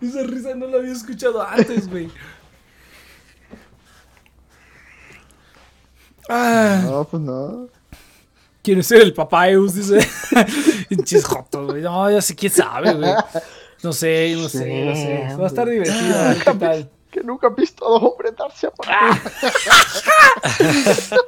[0.00, 2.10] Esa risa no la había escuchado antes, güey.
[6.28, 6.80] Ah.
[6.84, 7.68] No, pues no.
[8.62, 10.06] Quiero ser el papá Eus, dice.
[10.88, 11.82] Pinches jotos, güey.
[11.82, 13.10] No, ya sé quién sabe, güey.
[13.82, 15.36] No sé, no sé, no sé.
[15.36, 16.34] Va a estar divertido.
[16.44, 16.90] ¿Qué tal?
[17.10, 18.70] Que nunca he visto a dos hombres darse a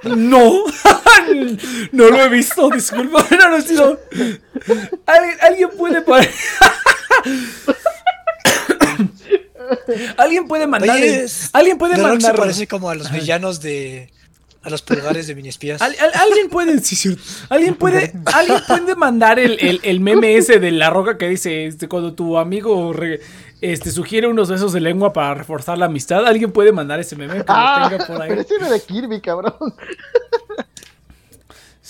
[0.05, 0.65] No,
[1.93, 4.01] no lo he visto, disculpa, no lo he sido.
[5.05, 6.31] ¿Alguien, alguien puede parar.
[10.17, 10.97] Alguien puede mandar.
[11.53, 12.37] alguien puede mandar.
[12.37, 14.13] parece como a los villanos de
[14.65, 15.81] a los pulgares de mini espías.
[15.81, 17.23] alguien puede, sí, cierto.
[17.51, 21.67] Alguien puede, alguien puede mandar el, el, el, meme ese de la roca que dice
[21.67, 22.93] este, cuando tu amigo
[23.61, 26.27] este, sugiere unos besos de lengua para reforzar la amistad.
[26.27, 28.29] Alguien puede mandar ese meme que ah, lo tenga por ahí.
[28.31, 29.55] Pero ese era de Kirby, cabrón.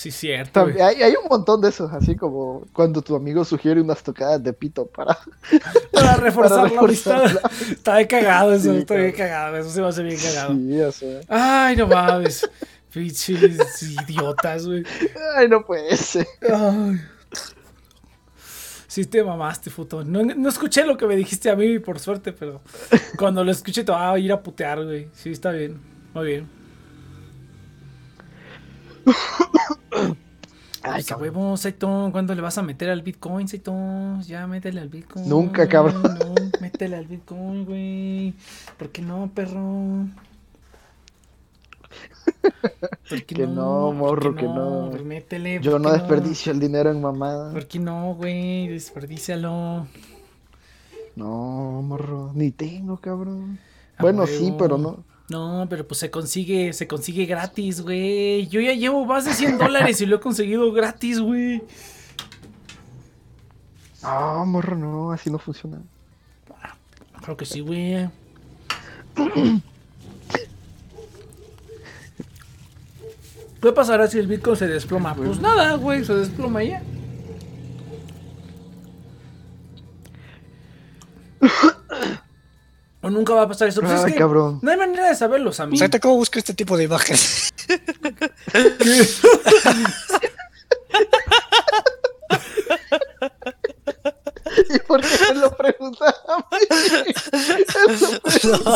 [0.05, 0.67] Sí, cierto.
[0.67, 4.53] hay, hay, un montón de esos, así como cuando tu amigo sugiere unas tocadas de
[4.53, 5.19] pito para,
[5.95, 7.25] para, reforzar, la amistad.
[7.71, 9.57] Está bien cagado eso, está bien cagado.
[9.57, 10.93] Eso se va a hacer bien cagado.
[10.93, 11.07] Sí.
[11.27, 12.47] Ay, no mames.
[12.93, 14.85] Pinches idiotas, güey.
[15.39, 16.27] Ay, no puede ser.
[16.43, 17.01] Ay.
[18.87, 20.13] Sí te mamaste, futón.
[20.13, 22.61] No, no, escuché lo que me dijiste a mí, por suerte, pero
[23.17, 25.09] cuando lo escuché te va a ir a putear, güey.
[25.15, 25.81] Sí, está bien.
[26.13, 26.64] Muy bien.
[30.83, 32.13] Ay, qué huevo, Saitón.
[32.13, 34.21] ¿Cuándo le vas a meter al Bitcoin, Saitón?
[34.23, 35.27] Ya, métele al Bitcoin.
[35.29, 36.03] Nunca, cabrón.
[36.03, 38.35] No, métele al Bitcoin, güey.
[38.77, 40.07] ¿Por qué no, perro?
[43.09, 44.89] ¿Por qué que no, morro, que no.
[44.91, 45.61] Pues métele.
[45.61, 47.53] Yo no desperdicio el dinero en mamada.
[47.53, 48.69] ¿Por qué no, güey?
[48.69, 49.87] Desperdícialo.
[51.17, 52.33] No, morro.
[52.35, 53.59] Ni tengo, cabrón.
[53.99, 55.05] bueno, sí, pero no.
[55.29, 58.47] No, pero pues se consigue, se consigue gratis, güey.
[58.49, 61.63] Yo ya llevo más de 100 dólares y lo he conseguido gratis, güey.
[64.03, 65.81] No, morro, no, así no funciona.
[67.23, 68.11] creo que sí, güey.
[73.63, 75.15] ¿Qué pasará si el Bitcoin se desploma?
[75.15, 76.83] Pues nada, güey, se desploma ya.
[83.05, 83.81] O nunca va a pasar eso.
[83.83, 84.59] Pues es Ay, que cabrón.
[84.63, 85.77] no hay manera de saberlo, Sammy.
[85.77, 87.53] Saito, ¿cómo busco este tipo de imágenes?
[94.71, 96.59] ¿Y por qué me lo preguntas a mí?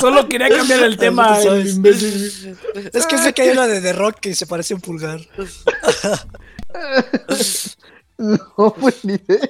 [0.01, 1.39] Solo quería cambiar el tema.
[1.39, 5.21] Es que sé que hay una de The Rock que se parece a un pulgar.
[8.21, 9.49] No, pues ni idea.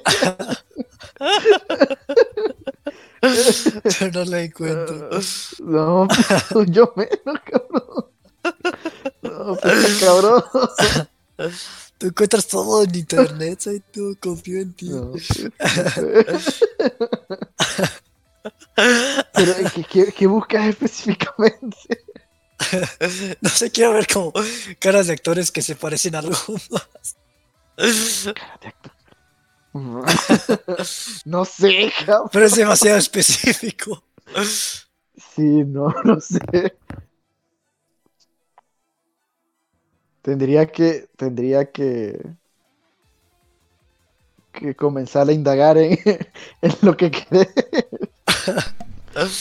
[3.99, 5.09] Pero no la encuentro.
[5.59, 6.07] No,
[6.51, 8.05] pues, yo menos, cabrón.
[9.21, 10.43] No, pues, cabrón.
[11.97, 14.15] Tú encuentras todo en internet, Saito.
[14.19, 14.89] Confío en ti.
[14.89, 15.13] No.
[19.33, 21.77] Pero, ¿qué, qué, qué buscas específicamente?
[23.41, 24.33] No sé, quiero ver como
[24.79, 26.37] caras de actores que se parecen a algo
[26.69, 27.17] más.
[31.25, 32.29] No sé, cabrón.
[32.31, 34.03] Pero es demasiado específico.
[35.17, 36.39] Sí, no, no sé.
[40.21, 42.19] Tendría que, tendría que,
[44.51, 45.97] que comenzar a indagar en,
[46.61, 47.11] en lo que.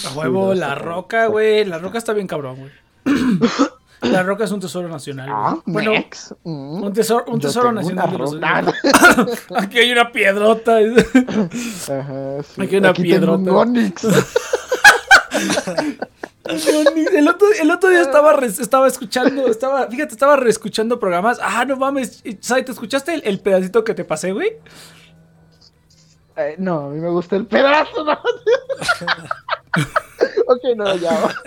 [0.05, 1.65] A huevo, la roca, güey.
[1.65, 2.73] La roca está bien cabrón, güey.
[4.03, 5.29] La roca es un tesoro nacional.
[5.31, 5.93] Ah, bueno.
[6.45, 6.83] Mm.
[6.85, 8.17] un tesoro, un tesoro nacional.
[8.17, 8.37] los-.
[9.57, 10.79] Aquí hay una piedrota.
[10.79, 12.63] Ajá, sí.
[12.63, 13.65] Aquí hay una un piedrota.
[16.49, 21.39] El otro, el otro día estaba, escuchando, estaba, fíjate, estaba reescuchando programas.
[21.43, 22.23] Ah, no mames.
[22.41, 22.65] ¿Sabes?
[22.65, 24.57] ¿Te escuchaste el, el pedacito que te pasé, güey?
[26.37, 28.05] Eh, no, a mí me gusta el pedazo.
[28.05, 28.19] No.
[30.49, 31.13] ok, no, ya.
[31.21, 31.35] va.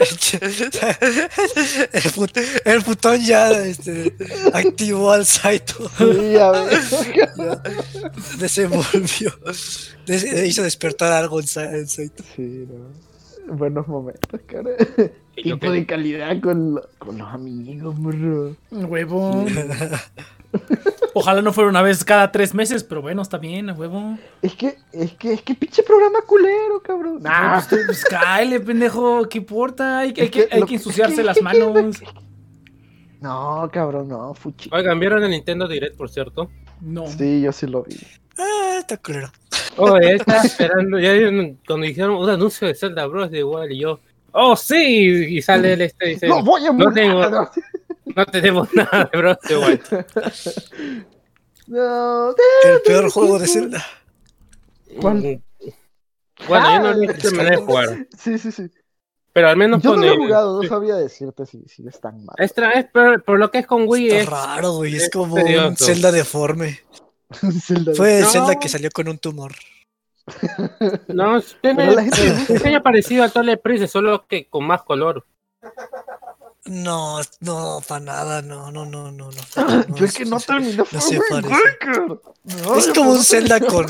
[1.94, 4.14] El, put- el putón ya este,
[4.54, 5.90] activó al Saito.
[5.98, 6.32] Sí.
[6.34, 6.52] Ya
[8.40, 9.32] desenvolvió.
[10.06, 12.24] Des- hizo despertar algo en, Sa- en Saito.
[12.36, 13.12] Sí, no.
[13.56, 14.70] Buenos momentos, cara.
[15.36, 18.56] ¿Y yo Tiempo de calidad con, lo- con los amigos, bro.
[18.72, 19.46] Huevo.
[21.14, 24.18] Ojalá no fuera una vez cada tres meses, pero bueno, está bien, a huevo.
[24.42, 27.20] Es que, es que, es que pinche programa culero, cabrón.
[27.22, 27.56] Nah.
[27.56, 30.00] Pues, tú, pues, cáele, pendejo, ¿qué importa?
[30.00, 32.02] Hay, que- hay que, que hay lo- que ensuciarse es que- las que- manos.
[33.20, 34.70] No, cabrón, no, fuchi.
[34.74, 36.50] Oigan, ¿vieron el Nintendo Direct, por cierto?
[36.80, 37.06] No.
[37.08, 37.96] Sí, yo sí lo vi.
[38.38, 39.32] Ah, está culero.
[39.78, 40.98] Oh, ya estaba esperando.
[41.00, 41.14] Ya
[41.68, 43.30] cuando dijeron un anuncio de Zelda Bros.
[43.30, 44.00] de igual y yo.
[44.32, 45.36] ¡Oh, sí!
[45.38, 46.94] Y sale el este y dice: ¡No voy a no morir!
[46.96, 47.22] tengo-
[48.16, 49.38] No, No tenemos nada de Bros.
[49.48, 50.06] de Wild.
[51.68, 53.86] no, El peor juego de Zelda.
[55.00, 55.42] ¿Cuál?
[56.48, 58.08] Bueno, yo no lo he terminado de jugar.
[58.18, 58.70] Sí, sí, sí.
[59.34, 60.08] Pero al menos Yo no pone.
[60.08, 62.36] lo he jugado, no sabía decirte si, si es tan malo.
[62.38, 62.52] Es,
[62.92, 64.10] por, por lo que es con Wii.
[64.10, 64.96] Está Es, raro, güey.
[64.96, 65.78] Es es como un.
[65.78, 66.82] Zelda deforme.
[67.62, 67.94] Zelda.
[67.96, 68.30] Fue el No.
[68.30, 69.54] Zelda que salió con un tumor.
[71.08, 72.10] no, tiene un
[72.50, 75.26] diseño parecido al Toilet Princess, solo que con más color.
[76.66, 79.84] No, no, para nada, no, no, no, no, no.
[79.96, 81.20] Yo es que no terminé no se.
[82.44, 83.88] No, Es como un Zelda con.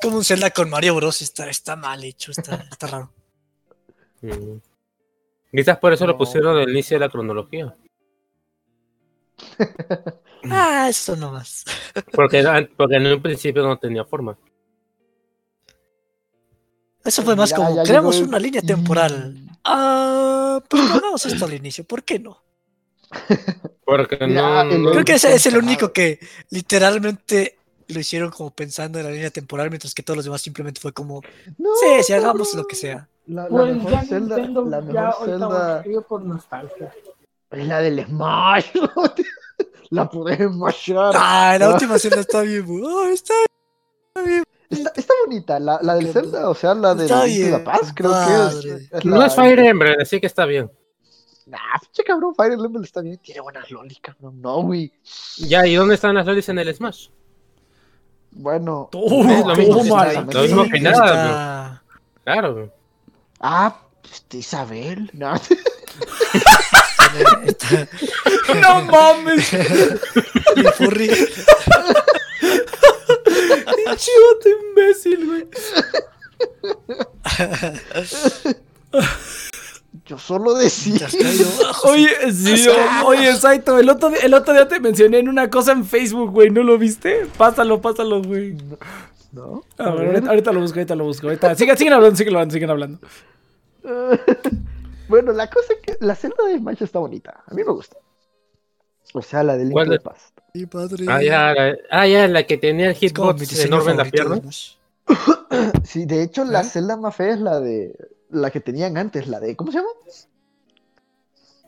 [0.00, 1.20] Como un Zelda con Mario Bros.
[1.22, 3.12] Está, está mal hecho, está, está raro.
[4.20, 4.58] Mm.
[5.54, 6.12] Quizás por eso No.
[6.12, 7.74] lo pusieron al inicio de la cronología.
[10.50, 11.64] Ah, eso nomás.
[12.12, 12.42] Porque,
[12.76, 14.36] porque en un principio no tenía forma.
[17.04, 19.36] Eso fue más Ya, como, ya creamos llegó una línea temporal.
[19.64, 22.42] Ah, pues pongamos esto al inicio, ¿por qué no?
[23.84, 26.18] Porque no, el- no- Creo que ese es el único que
[26.50, 27.58] literalmente
[27.88, 30.92] lo hicieron como pensando en la línea temporal, mientras que todos los demás simplemente fue
[30.92, 31.20] como,
[31.58, 33.08] No, sí, sí, hagamos lo que sea.
[33.26, 36.92] La, la Pues mejor ya Zelda, Nintendo la mejor Zelda por nostalgia.
[37.50, 38.66] es la del Smash.
[39.90, 41.12] la podés smashar.
[41.14, 41.72] Ah, la Ah.
[41.74, 43.34] última Zelda está bien, ah, está
[44.72, 48.68] Está, está bonita, la, la del Zelda, o sea, la de bien, Past, creo que
[48.68, 48.92] es.
[48.92, 50.70] es no la- es Fire Emblem, así que está bien.
[51.46, 53.18] Nah, pinche cabrón, Fire Emblem está bien.
[53.18, 54.40] Tiene buenas lolis, cabrón.
[54.40, 54.92] No, güey.
[55.38, 57.08] Ya, ¿y dónde están las lolis en el Smash?
[58.30, 58.88] Bueno.
[58.92, 60.06] Es lo mismo que toma.
[60.06, 61.82] está- Lo mismo que nada, Está-
[62.24, 62.72] Claro.
[63.40, 63.76] Ah,
[64.10, 65.10] este Isabel.
[65.12, 65.34] No.
[68.60, 69.50] No mames.
[73.96, 75.46] Chivote imbécil, güey.
[80.06, 81.06] Yo solo decía.
[81.84, 82.66] Oye, sí,
[83.04, 86.50] oye, Saito, el otro, el otro día te mencioné en una cosa en Facebook, güey,
[86.50, 87.26] ¿no lo viste?
[87.36, 88.56] Pásalo, pásalo, güey.
[89.32, 89.62] ¿No?
[89.78, 91.26] A ver, ahorita, ahorita lo busco, ahorita lo busco.
[91.26, 91.54] Ahorita.
[91.54, 92.98] Sigan, sigan hablando, sigan hablando, sigan hablando.
[95.08, 97.42] bueno, la cosa es que la celda de Smash está bonita.
[97.46, 97.96] A mí me gusta.
[99.14, 100.04] O sea, la de Link ¿Cuál to de- the
[100.54, 101.06] Sí, padre.
[101.08, 104.40] Ah, ya, la, ah, ya, la que tenía el hitbox enorme en la pierna.
[105.84, 106.64] Sí, de hecho, la ¿Eh?
[106.64, 107.94] celda más fea es la de
[108.30, 109.54] la que tenían antes, la de.
[109.54, 109.90] ¿Cómo se llama?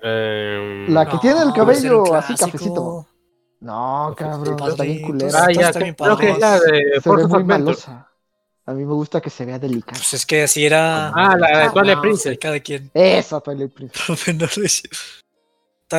[0.02, 3.06] Eh, La que tiene el cabello ese era un así cafecito.
[3.60, 4.68] No, cabrón, Padritos.
[4.70, 5.44] está bien culera.
[5.44, 8.08] Ah, ya, también creo que es la de Forza muy malosa.
[8.66, 9.98] A mí me gusta que se vea delicada.
[9.98, 11.08] Pues es que así era.
[11.08, 12.38] Ah, la de Twilight no, Princess.
[12.38, 12.90] Cada quien.
[12.94, 14.92] Esa Twilight Princess.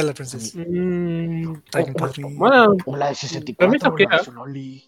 [0.02, 0.16] Pero no lo es.
[0.16, 0.56] Twilight Princess.
[0.56, 2.24] Mm, Está bien padre.
[2.36, 3.96] bueno, O la de Permiso 64.
[3.96, 4.84] que- la de Sonoli.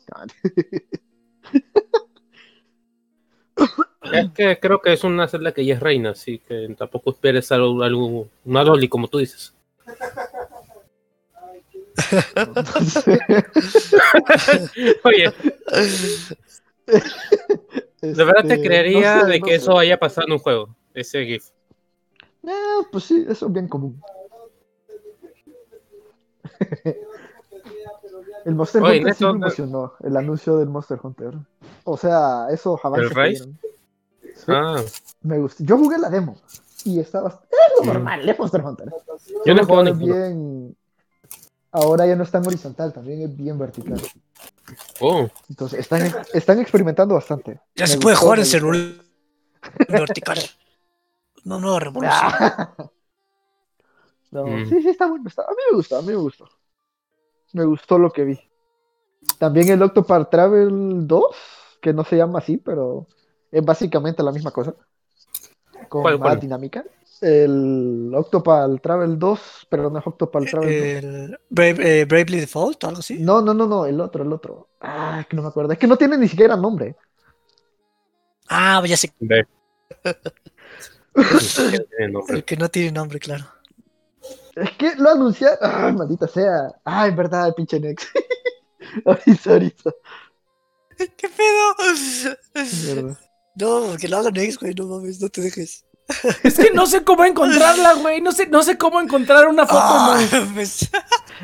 [4.14, 7.52] es que creo que es una celda que ya es reina, así que tampoco esperes
[7.52, 9.54] algo, algo una dolly, como tú dices.
[15.04, 15.34] Oye,
[18.02, 19.58] de verdad te Este, creería no sé, de no que sé.
[19.58, 21.46] eso haya pasado en un juego, ese GIF.
[22.48, 24.02] Ah, pues sí, eso es bien común.
[28.46, 31.34] El Monster Oye, Hunter sí me emocionó, el anuncio del Monster Hunter.
[31.84, 32.58] O sea, ¿El
[33.40, 33.60] dieron.
[34.22, 34.82] Sí, Ah,
[35.22, 35.64] me gustó.
[35.64, 36.38] Yo jugué la demo
[36.86, 37.30] y estaba...
[37.50, 37.88] Es lo Mm.
[37.88, 38.90] normal, de Monster Hunter.
[39.46, 39.62] yo no
[39.94, 40.14] ninguno.
[40.14, 40.78] bien...
[41.72, 44.02] Ahora ya no es tan horizontal, también es bien vertical.
[45.02, 47.60] Oh, Entonces, están, están experimentando bastante.
[47.76, 48.94] Ya Me se puede jugar en celular
[49.90, 50.40] vertical.
[51.44, 52.32] No, no, revolución.
[54.32, 54.70] No, Mm.
[54.70, 55.28] sí, sí, está bueno.
[55.28, 56.46] está- A mí me gustó, a mí me gustó.
[57.54, 58.40] Me gustó lo que vi.
[59.40, 61.36] También el Octopath Travel 2,
[61.82, 63.08] que no se llama así, pero
[63.52, 64.76] es básicamente la misma cosa.
[65.90, 66.40] Con ¿Cuál, más cuál?
[66.40, 66.84] dinámica.
[67.22, 71.04] El Octopath Travel 2, pero no es Octopath Travel 2.
[71.04, 73.18] El Brave, eh, Bravely Default, algo así.
[73.20, 74.68] No, no, no, no, el otro, el otro.
[74.82, 75.72] Ah, que no me acuerdo.
[75.72, 76.96] Es que no tiene ni siquiera nombre.
[78.50, 79.12] Ah, ya sé.
[82.30, 83.46] El que no tiene nombre, claro.
[84.62, 85.58] Es que lo anunciaron.
[85.62, 86.72] Ah, maldita sea.
[86.84, 88.08] Ah, es verdad, pinche Nex.
[89.06, 89.92] ahorita, ahorita.
[91.16, 93.16] ¿Qué pedo?
[93.56, 95.86] No, que lo hagan ex, güey, no mames, no te dejes.
[96.42, 98.22] Es que no sé cómo encontrarla, güey.
[98.22, 99.80] No sé, no sé cómo encontrar una foto.
[99.82, 100.54] Ah, no.
[100.54, 100.90] pues,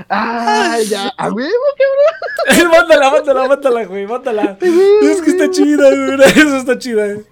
[0.09, 1.51] Ah, ya, a huevo,
[2.71, 4.07] mándala, mándala, mándala, güey.
[4.07, 4.57] Mándala.
[5.03, 6.21] Es que está chida, güey.
[6.35, 7.05] Eso está chida.
[7.07, 7.25] eh.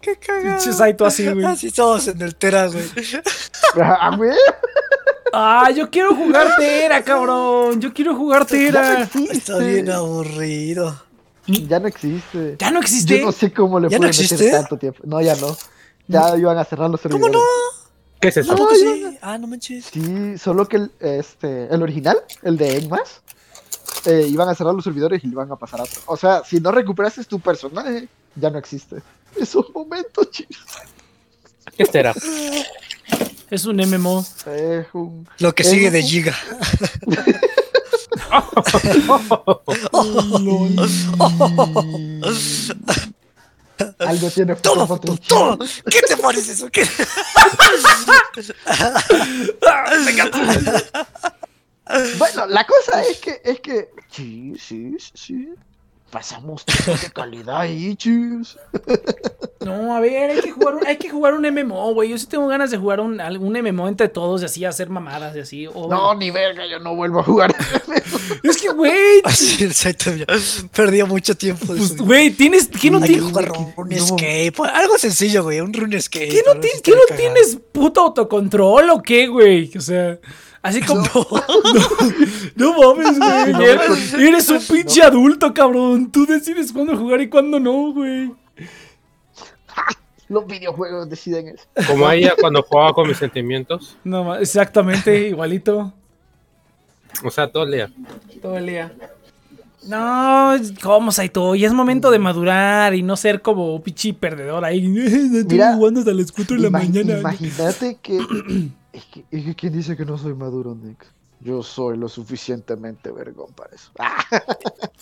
[0.00, 0.58] Qué cagado.
[0.58, 1.44] Pinche Saito así, güey.
[1.44, 2.84] Así somos en el Tera, güey.
[3.80, 4.34] A huevo.
[5.32, 7.80] Ah, yo quiero jugar Tera, cabrón.
[7.80, 9.08] Yo quiero jugar no Tera.
[9.30, 11.02] Está bien aburrido.
[11.46, 12.56] Ya no existe.
[12.58, 13.18] Ya no existe.
[13.18, 15.00] Yo no sé cómo le ¿Ya no pueden meter tanto tiempo.
[15.04, 15.56] No, ya no.
[16.06, 17.36] Ya iban a cerrar los ¿Cómo servidores.
[17.36, 17.84] no?
[18.20, 18.52] ¿Qué es eso?
[18.52, 19.18] ¿A poco No, sí?
[19.20, 19.86] Ah, no manches.
[19.92, 23.22] Sí, solo que el, este, el original, el de Enmas,
[24.06, 26.00] eh, iban a cerrar los servidores y le iban a pasar a otro.
[26.06, 28.96] O sea, si no recuperaste tu personaje, ya no existe.
[29.36, 30.56] Es un momento, chicos.
[31.76, 32.14] ¿Qué será?
[33.50, 34.24] Es un MMO.
[34.46, 35.26] Es un...
[35.38, 36.36] Lo que Eh, sigue de Giga.
[43.98, 45.58] Algo tiene todo, todo.
[45.90, 46.68] ¿Qué te parece eso?
[46.70, 46.84] ¿Qué?
[52.18, 55.48] Bueno, la cosa es que, es que, sí, sí, sí, sí.
[56.10, 58.56] Pasamos de calidad ahí, chis.
[59.60, 62.10] No, a ver, hay que jugar, un- hay que jugar un MMO, güey.
[62.10, 65.34] Yo sí tengo ganas de jugar un, algún MMO entre todos y así hacer mamadas
[65.34, 65.64] y así.
[65.66, 67.54] No, ni verga, yo no vuelvo a jugar.
[68.42, 69.20] Es que, güey.
[69.24, 70.26] Así el Saito ya
[70.74, 71.72] perdió mucho tiempo.
[71.74, 72.68] de Pues, güey, tienes.
[72.68, 73.28] ¿Qué no Hay que tienes?
[73.30, 73.72] jugar No.
[73.76, 74.52] RuneScape.
[74.72, 75.60] Algo sencillo, güey.
[75.60, 76.28] Un RuneScape.
[76.28, 79.70] ¿Qué no, qué no tienes puto autocontrol o qué, güey?
[79.76, 80.18] O sea,
[80.64, 81.02] así como.
[82.56, 83.52] No, mames, güey.
[83.52, 83.60] No
[84.20, 86.10] eres, un pinche adulto, cabrón.
[86.10, 88.32] Tú decides cuándo jugar y cuándo no, güey.
[90.28, 91.64] Los videojuegos deciden eso.
[91.86, 93.96] Como ella cuando jugaba con mis sentimientos.
[94.04, 95.92] No, exactamente, igualito.
[97.22, 97.92] O sea, todo el día.
[98.40, 98.92] Todo el día.
[99.86, 101.54] No, ¿cómo, Saito?
[101.54, 104.88] Ya es momento de madurar y no ser como pichi perdedor ahí.
[104.88, 107.18] Mira, jugando hasta las 4 de la mañana.
[107.18, 108.18] Imagínate que
[108.94, 109.24] es, que.
[109.30, 111.04] es que ¿Quién dice que no soy maduro, Nick?
[111.40, 113.90] Yo soy lo suficientemente vergón para eso.
[113.98, 114.24] Ah,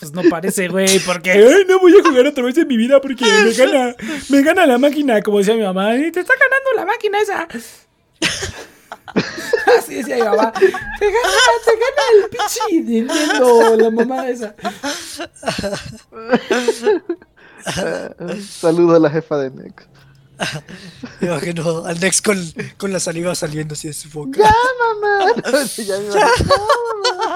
[0.01, 3.01] Pues no parece, güey, porque "Ay, no voy a jugar otra vez en mi vida
[3.01, 3.95] porque me gana,
[4.29, 5.95] me gana la máquina, como decía mi mamá.
[5.97, 7.47] "Y Te está ganando la máquina esa.
[9.79, 10.53] Así decía mi mamá.
[10.53, 11.29] Te gana,
[11.65, 14.55] te gana el pichi Nintendo, la mamá esa.
[18.41, 19.87] Saludo a la jefa de Nick.
[21.21, 22.39] Me imagino al Nex con,
[22.77, 24.39] con la saliva saliendo así de su boca.
[24.41, 25.33] ¡Ya, mamá!
[25.77, 26.27] Ya me imagino.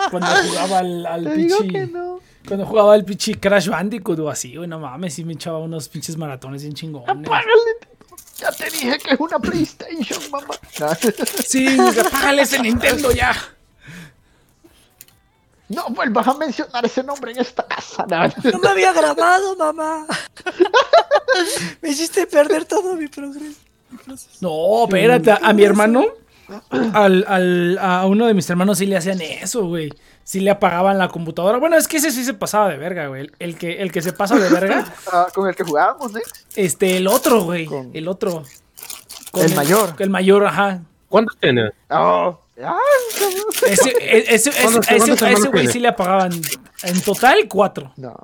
[0.11, 1.73] Cuando jugaba al, al Te digo pichi.
[1.73, 2.21] que no.
[2.47, 5.89] Cuando jugaba al pichi Crash Bandicoot o así, güey, no mames, sí me echaba unos
[5.89, 7.09] pinches maratones bien chingones.
[7.27, 7.51] Apágale.
[8.39, 10.55] Ya te dije que es una PlayStation, mamá.
[11.47, 11.67] Sí,
[11.99, 13.35] apágale ese Nintendo ya.
[15.69, 18.07] No vuelvas a mencionar ese nombre en esta casa.
[18.09, 20.07] No, me había grabado, mamá.
[21.83, 23.61] me hiciste perder todo mi progreso.
[24.41, 26.05] No, espérate, a, mi hermano,
[26.71, 29.91] al, al, a uno de mis hermanos sí le hacían eso, güey.
[30.23, 31.59] Sí le apagaban la computadora.
[31.59, 33.31] Bueno, es que ese sí se pasaba de verga, güey.
[33.39, 34.85] El que, el que se pasa de verga.
[35.13, 36.23] Ah, con el que jugábamos, ¿eh?
[36.57, 37.69] Este, el otro, güey.
[37.93, 38.43] El otro.
[39.35, 39.95] el, mayor.
[39.99, 40.81] El mayor, ajá.
[41.09, 41.71] ¿Cuántos tiene?
[41.91, 42.41] Oh.
[42.57, 46.33] Ese, e, ese, ese, ese, güey sí le apagaban.
[46.83, 47.93] En total, cuatro.
[47.97, 48.17] No.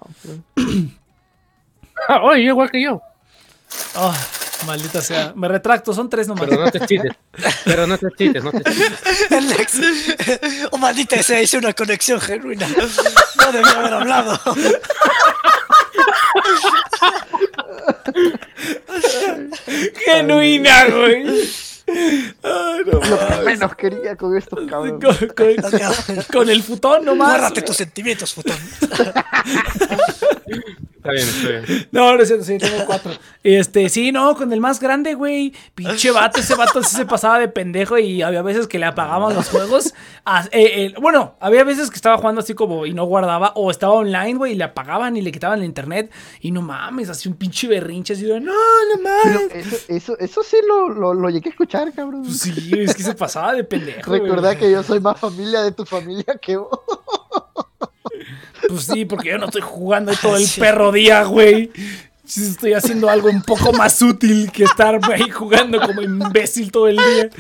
[2.22, 3.02] Oye, igual que yo.
[3.94, 4.14] Oh,
[4.66, 5.32] maldita sea.
[5.36, 6.46] Me retracto, son tres nomás.
[6.48, 7.12] Pero no te chites.
[7.64, 9.00] Pero no te chites, no te chites.
[10.70, 12.66] Oh, maldita sea, hice una conexión genuina.
[12.68, 14.40] No debía haber hablado.
[20.04, 21.24] Genuina, güey.
[21.88, 25.18] Ay, no, Lo que menos quería con estos cabrones.
[26.32, 27.38] Con, el futón nomás.
[27.38, 28.56] Guárdate tus sentimientos, futón.
[31.02, 31.88] Está bien, está bien.
[31.90, 33.10] No, no es cierto, sí, tengo cuatro.
[33.42, 35.52] Este, sí, no, con el más grande, güey.
[35.74, 39.34] Pinche vato, ese vato sí se pasaba de pendejo y había veces que le apagaban
[39.34, 39.94] los juegos.
[40.24, 43.72] Ah, eh, eh, bueno, había veces que estaba jugando así como y no guardaba, o
[43.72, 46.12] estaba online, güey, y le apagaban y le quitaban el internet.
[46.40, 49.52] Y no mames, así un pinche berrinche así de, no, no mames.
[49.56, 52.32] Eso, eso, eso, sí lo, lo, lo, llegué a escuchar, cabrón.
[52.32, 54.10] Sí, es que se pasaba de pendejo.
[54.10, 56.78] Recuerda que yo soy más familia de tu familia que vos.
[58.68, 61.72] Pues sí, porque yo no estoy jugando todo el perro día, güey.
[62.24, 66.96] Estoy haciendo algo un poco más útil que estar ahí jugando como imbécil todo el
[66.96, 67.30] día.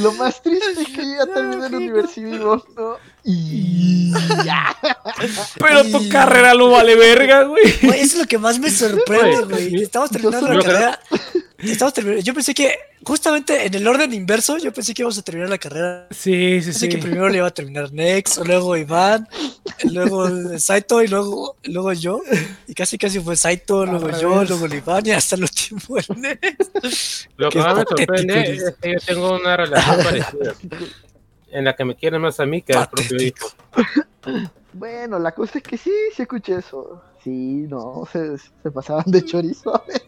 [0.00, 2.96] Lo más triste es que yo ya terminé la universidad y vos no.
[3.24, 4.12] Y.
[5.58, 7.64] Pero tu carrera lo vale verga, güey.
[7.64, 9.82] Eso es lo que más me sorprende, güey.
[9.82, 11.00] Estamos terminando la carrera.
[11.58, 12.22] Estamos terminando.
[12.22, 15.58] Yo pensé que justamente en el orden inverso, yo pensé que íbamos a terminar la
[15.58, 16.06] carrera.
[16.10, 19.28] Sí, sí, pensé que primero le iba a terminar Nex, luego Iván,
[19.84, 22.22] luego Saito y luego, luego yo.
[22.66, 27.28] Y casi casi fue Saito, luego yo, luego Iván y hasta el último el Nex.
[27.36, 30.54] Lo que más me sorprende es que yo tengo una relación parecida.
[31.54, 33.48] En la que me quieren más a mí que al propio hijo.
[34.76, 37.00] Bueno, la cosa es que sí, sí escuché eso.
[37.22, 40.02] Sí, no, se, se pasaban de chorizo a veces.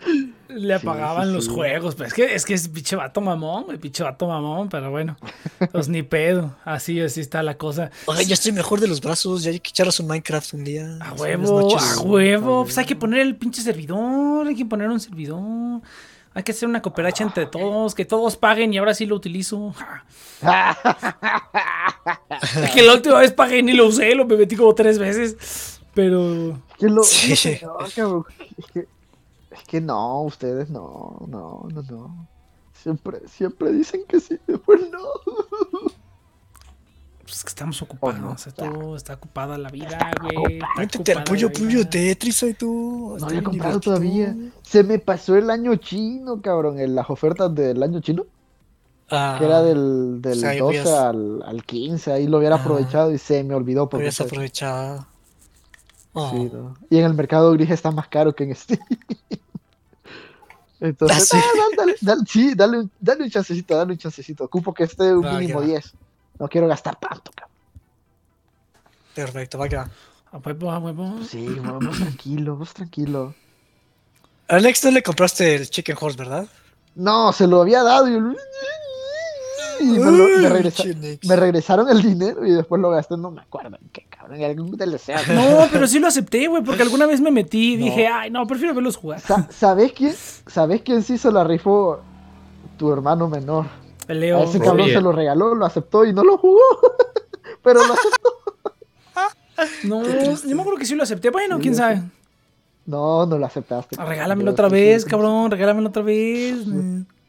[0.48, 4.02] Le apagaban los juegos, pero es que es que es pinche vato mamón, el pinche
[4.02, 5.16] vato mamón, pero bueno,
[5.72, 7.90] pues ni pedo, así, así está la cosa.
[8.06, 10.98] Oye, ya estoy mejor de los brazos, ya hay que echaros un Minecraft un día.
[11.00, 15.00] A huevo, a huevo, pues hay que poner el pinche servidor, hay que poner un
[15.00, 15.80] servidor.
[16.32, 19.74] Hay que hacer una cooperacha entre todos, que todos paguen y ahora sí lo utilizo.
[22.62, 24.98] es que la última vez pagué y ni lo usé, lo me metí como tres
[24.98, 25.80] veces.
[25.92, 26.62] Pero.
[26.78, 27.58] Que lo, sí.
[27.62, 28.24] no,
[29.50, 32.28] es que no, ustedes no, no, no, no.
[32.72, 35.00] Siempre, siempre dicen que sí, después no.
[37.42, 40.60] Que estamos ocupados, todo está ocupada la vida, güey.
[40.76, 43.16] Métete al pollo puyo Tetris, y tú.
[43.18, 44.36] No lo he comprado todavía.
[44.62, 48.26] Se me pasó el año chino, cabrón, en las ofertas del año chino.
[49.10, 52.60] Ah, que era del, del 12 al, al, 15, ahí lo hubiera ah.
[52.60, 53.88] aprovechado y se me olvidó.
[53.88, 55.06] Por Hubieras aprovechado.
[56.14, 56.74] Sí, oh.
[56.90, 58.80] Y en el mercado gris está más caro que en Steam.
[60.80, 61.42] Entonces, ah,
[61.76, 64.44] dale, dale, sí, dale, dale, un chancecito, dale un chancecito.
[64.44, 65.94] Ocupo que esté un mínimo 10.
[66.40, 67.56] No quiero gastar tanto, cabrón.
[69.14, 69.90] Perfecto, va que va.
[70.32, 71.18] A huevo, a huevo.
[71.28, 73.34] Sí, vamos tranquilo, vamos tranquilo.
[74.48, 76.48] Alex, no le compraste el Chicken Horse, ¿verdad?
[76.94, 78.34] No, se lo había dado y yo...
[79.80, 83.78] Y me, lo, me, me, regresaron el dinero y después lo gasté, no me acuerdo
[83.80, 85.14] en qué, cabrón, en algún DLC.
[85.28, 88.46] No, pero sí lo acepté, güey, porque alguna vez me metí y dije, ay, no,
[88.46, 89.22] prefiero verlos jugar.
[89.48, 90.14] ¿Sabes quién,
[90.46, 92.02] ¿Sabes quién sí se la rifó?
[92.76, 93.79] Tu hermano menor.
[94.10, 94.38] El Leo.
[94.38, 96.60] A ese cabrón se lo regaló, lo aceptó y no lo jugó,
[97.62, 98.30] pero lo aceptó.
[99.84, 102.00] No, yo me acuerdo que sí lo acepté, bueno, quién sabe.
[102.86, 103.94] No, no lo aceptaste.
[104.02, 106.56] Regálamelo otra vez, cabrón, regálamelo otra vez.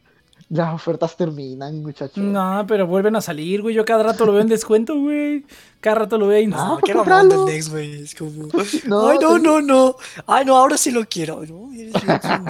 [0.52, 2.18] Las ofertas terminan, muchachos.
[2.18, 3.74] No, pero vuelven a salir, güey.
[3.74, 5.46] Yo cada rato lo veo en descuento, güey.
[5.80, 6.74] Cada rato lo veo y no.
[6.74, 8.02] No, quiero del Next, güey.
[8.02, 8.48] Es como.
[8.84, 9.96] No, Ay, no, no, no.
[10.26, 11.42] Ay, no, ahora sí lo quiero.
[11.46, 11.72] No,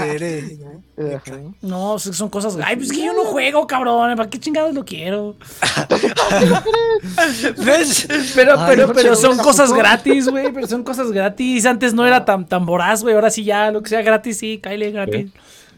[0.03, 0.59] eres
[0.97, 1.55] ¿no?
[1.63, 2.59] no, son cosas.
[2.65, 4.17] Ay, pues que yo no juego, cabrón.
[4.17, 5.37] ¿Para qué chingados lo quiero?
[7.65, 8.09] ¿Ves?
[8.35, 10.53] Pero, pero, pero son cosas gratis, güey.
[10.53, 11.67] Pero son cosas gratis.
[11.67, 13.15] Antes no era tan, tan voraz, güey.
[13.15, 15.31] Ahora sí ya, lo que sea gratis, sí, cállate gratis.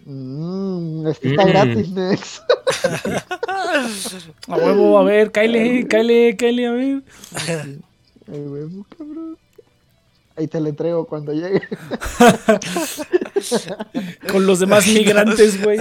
[0.07, 1.49] Mmm, esto está mm.
[1.49, 2.43] gratis, Nex.
[4.49, 7.03] a huevo, a ver, Kyle, Kyle, Kyle, a ver.
[8.29, 9.39] A huevo, cabrón.
[10.37, 11.63] Ahí te le entrego cuando llegue.
[14.31, 15.79] Con los demás migrantes, güey.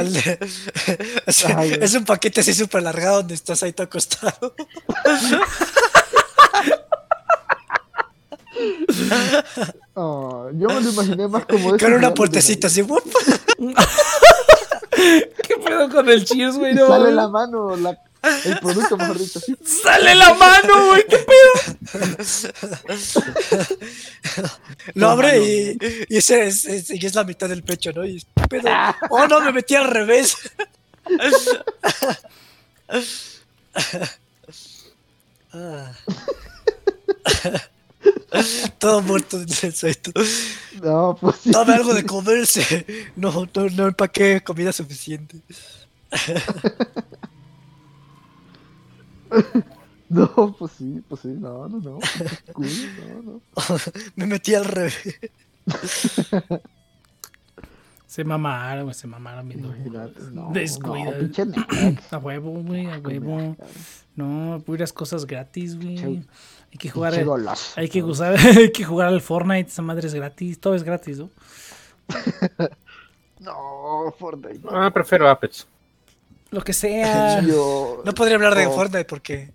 [1.26, 4.54] Es, es, un paquete así súper largado donde estás ahí todo acostado.
[9.96, 12.84] Oh, yo me lo imaginé más como Con una puertecita así.
[14.96, 16.74] ¿Qué pedo con el Cheers, güey?
[16.74, 17.98] No, Sale la mano, la,
[18.46, 19.40] el producto, mejor dicho.
[19.84, 21.06] ¡Sale la mano, güey!
[21.08, 21.52] ¿Qué pedo?
[24.96, 25.78] Lo abre y,
[26.10, 28.06] y ese es, es- y es la mitad del pecho, ¿no?
[28.06, 28.70] Y, ¿qué pedo?
[29.10, 30.36] Oh, no, me metí al revés.
[35.54, 35.92] Ah.
[38.80, 40.12] Todo muerto en el suelto.
[40.82, 41.52] No, pues sí.
[41.52, 42.86] Dame algo de comerse.
[43.16, 45.38] No, no, no empaqué comida suficiente.
[50.10, 52.00] No, pues sí, pues sí, no, no, no.
[52.54, 52.68] Cool,
[53.00, 53.42] no, no.
[54.16, 55.20] Me metí al revés.
[58.06, 59.74] Se mamaron, se mamaron viendo.
[60.32, 60.52] No.
[60.54, 61.18] Descuida.
[61.46, 61.66] No.
[62.12, 63.58] A huevo, güey, a huevo.
[64.16, 66.24] No, puras cosas gratis, güey.
[66.74, 67.24] Hay que jugar.
[67.24, 67.80] Golazo.
[67.80, 71.20] Hay que usar, hay que jugar al Fortnite, esa madre es gratis, todo es gratis,
[71.20, 71.30] ¿no?
[73.40, 74.62] No, Fortnite.
[74.72, 75.68] Ah, prefiero Apex.
[76.52, 77.42] Lo que sea.
[77.46, 78.02] Yo.
[78.06, 78.72] No podría hablar de Oh.
[78.74, 79.52] Fortnite porque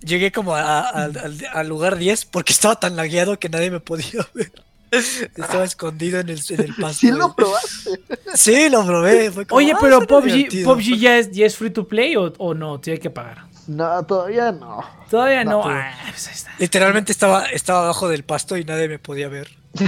[0.00, 1.10] llegué como a- a-
[1.54, 4.52] al, lugar 10 porque estaba tan lagueado que nadie me podía ver.
[4.90, 7.00] Estaba escondido en el, en el pasto.
[7.00, 7.98] Sí lo probaste.
[8.34, 9.30] Sí, lo probé.
[9.32, 10.64] fue como, Oye, ah, pero suena PUBG.
[10.64, 13.46] PUBG ya, es, ya es free to play o, o no, tiene que pagar.
[13.66, 14.82] No, todavía no.
[15.10, 15.62] Todavía no.
[15.64, 16.52] Ah, pues está.
[16.58, 19.48] Literalmente estaba, estaba abajo del pasto y nadie me podía ver.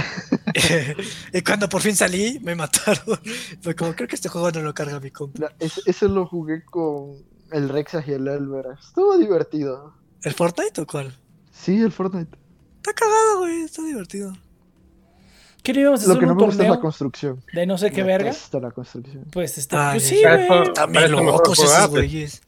[1.33, 3.19] y cuando por fin salí, me mataron.
[3.61, 5.39] Fue como, creo que este juego no lo carga mi compa.
[5.39, 7.17] No, ese, ese lo jugué con
[7.51, 8.65] el Rexas y el Elver.
[8.79, 9.93] Estuvo divertido.
[10.23, 11.15] ¿El Fortnite o cuál?
[11.51, 12.37] Sí, el Fortnite.
[12.77, 14.33] Está cagado, güey, está divertido.
[15.63, 17.43] ¿Qué no íbamos a Lo hacer que no me gusta es la construcción.
[17.51, 18.29] de no sé qué verga?
[18.29, 19.25] Detesto la construcción.
[19.31, 20.73] Pues este, Ah, pues sí, güey.
[20.73, 22.41] También locos esos güeyes.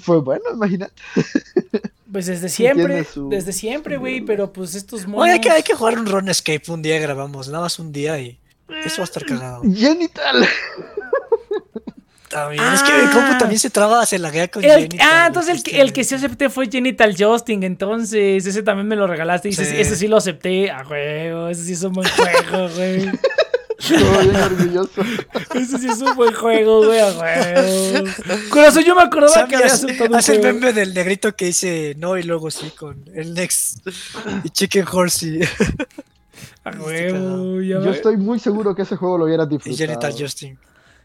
[0.00, 0.92] Fue bueno, imagínate.
[2.10, 5.22] Pues desde siempre, su- desde siempre, güey, pero pues estos monos...
[5.24, 7.90] Oye, hay que, hay que jugar un Run Escape un día grabamos, nada más un
[7.90, 8.38] día y
[8.84, 9.62] eso va a estar cagado.
[9.62, 10.46] Genital.
[12.28, 15.54] También, es que mi compu también se traba, se laguea con El- Genital, ah, entonces
[15.56, 19.48] el, que- el que sí acepté fue Genital Justing, entonces ese también me lo regalaste
[19.50, 19.74] y ese, Sí.
[19.78, 23.06] ese sí lo acepté, a juego, ese sí es un buen juego, güey.
[23.82, 25.02] Estoy bien orgulloso.
[25.54, 27.00] Ese sí es un buen juego, güey,
[28.66, 31.46] eso yo me acordaba Sammy que había hace, aceptado hace el meme del negrito que
[31.46, 33.86] dice no y luego sí con el next
[34.44, 35.40] y Chicken Horse y,
[36.64, 39.76] A huevo, ya Yo estoy muy seguro que ese juego lo hubieras y disfrutado.
[39.76, 40.58] Genital Justin.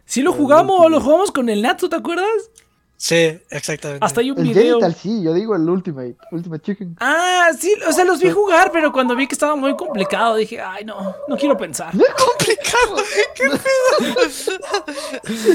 [0.05, 2.27] Sí lo jugamos, lo jugamos con el Natsu, ¿te acuerdas?
[2.99, 4.03] Sí, exactamente.
[4.03, 4.79] Hasta hay un El video.
[4.79, 6.17] Genital sí, yo digo el Ultimate.
[6.31, 6.97] Ultimate Chicken.
[6.99, 10.59] Ah, sí, o sea, los vi jugar, pero cuando vi que estaba muy complicado, dije,
[10.59, 11.91] ay, no, no quiero pensar.
[11.91, 12.95] complicado.
[13.35, 14.57] ¿Qué pedo?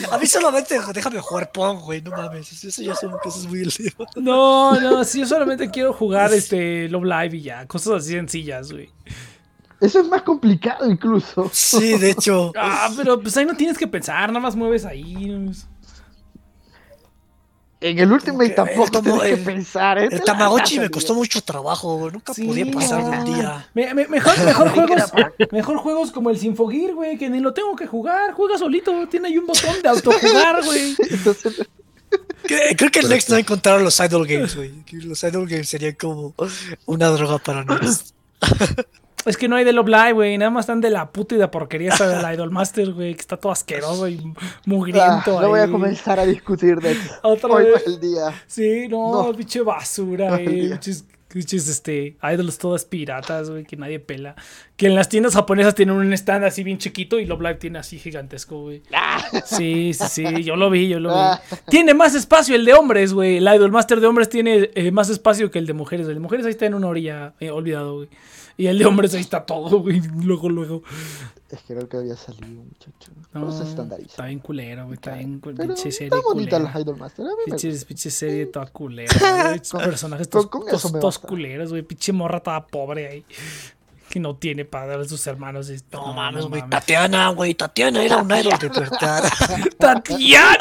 [0.12, 2.64] A mí solamente déjame jugar Pong, güey, no mames.
[2.64, 4.14] Eso ya son cosas muy elevadas.
[4.16, 8.70] No, no, sí, yo solamente quiero jugar este Love Live y ya, cosas así sencillas,
[8.70, 8.89] güey.
[9.81, 11.51] Eso es más complicado incluso.
[11.52, 12.52] Sí, de hecho.
[12.56, 15.27] Ah, pero pues ahí no tienes que pensar, nada más mueves ahí.
[15.27, 15.51] ¿no?
[17.83, 19.99] En el Ultimate que tampoco el tienes que pensar.
[19.99, 20.09] ¿eh?
[20.11, 22.13] El Tamagotchi me costó mucho trabajo, güey.
[22.13, 23.37] Nunca Sí, podía pasar de un no.
[23.37, 23.69] día.
[23.75, 25.13] Me- me- mejor, mejor juegos,
[25.51, 29.29] mejor juegos como el Sinfogir, güey, que ni lo tengo que jugar, juega solito, tiene
[29.29, 30.95] ahí un botón de autojugar, güey.
[31.11, 31.67] Entonces,
[32.77, 34.73] Creo que el Next no encontraron los Idol Games, güey.
[35.05, 36.35] Los Idol Games serían como
[36.87, 38.15] una droga para Next.
[39.24, 41.39] Es que no hay de Love Live, güey, nada más están de la puta y
[41.39, 45.49] de porquería esa del Idol Master, güey, que está todo asqueroso y ah, mugriento no
[45.49, 47.15] voy a comenzar a discutir de eso.
[47.23, 47.85] Otra Hoy vez.
[47.86, 48.32] el día.
[48.47, 49.32] Sí, no, No.
[49.36, 50.73] pinche basura, güey.
[51.35, 54.35] este, idols todas piratas, güey, que nadie pela.
[54.77, 57.78] Que en las tiendas japonesas tienen un stand así bien chiquito y Love Live tiene
[57.78, 58.82] así gigantesco, güey.
[59.47, 61.15] Sí, sí, sí, yo lo vi, yo lo vi.
[61.19, 61.40] Ah.
[61.69, 63.39] Tiene más espacio el de hombres, güey.
[63.39, 66.07] El Idol Master de hombres tiene eh, más espacio que el de mujeres.
[66.07, 68.09] El de mujeres ahí está en una orilla, eh, olvidado, güey.
[68.63, 70.01] Y el de hombres ahí está todo, güey.
[70.23, 70.83] Luego, luego.
[71.51, 73.11] Es que creo que había salido, muchacho.
[73.33, 74.25] No, No se está estandariza.
[74.25, 74.95] bien culero, güey.
[74.95, 76.73] Está bien pinche está serie bonita culera.
[76.75, 77.27] la Idolmaster.
[77.45, 79.13] Pinches, pinche serie toda culera,
[79.71, 81.83] Con- personajes todos, culeros, güey.
[81.83, 83.25] Pinche morra toda pobre ahí.
[84.09, 85.69] Que no tiene para darle a sus hermanos.
[85.71, 86.63] y- No, mames, güey.
[86.71, 87.55] Tatiana, güey.
[87.57, 89.25] Tatiana era un idol de verdad.
[89.79, 90.57] ¡Tatiana!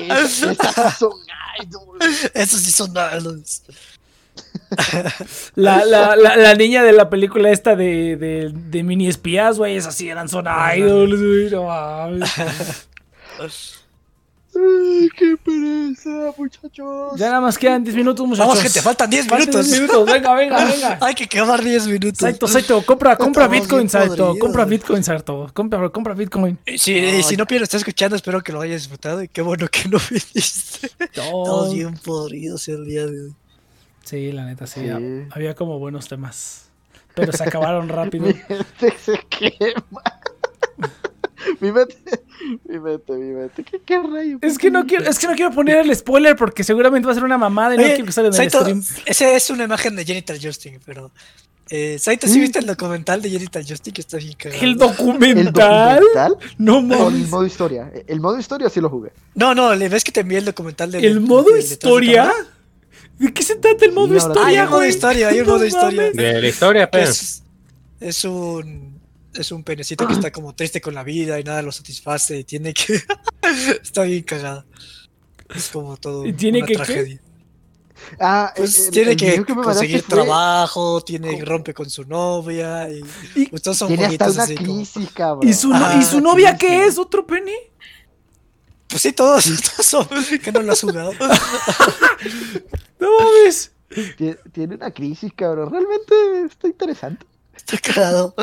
[0.00, 1.12] Es- Esas son
[1.64, 2.30] idols.
[2.34, 3.62] Esos sí son idols.
[5.56, 9.76] La, la, la, la niña de la película esta de, de, de mini espías, güey.
[9.76, 11.50] Esas sí eran son idols, güey.
[11.50, 12.30] No mames.
[14.52, 17.12] Ay, qué pereza, muchachos.
[17.16, 18.48] Ya nada más quedan 10 minutos, muchachos.
[18.48, 19.66] Vamos, faltan 10 Faltan minutos.
[19.66, 20.06] 10 minutos.
[20.06, 20.98] Venga, venga, venga.
[21.00, 22.18] Hay que quemar 10 minutos.
[22.18, 24.36] Saito, Saito, compra, compra Bitcoin, Saito.
[24.38, 25.50] Compra Bitcoin, Saito.
[25.54, 26.58] Compra, compra Bitcoin.
[26.76, 29.88] Si, eh, si no está escuchando, espero que lo hayas disfrutado y qué bueno que
[29.88, 30.90] no viniste.
[31.16, 31.22] No.
[31.22, 33.34] Estamos bien podridos el día de hoy.
[34.04, 34.88] Sí, la neta, sí.
[35.30, 36.70] Había como buenos temas.
[37.14, 38.26] Pero se acabaron rápido.
[38.26, 40.02] Mi mente se quema.
[41.60, 41.96] mi mente,
[42.64, 43.64] mi mente, mi mente.
[43.64, 44.38] ¿Qué, qué rayo?
[44.40, 47.14] Es que, no quiero, es que no quiero poner el spoiler porque seguramente va a
[47.14, 48.84] ser una mamada y no quiero que salga en el stream.
[49.06, 51.10] Esa es una imagen de Genital Justin, pero.
[51.72, 53.92] Eh, Saito, ¿sí viste el documental de Genital Justin?
[53.92, 54.60] Que está bien cagado.
[54.60, 55.38] ¿El documental?
[55.38, 56.36] ¿El documental?
[56.58, 57.22] No mames.
[57.22, 57.92] el modo historia.
[58.08, 59.12] El modo historia sí lo jugué.
[59.36, 60.98] No, no, le ves que te envié el documental de.
[60.98, 62.24] ¿El modo historia?
[62.26, 62.32] ¿De
[63.28, 64.46] qué se trata el modo historia?
[64.46, 66.10] Hay un modo historia, hay un modo historia.
[66.12, 67.10] De la historia, pero.
[67.10, 67.42] Es,
[68.00, 69.00] es, un.
[69.34, 72.44] Es un penecito que está como triste con la vida y nada lo satisface y
[72.44, 73.00] tiene que.
[73.82, 74.64] está bien cagado.
[75.54, 76.26] Es como todo.
[76.26, 77.20] ¿Y tiene una que tragedia.
[78.18, 83.02] Ah, pues tiene que, conseguir trabajo, tiene rompe con su novia y,
[83.34, 85.48] y pues todos son tiene hasta una crisis, cabrón.
[85.48, 86.98] ¿Y su, ¿y su novia qué es?
[86.98, 87.52] ¿Otro penny?
[88.88, 89.44] Pues sí, todos,
[89.76, 90.08] todos son
[90.42, 91.12] que no lo has jugado.
[93.00, 93.72] No mames.
[94.52, 95.70] Tiene una crisis, cabrón.
[95.70, 97.26] Realmente está interesante.
[97.56, 98.34] Está cagado.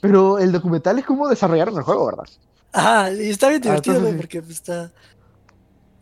[0.00, 2.24] Pero el documental es como desarrollaron el juego, ¿verdad?
[2.72, 4.92] Ah, y está bien ah, divertido, porque está.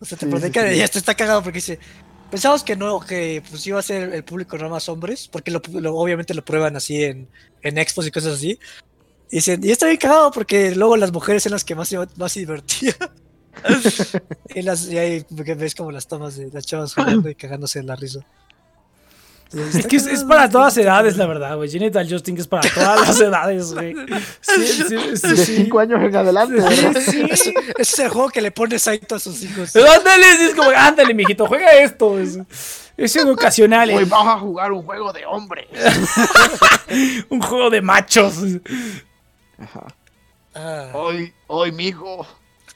[0.00, 1.78] O sea, te sí, y ya está cagado porque dice.
[2.30, 5.60] Pensamos que no, que pues iba a ser el público no más hombres, porque lo,
[5.94, 7.28] obviamente lo prueban así en,
[7.62, 8.58] en expos y cosas así.
[9.30, 12.32] Y dicen, y está bien cagado porque luego las mujeres son las que más, más
[12.32, 12.96] se divertían.
[14.54, 17.86] y, las, y ahí ves como las tomas de las chavas jugando y cagándose en
[17.86, 18.20] la risa.
[19.52, 21.70] Es que es, para todas edades, la verdad, güey.
[21.70, 23.94] Genital Justin es para todas las edades, güey.
[23.94, 26.56] de 5 años en adelante,
[26.98, 29.74] Ese es el juego que le pone Saito a sus hijos.
[29.76, 32.18] Ándale, es como, ándale, mijito, juega esto.
[32.18, 32.38] Es,
[32.96, 33.90] es educacional.
[33.90, 35.66] Hoy vamos a jugar un juego de hombres.
[37.28, 38.34] un juego de machos.
[39.58, 39.86] Ajá.
[40.54, 40.90] Ah.
[40.94, 42.26] Hoy, hoy, mijo,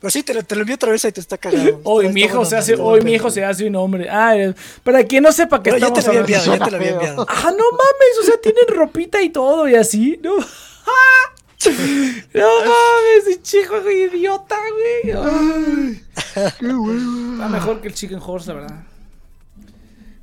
[0.00, 1.80] pero sí, te lo, te lo envío otra vez y te está cagado.
[1.84, 4.08] Hoy mi hijo se hace, hoy mi hijo se hace un hombre.
[4.08, 4.34] Ah,
[4.84, 6.90] para quien no sepa que estamos ya te lo había enviado, ya te lo había
[6.90, 7.26] enviado.
[7.28, 10.36] Ah, no mames, o sea, tienen ropita y todo y así, ¿no?
[12.34, 15.16] no mames, chico idiota, güey.
[15.16, 16.02] Ay,
[16.60, 17.32] qué bueno.
[17.34, 18.84] Está mejor que el Chicken Horse, la verdad.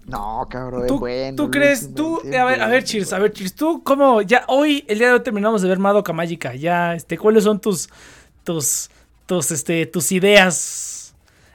[0.05, 1.35] No, cabrón, es bueno.
[1.35, 1.93] ¿Tú crees?
[1.93, 4.21] Tú, a ver, a ver, Cheers, a ver, Cheers, tú, ¿cómo?
[4.21, 6.53] Ya hoy, el día de hoy terminamos de ver Madoka Mágica.
[6.53, 7.89] Ya, este, ¿cuáles son tus,
[8.43, 8.89] tus,
[9.25, 11.13] tus, este, tus ideas.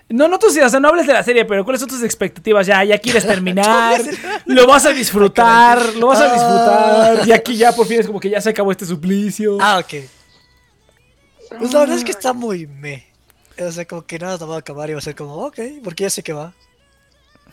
[0.09, 2.03] No, no tus ideas, o sea, no hables de la serie, pero ¿cuáles son tus
[2.03, 2.67] expectativas?
[2.67, 4.01] Ya, ya quieres terminar,
[4.45, 7.29] lo vas a disfrutar, lo vas a disfrutar.
[7.29, 9.59] Y aquí ya por fin es como que ya se acabó este suplicio.
[9.61, 10.05] Ah, ok.
[11.59, 13.07] Pues la verdad es que está muy me.
[13.59, 15.59] O sea, como que nada te va a acabar y va a ser como, ok,
[15.85, 16.55] porque ya sé que va.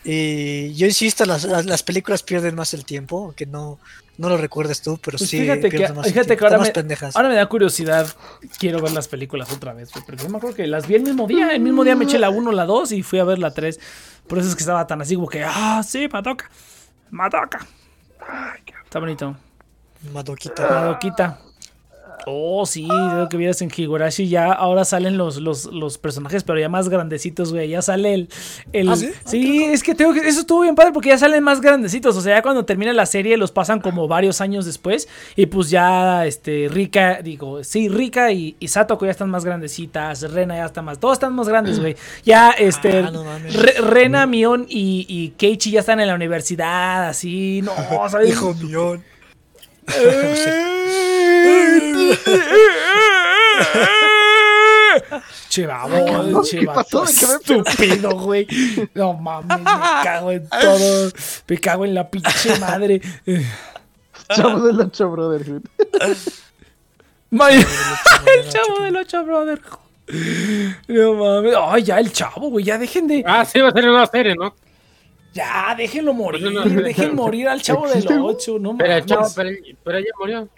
[0.03, 3.80] Y yo insisto, las, las, películas pierden más el tiempo, aunque no,
[4.18, 5.39] no lo recuerdes tú, pero pues sí.
[5.41, 6.73] Fíjate que, fíjate que ahora, me,
[7.14, 8.07] ahora me da curiosidad.
[8.57, 11.27] Quiero ver las películas otra vez, porque yo me acuerdo que las vi el mismo
[11.27, 11.53] día.
[11.53, 13.80] El mismo día me eché la 1, la 2 y fui a ver la 3.
[14.27, 16.49] Por eso es que estaba tan así como que, ah, sí, Madoka.
[17.11, 17.65] Madoka.
[18.84, 19.35] está bonito.
[20.11, 20.69] Madoquita.
[20.69, 21.39] Madoquita.
[22.30, 26.60] Oh, sí, creo que vieras en Higurashi ya ahora salen los, los, los personajes, pero
[26.60, 27.70] ya más grandecitos, güey.
[27.70, 28.30] Ya sale el.
[28.74, 29.12] el ¿Ah, sí?
[29.26, 30.20] sí es que tengo que.
[30.20, 32.18] Eso estuvo bien padre porque ya salen más grandecitos.
[32.18, 35.08] O sea, ya cuando termina la serie los pasan como varios años después.
[35.38, 40.30] Y pues ya, este, Rika, digo, sí, Rika y, y Satoko ya están más grandecitas.
[40.30, 40.99] Rena ya está más.
[40.99, 41.95] Todos están más grandes, güey.
[42.26, 42.99] Ya, este.
[42.99, 43.40] Ah,
[43.80, 47.62] Rena, Mion y, y Keiichi ya están en la universidad, así.
[47.64, 47.72] No,
[48.10, 48.32] ¿sabes?
[48.32, 49.02] Hijo Mion.
[55.47, 58.45] che, vamos, che, estúpido, güey.
[58.93, 59.64] No mames, me
[60.03, 61.11] cago en todo.
[61.47, 62.99] Me cago en la pinche madre.
[64.35, 65.64] Chavo del 8 Brotherhood.
[67.31, 67.65] el
[68.49, 69.80] chavo del 8 Brotherhood.
[70.89, 71.55] No mames.
[71.57, 72.65] Ay, ya el chavo, güey.
[72.65, 73.23] Ya dejen de.
[73.26, 74.53] Ah, sí, va a ser una serie, ¿no?
[75.38, 76.49] Ya, déjenlo morir.
[76.84, 78.57] Dejen morir al chavo del 8.
[78.59, 79.49] No pero, el chavo, pero,
[79.84, 80.49] pero ella murió.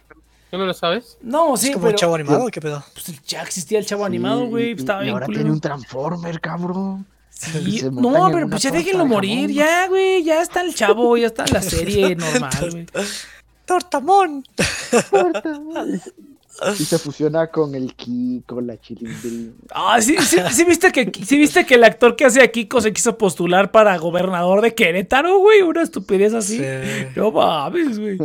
[0.50, 1.18] ¿Tú no lo sabes?
[1.22, 1.98] No, sí, ¿Es como pero...
[1.98, 2.84] chavo animado qué pedo?
[2.94, 4.72] Pues ya existía el chavo animado, güey.
[4.72, 7.06] y, y ahora tiene un Transformer, cabrón.
[7.30, 10.24] Sí, no, pero pues ya déjenlo morir, ya, güey.
[10.24, 12.86] Ya está el chavo, ya está la serie normal, güey.
[13.66, 14.44] Tortamón.
[15.12, 16.02] Tortamón.
[16.78, 19.54] Y se fusiona con el Kiko, la chilindrina.
[19.72, 22.82] Ah, sí, sí, sí, viste que, sí viste que el actor que hace a Kiko
[22.82, 25.62] se quiso postular para gobernador de Querétaro, güey.
[25.62, 26.62] Una estupidez así.
[27.16, 28.18] No mames, güey.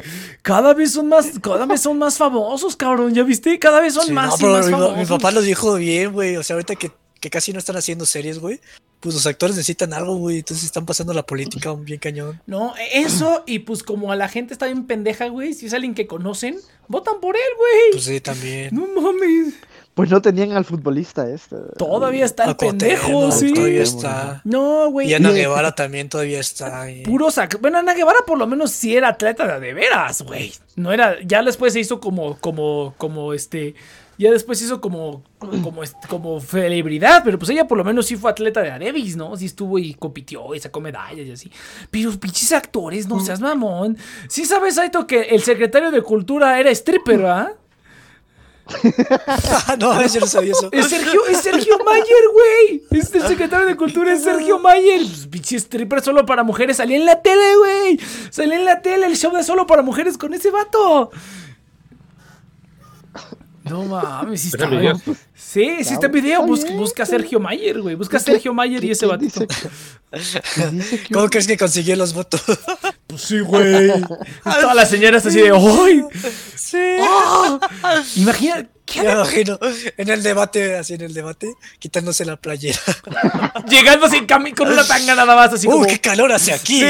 [0.43, 3.15] Cada vez son más, cada vez son más famosos, cabrón.
[3.15, 3.59] ¿Ya viste?
[3.59, 4.97] Cada vez son más, y más famosos.
[4.97, 6.37] Mi papá lo dijo bien, güey.
[6.37, 6.91] O sea, ahorita que,
[7.25, 8.61] que casi no están haciendo series, güey
[9.05, 10.39] pues los actores necesitan algo, güey.
[10.39, 12.41] Entonces están pasando la política bien cañón.
[12.47, 15.53] No, eso, y pues como a la gente está bien pendeja, güey.
[15.53, 16.57] Si es alguien que conocen,
[16.89, 17.91] votan por él, güey.
[17.93, 18.75] Pues sí, también.
[18.75, 19.57] No mames.
[19.93, 21.55] Pues no tenían al futbolista este.
[21.77, 23.53] Todavía está el A pendejo, sí.
[23.53, 24.41] Todavía está.
[24.45, 25.11] No, güey.
[25.11, 26.81] Y Ana y- Guevara también todavía está.
[26.81, 27.03] ahí.
[27.03, 27.61] Puro sac...
[27.61, 30.55] Bueno, Ana Guevara por lo menos sí era atleta de, de veras, güey.
[30.77, 31.19] No era.
[31.27, 33.75] Ya después se hizo como, como, como este.
[34.17, 38.17] Ya después hizo como, como, este- como celebridad, pero pues ella por lo menos sí
[38.17, 39.37] fue atleta de Arevis, ¿no?
[39.37, 41.51] Sí estuvo y compitió y sacó medallas y así.
[41.91, 43.99] Pero pinches actores, no seas mamón.
[44.29, 47.53] Sí sabes, Aito, que el secretario de Cultura era stripper, ¿ah?
[49.79, 50.69] no, yo no sabía eso.
[50.73, 52.83] Es Sergio, es Sergio Mayer, güey.
[53.01, 55.01] Es el secretario de cultura, es Sergio Mayer.
[55.01, 56.79] Pues, pinche stripper solo para mujeres.
[56.79, 58.01] Salía en la tele, güey.
[58.31, 61.11] Salía en la tele el show de solo para mujeres con ese vato.
[63.65, 64.69] No mames, sí está.
[64.69, 65.19] pues.
[65.35, 66.43] Sí, sí está en video.
[66.47, 67.95] Busca, a Sergio Mayer, güey.
[67.95, 69.47] Busca a Sergio Mayer y ese ¿Quién batito.
[71.13, 72.43] ¿Cómo crees que consiguió los votos?
[73.07, 73.91] Pues sí, güey.
[74.45, 76.05] Todas las señoras así de ¡ay!
[76.55, 76.79] sí.
[78.17, 78.69] Imagina.
[78.85, 79.59] ¿qué Me imagino
[79.97, 82.79] en el debate, así en el debate, quitándose la playera.
[83.69, 85.87] Llegando sin cami con una tanga nada más, así ¡Uh, como.
[85.87, 86.83] qué calor hace aquí!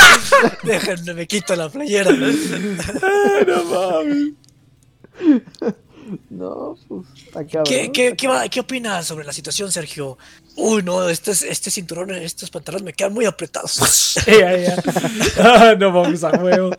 [0.62, 2.10] Déjenme, me quito la playera.
[2.12, 4.32] No mames.
[6.30, 7.64] No, pues, cabrón.
[7.64, 10.18] ¿Qué, qué, qué, va- qué opinas sobre la situación, Sergio?
[10.56, 13.80] Uy, no, este, este cinturón, estos pantalones me quedan muy apretados.
[14.26, 14.76] Ya, ya.
[15.38, 16.70] Ah, no vamos a huevo.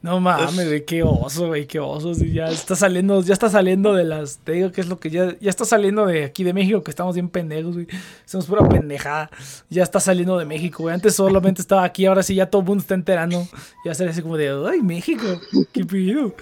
[0.00, 2.14] No mames, güey, qué oso, güey, qué oso.
[2.14, 4.38] sí, ya está saliendo, ya está saliendo de las.
[4.38, 6.90] Te digo que es lo que ya, ya está saliendo de aquí de México, que
[6.90, 7.86] estamos bien pendejos, güey.
[8.24, 9.30] Somos pura pendejada.
[9.68, 10.94] Ya está saliendo de México, güey.
[10.94, 13.46] Antes solamente estaba aquí, ahora sí ya todo el mundo está enterando.
[13.84, 15.24] Ya sale así como de, ay, México,
[15.72, 16.34] qué pido.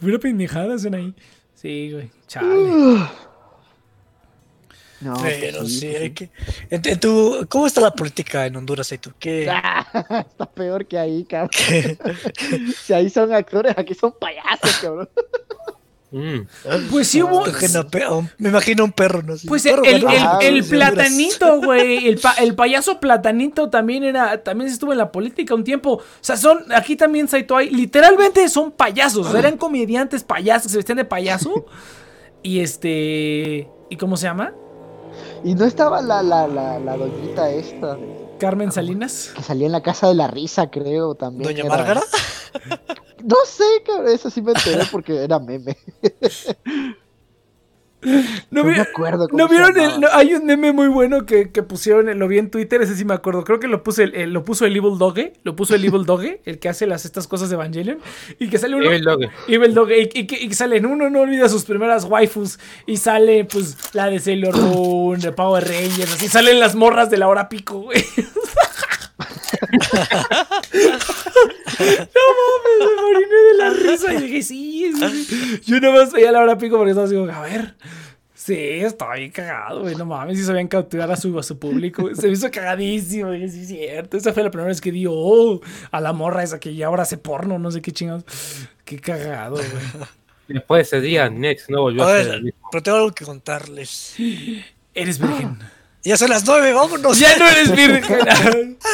[0.00, 1.14] Pura pendejada hacen ahí.
[1.62, 3.08] Sí, güey, chale.
[5.00, 6.30] No, Pero pues sí, hay que.
[6.96, 9.12] tu- ¿Cómo está la política en Honduras, ahí tú?
[9.18, 9.48] ¿Qué?
[9.50, 9.86] Ah,
[10.28, 11.50] está peor que ahí, cabrón.
[11.50, 11.96] qué-
[12.82, 15.08] Si ahí son actores, aquí son payasos, cabrón.
[16.12, 16.46] Mm.
[16.90, 17.42] Pues sí hubo.
[17.42, 19.34] me imagino pe- un- Me imagino un perro, ¿no?
[19.48, 22.06] Pues perro el, el, Ah, platanito, güey.
[22.06, 24.42] El, pa- el payaso platanito también era.
[24.42, 25.92] También estuvo en la política un tiempo.
[25.94, 26.70] O sea, son.
[26.74, 27.70] Aquí también Saito hay.
[27.70, 29.26] Literalmente son payasos.
[29.26, 30.70] o sea, eran comediantes payasos.
[30.70, 31.64] Se vestían de payaso.
[32.42, 33.68] Y este.
[33.88, 34.52] ¿Y cómo se llama?
[35.44, 39.32] Y no estaba la, la, la, la doñita esta de- Carmen Salinas.
[39.36, 41.44] que salía en la casa de la risa, creo, también.
[41.44, 42.00] Doña era- Márgara.
[43.24, 45.76] No sé, cabrón, eso sí me enteré porque era meme.
[48.50, 51.24] ¿No, No vi- me acuerdo cómo ¿no vieron el, no, hay un meme muy bueno
[51.24, 53.44] que, que pusieron, lo vi en Twitter, ese sí me acuerdo.
[53.44, 56.04] Creo que lo puse el, el- lo puso el Evil Doge, lo puso el Evil
[56.04, 57.98] Doge, el que hace las estas cosas de Evangelion,
[58.40, 58.86] y que sale uno.
[58.86, 59.20] Evil Dog.
[59.46, 62.96] Evil Dog, y, y que, y que salen, uno no olvida sus primeras waifus, y
[62.96, 67.28] sale pues la de Sailor Moon, de Power Rangers, así salen las morras de la
[67.28, 68.04] hora pico, güey.
[69.22, 69.28] no
[72.38, 75.60] mames, me moriné de la risa, y dije, sí, sí, sí.
[75.64, 77.74] yo nada más veía la hora pico porque estaba así, como, a ver.
[78.34, 79.94] Sí, estaba bien cagado, güey.
[79.94, 82.12] No mames, si sabían capturar a su, a su público.
[82.12, 83.30] Se me hizo cagadísimo.
[83.30, 84.16] Dije, sí, es cierto.
[84.16, 85.60] Esa fue la primera vez que dio oh,
[85.92, 88.24] a la morra esa que ya ahora hace porno, no sé qué chingados.
[88.84, 89.68] Qué cagado, güey.
[90.48, 92.68] Después de ese día, Next no volvió A a ver, el mismo.
[92.72, 94.16] pero tengo algo que contarles.
[94.92, 95.58] Eres virgen.
[96.04, 97.18] Ya son las nueve, vámonos.
[97.18, 98.78] Ya no eres virgen.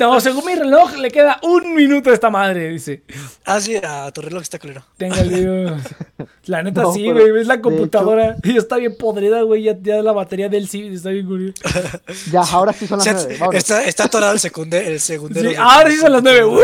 [0.00, 3.02] No, según mi reloj, le queda un minuto a esta madre, dice.
[3.44, 4.84] Ah, sí, a tu reloj está culero.
[4.96, 5.76] Tenga el video.
[6.46, 7.30] La neta No, sí, güey.
[7.30, 8.36] Ves la computadora.
[8.42, 9.62] Y está bien podrida, güey.
[9.62, 11.54] Ya, ya la batería del sí está bien curiosa.
[12.32, 13.56] Ya, ahora sí son las nueve.
[13.56, 15.50] está, está atorado el, secunde, el segundero.
[15.50, 16.44] Sí, ahora sí son las nueve.
[16.44, 16.60] ¡Woo!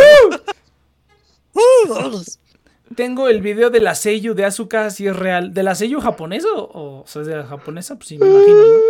[1.52, 2.38] Uh, vámonos.
[2.96, 5.54] Tengo el video de la sello de Asuka, si es real.
[5.54, 7.94] ¿De la sello japonesa o, o sea, de la japonesa?
[7.96, 8.89] Pues sí, me imagino, ¿no?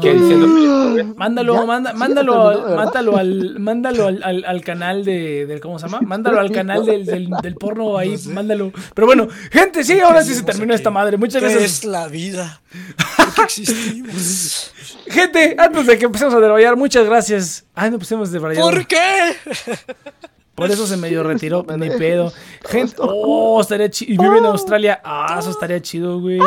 [0.00, 1.14] ¿Qué No, diciendo?
[1.16, 6.00] Mándalo, manda- mándalo, mándalo al, mándalo al, al- al canal de, del, ¿cómo se llama?
[6.00, 8.72] Mándalo al canal del, del, del porno ahí, mándalo.
[8.94, 10.80] Pero bueno, gente, sí, ahora sí se terminó aquí?
[10.80, 11.16] esta madre.
[11.16, 11.78] Muchas ¿Qué gracias.
[11.78, 12.60] es la vida?
[13.16, 14.72] ¿Por qué existimos?
[15.08, 17.64] Gente, antes de que empecemos a debrayar, muchas gracias.
[17.74, 18.62] Ay, no pusimos debrayar.
[18.62, 18.98] ¿Por qué?
[20.54, 22.32] Por eso se medio retiró, ni pedo.
[22.66, 24.12] Gente, oh, estaría chido.
[24.12, 25.00] Y vive en Australia.
[25.02, 26.38] Ah, eso estaría chido, güey.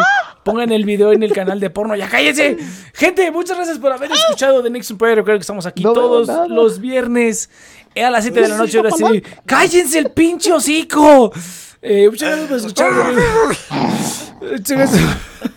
[0.44, 1.96] Pongan el video en el canal de porno.
[1.96, 2.58] ¡Ya cállense!
[2.94, 5.16] Gente, muchas gracias por haber escuchado The Next Empire.
[5.16, 7.50] Recuerden que estamos aquí No todos los viernes
[7.96, 8.78] a las 7 de la noche.
[8.78, 11.32] Ahora sí, ¡cállense el pinche hocico!
[11.82, 12.92] Eh, muchas gracias por escuchar.
[14.42, 15.52] Muchas gracias.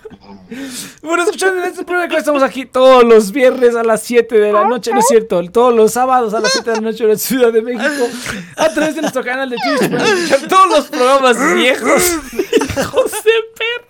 [1.03, 4.65] Bueno, escuchando este programa que estamos aquí todos los viernes a las 7 de la
[4.65, 7.17] noche, no es cierto, todos los sábados a las 7 de la noche en la
[7.19, 8.09] Ciudad de México,
[8.57, 12.03] a través de nuestro canal de Twitch para escuchar todos los programas viejos,
[12.33, 13.85] hijos de perra.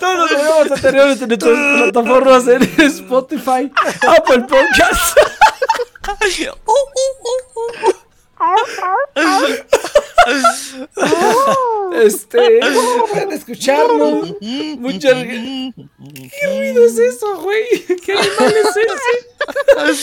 [0.00, 3.72] Todos los programas anteriores en nuestras plataformas en Spotify,
[4.08, 5.14] Apple Podcasts.
[11.92, 12.60] Este,
[13.10, 14.34] pueden escucharnos.
[14.40, 15.72] Muchas ¿Qué
[16.46, 17.64] ruido es eso, güey?
[18.04, 18.76] ¿Qué animal es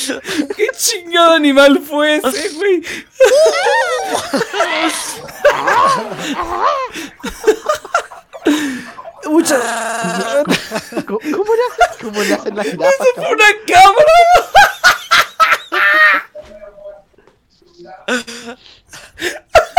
[0.03, 0.21] ese?
[0.55, 2.83] ¿Qué chingado animal fue ese, güey?
[9.25, 9.59] Muchas.
[11.07, 11.97] ¿Cómo, cómo le hacen?
[12.01, 12.89] ¿Cómo le hacen la jirafa?
[12.89, 14.09] ¡Eso fue una cámara!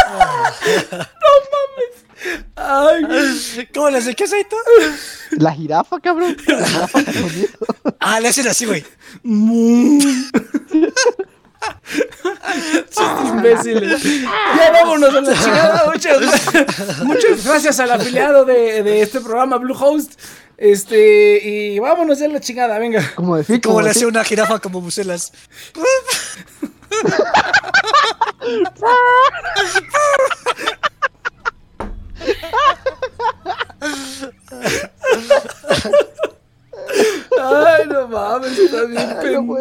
[0.09, 1.06] ¡No
[1.52, 1.94] mames!
[2.56, 3.68] ¡Ay!
[3.74, 4.14] ¿Cómo le hace?
[4.14, 4.56] ¿Qué es esto?
[5.32, 6.36] La jirafa, cabrón.
[6.47, 6.98] La jirafa.
[7.98, 8.85] Ah, le hacen así, güey.
[13.24, 14.02] Imbéciles.
[14.02, 15.90] Ya vámonos a la chingada.
[15.93, 20.12] Muchas, muchas gracias al afiliado de, de este programa, Bluehost.
[20.56, 23.12] Este, y vámonos ya a la chingada, venga.
[23.14, 25.32] Como decir, ¿Cómo como le hace una jirafa como Bucelas?
[37.40, 39.56] Ay, no mames, está bien pendejo.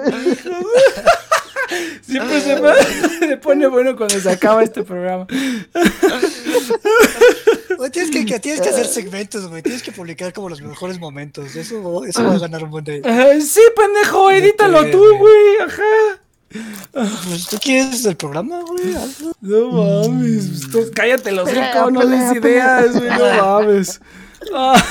[2.02, 2.74] Siempre se me,
[3.28, 5.28] se pone bueno cuando se acaba este programa.
[7.78, 9.62] Güey, tienes, que, que- tienes que hacer segmentos, güey.
[9.62, 11.56] Tienes que publicar como los mejores momentos.
[11.56, 13.02] Eso, eso va a ganar un buen de.
[13.06, 15.58] Ay, sí, pendejo, edítalo tú, güey.
[15.66, 16.20] Ajá.
[16.92, 18.96] Pues tú quieres el programa, güey.
[19.42, 24.02] No mames, pues, tú cállate los cinco, no des ideas, güey, no mames.
[24.54, 24.84] Ah,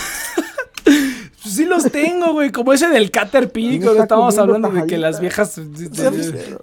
[1.48, 4.86] pues sí los tengo, güey, como ese del Caterpillar, ¿Quién cuando está estábamos hablando de
[4.86, 5.58] que las viejas...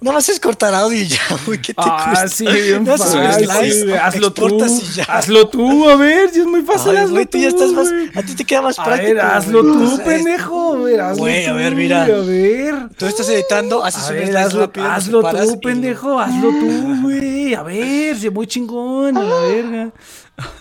[0.02, 1.62] No más es cortar audio y ya, güey.
[1.62, 2.28] ¿Qué te Ah, cuesta?
[2.28, 5.03] sí, bien No fácil, güey, hazlo tú, exportas y ya.
[5.06, 7.88] hazlo tú, a ver, es muy fácil, Ay, hazlo güey, tú ya estás más.
[8.16, 9.14] A ti te queda más A práctico.
[9.16, 9.74] ver, hazlo güey.
[9.76, 12.03] tú, O sea, es- pendejo, a ver, hazlo Güey, a ver, mira.
[12.03, 12.76] A ver.
[12.98, 17.53] Tú estás editando, haces un ver, hazlo, rápido, tú, pendejo, hazlo tú, güey.
[17.56, 19.91] A ver, muy chingón, a la verga.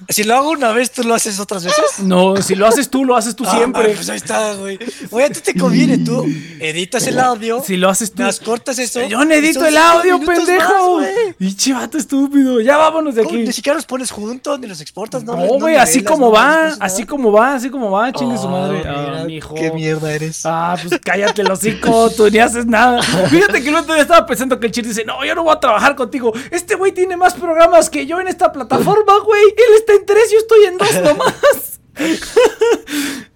[0.09, 1.85] Si lo hago una vez, ¿tú lo haces otras veces?
[2.01, 3.95] No, si lo haces tú, lo haces tú Ah, siempre.
[3.95, 4.79] Pues ahí está, güey.
[5.11, 6.25] Oye, a ti te conviene, tú
[6.61, 8.23] editas el audio, Si lo haces tú.
[8.23, 9.01] las cortas eso.
[9.09, 11.01] Yo no edito el audio, pendejo.
[11.41, 12.61] Y chivato estúpido.
[12.61, 13.37] Ya vámonos de aquí.
[13.39, 15.35] Ni siquiera los pones juntos, ni los exportas, ¿no?
[15.37, 18.49] No, güey, así nivelas, como no va, así como va, así como va, chingue su
[18.49, 18.79] madre.
[18.79, 19.55] mira, Ah, mijo.
[19.55, 20.43] Qué mierda eres.
[20.45, 23.03] Ah, pues cállate el hocico, tú ni haces nada.
[23.03, 25.55] Fíjate que el otro día estaba pensando que el chiste dice, no, yo no voy
[25.57, 26.33] a trabajar contigo.
[26.51, 29.43] Este güey tiene más programas que yo en esta plataforma, güey.
[29.69, 31.81] Él está en tres, yo estoy en dos nomás.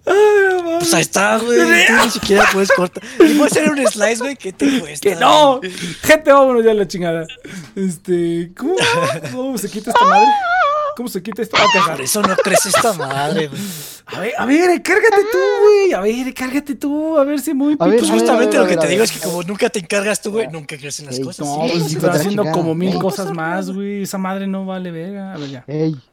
[0.05, 0.15] Ay,
[0.55, 0.79] mames.
[0.79, 1.59] Pues ahí está, güey.
[1.87, 3.03] Tú ni siquiera puedes cortar.
[3.19, 5.09] Y puedes hacer un slice, güey, ¿qué te cuesta?
[5.09, 5.61] Que no,
[6.03, 7.25] gente, vámonos ya a la chingada.
[7.75, 8.75] Este, ¿cómo,
[9.31, 10.27] cómo se quita esta madre?
[10.95, 11.57] ¿Cómo se quita esta?
[11.57, 13.61] Ah, Por eso no crece esta madre, güey.
[14.07, 15.93] A ver, a ver, cárgate tú, güey.
[15.93, 18.67] A ver, cárgate tú, a ver si muy A ver, Pues a ver, justamente lo
[18.67, 21.23] que te digo es que como nunca te encargas tú, güey, nunca crecen las Ey,
[21.23, 21.47] cosas.
[21.47, 24.03] No, pues la haciendo como mil cosas más, güey.
[24.03, 25.33] Esa madre no vale verga.
[25.33, 25.63] A ver, ya.
[25.67, 25.95] Ey,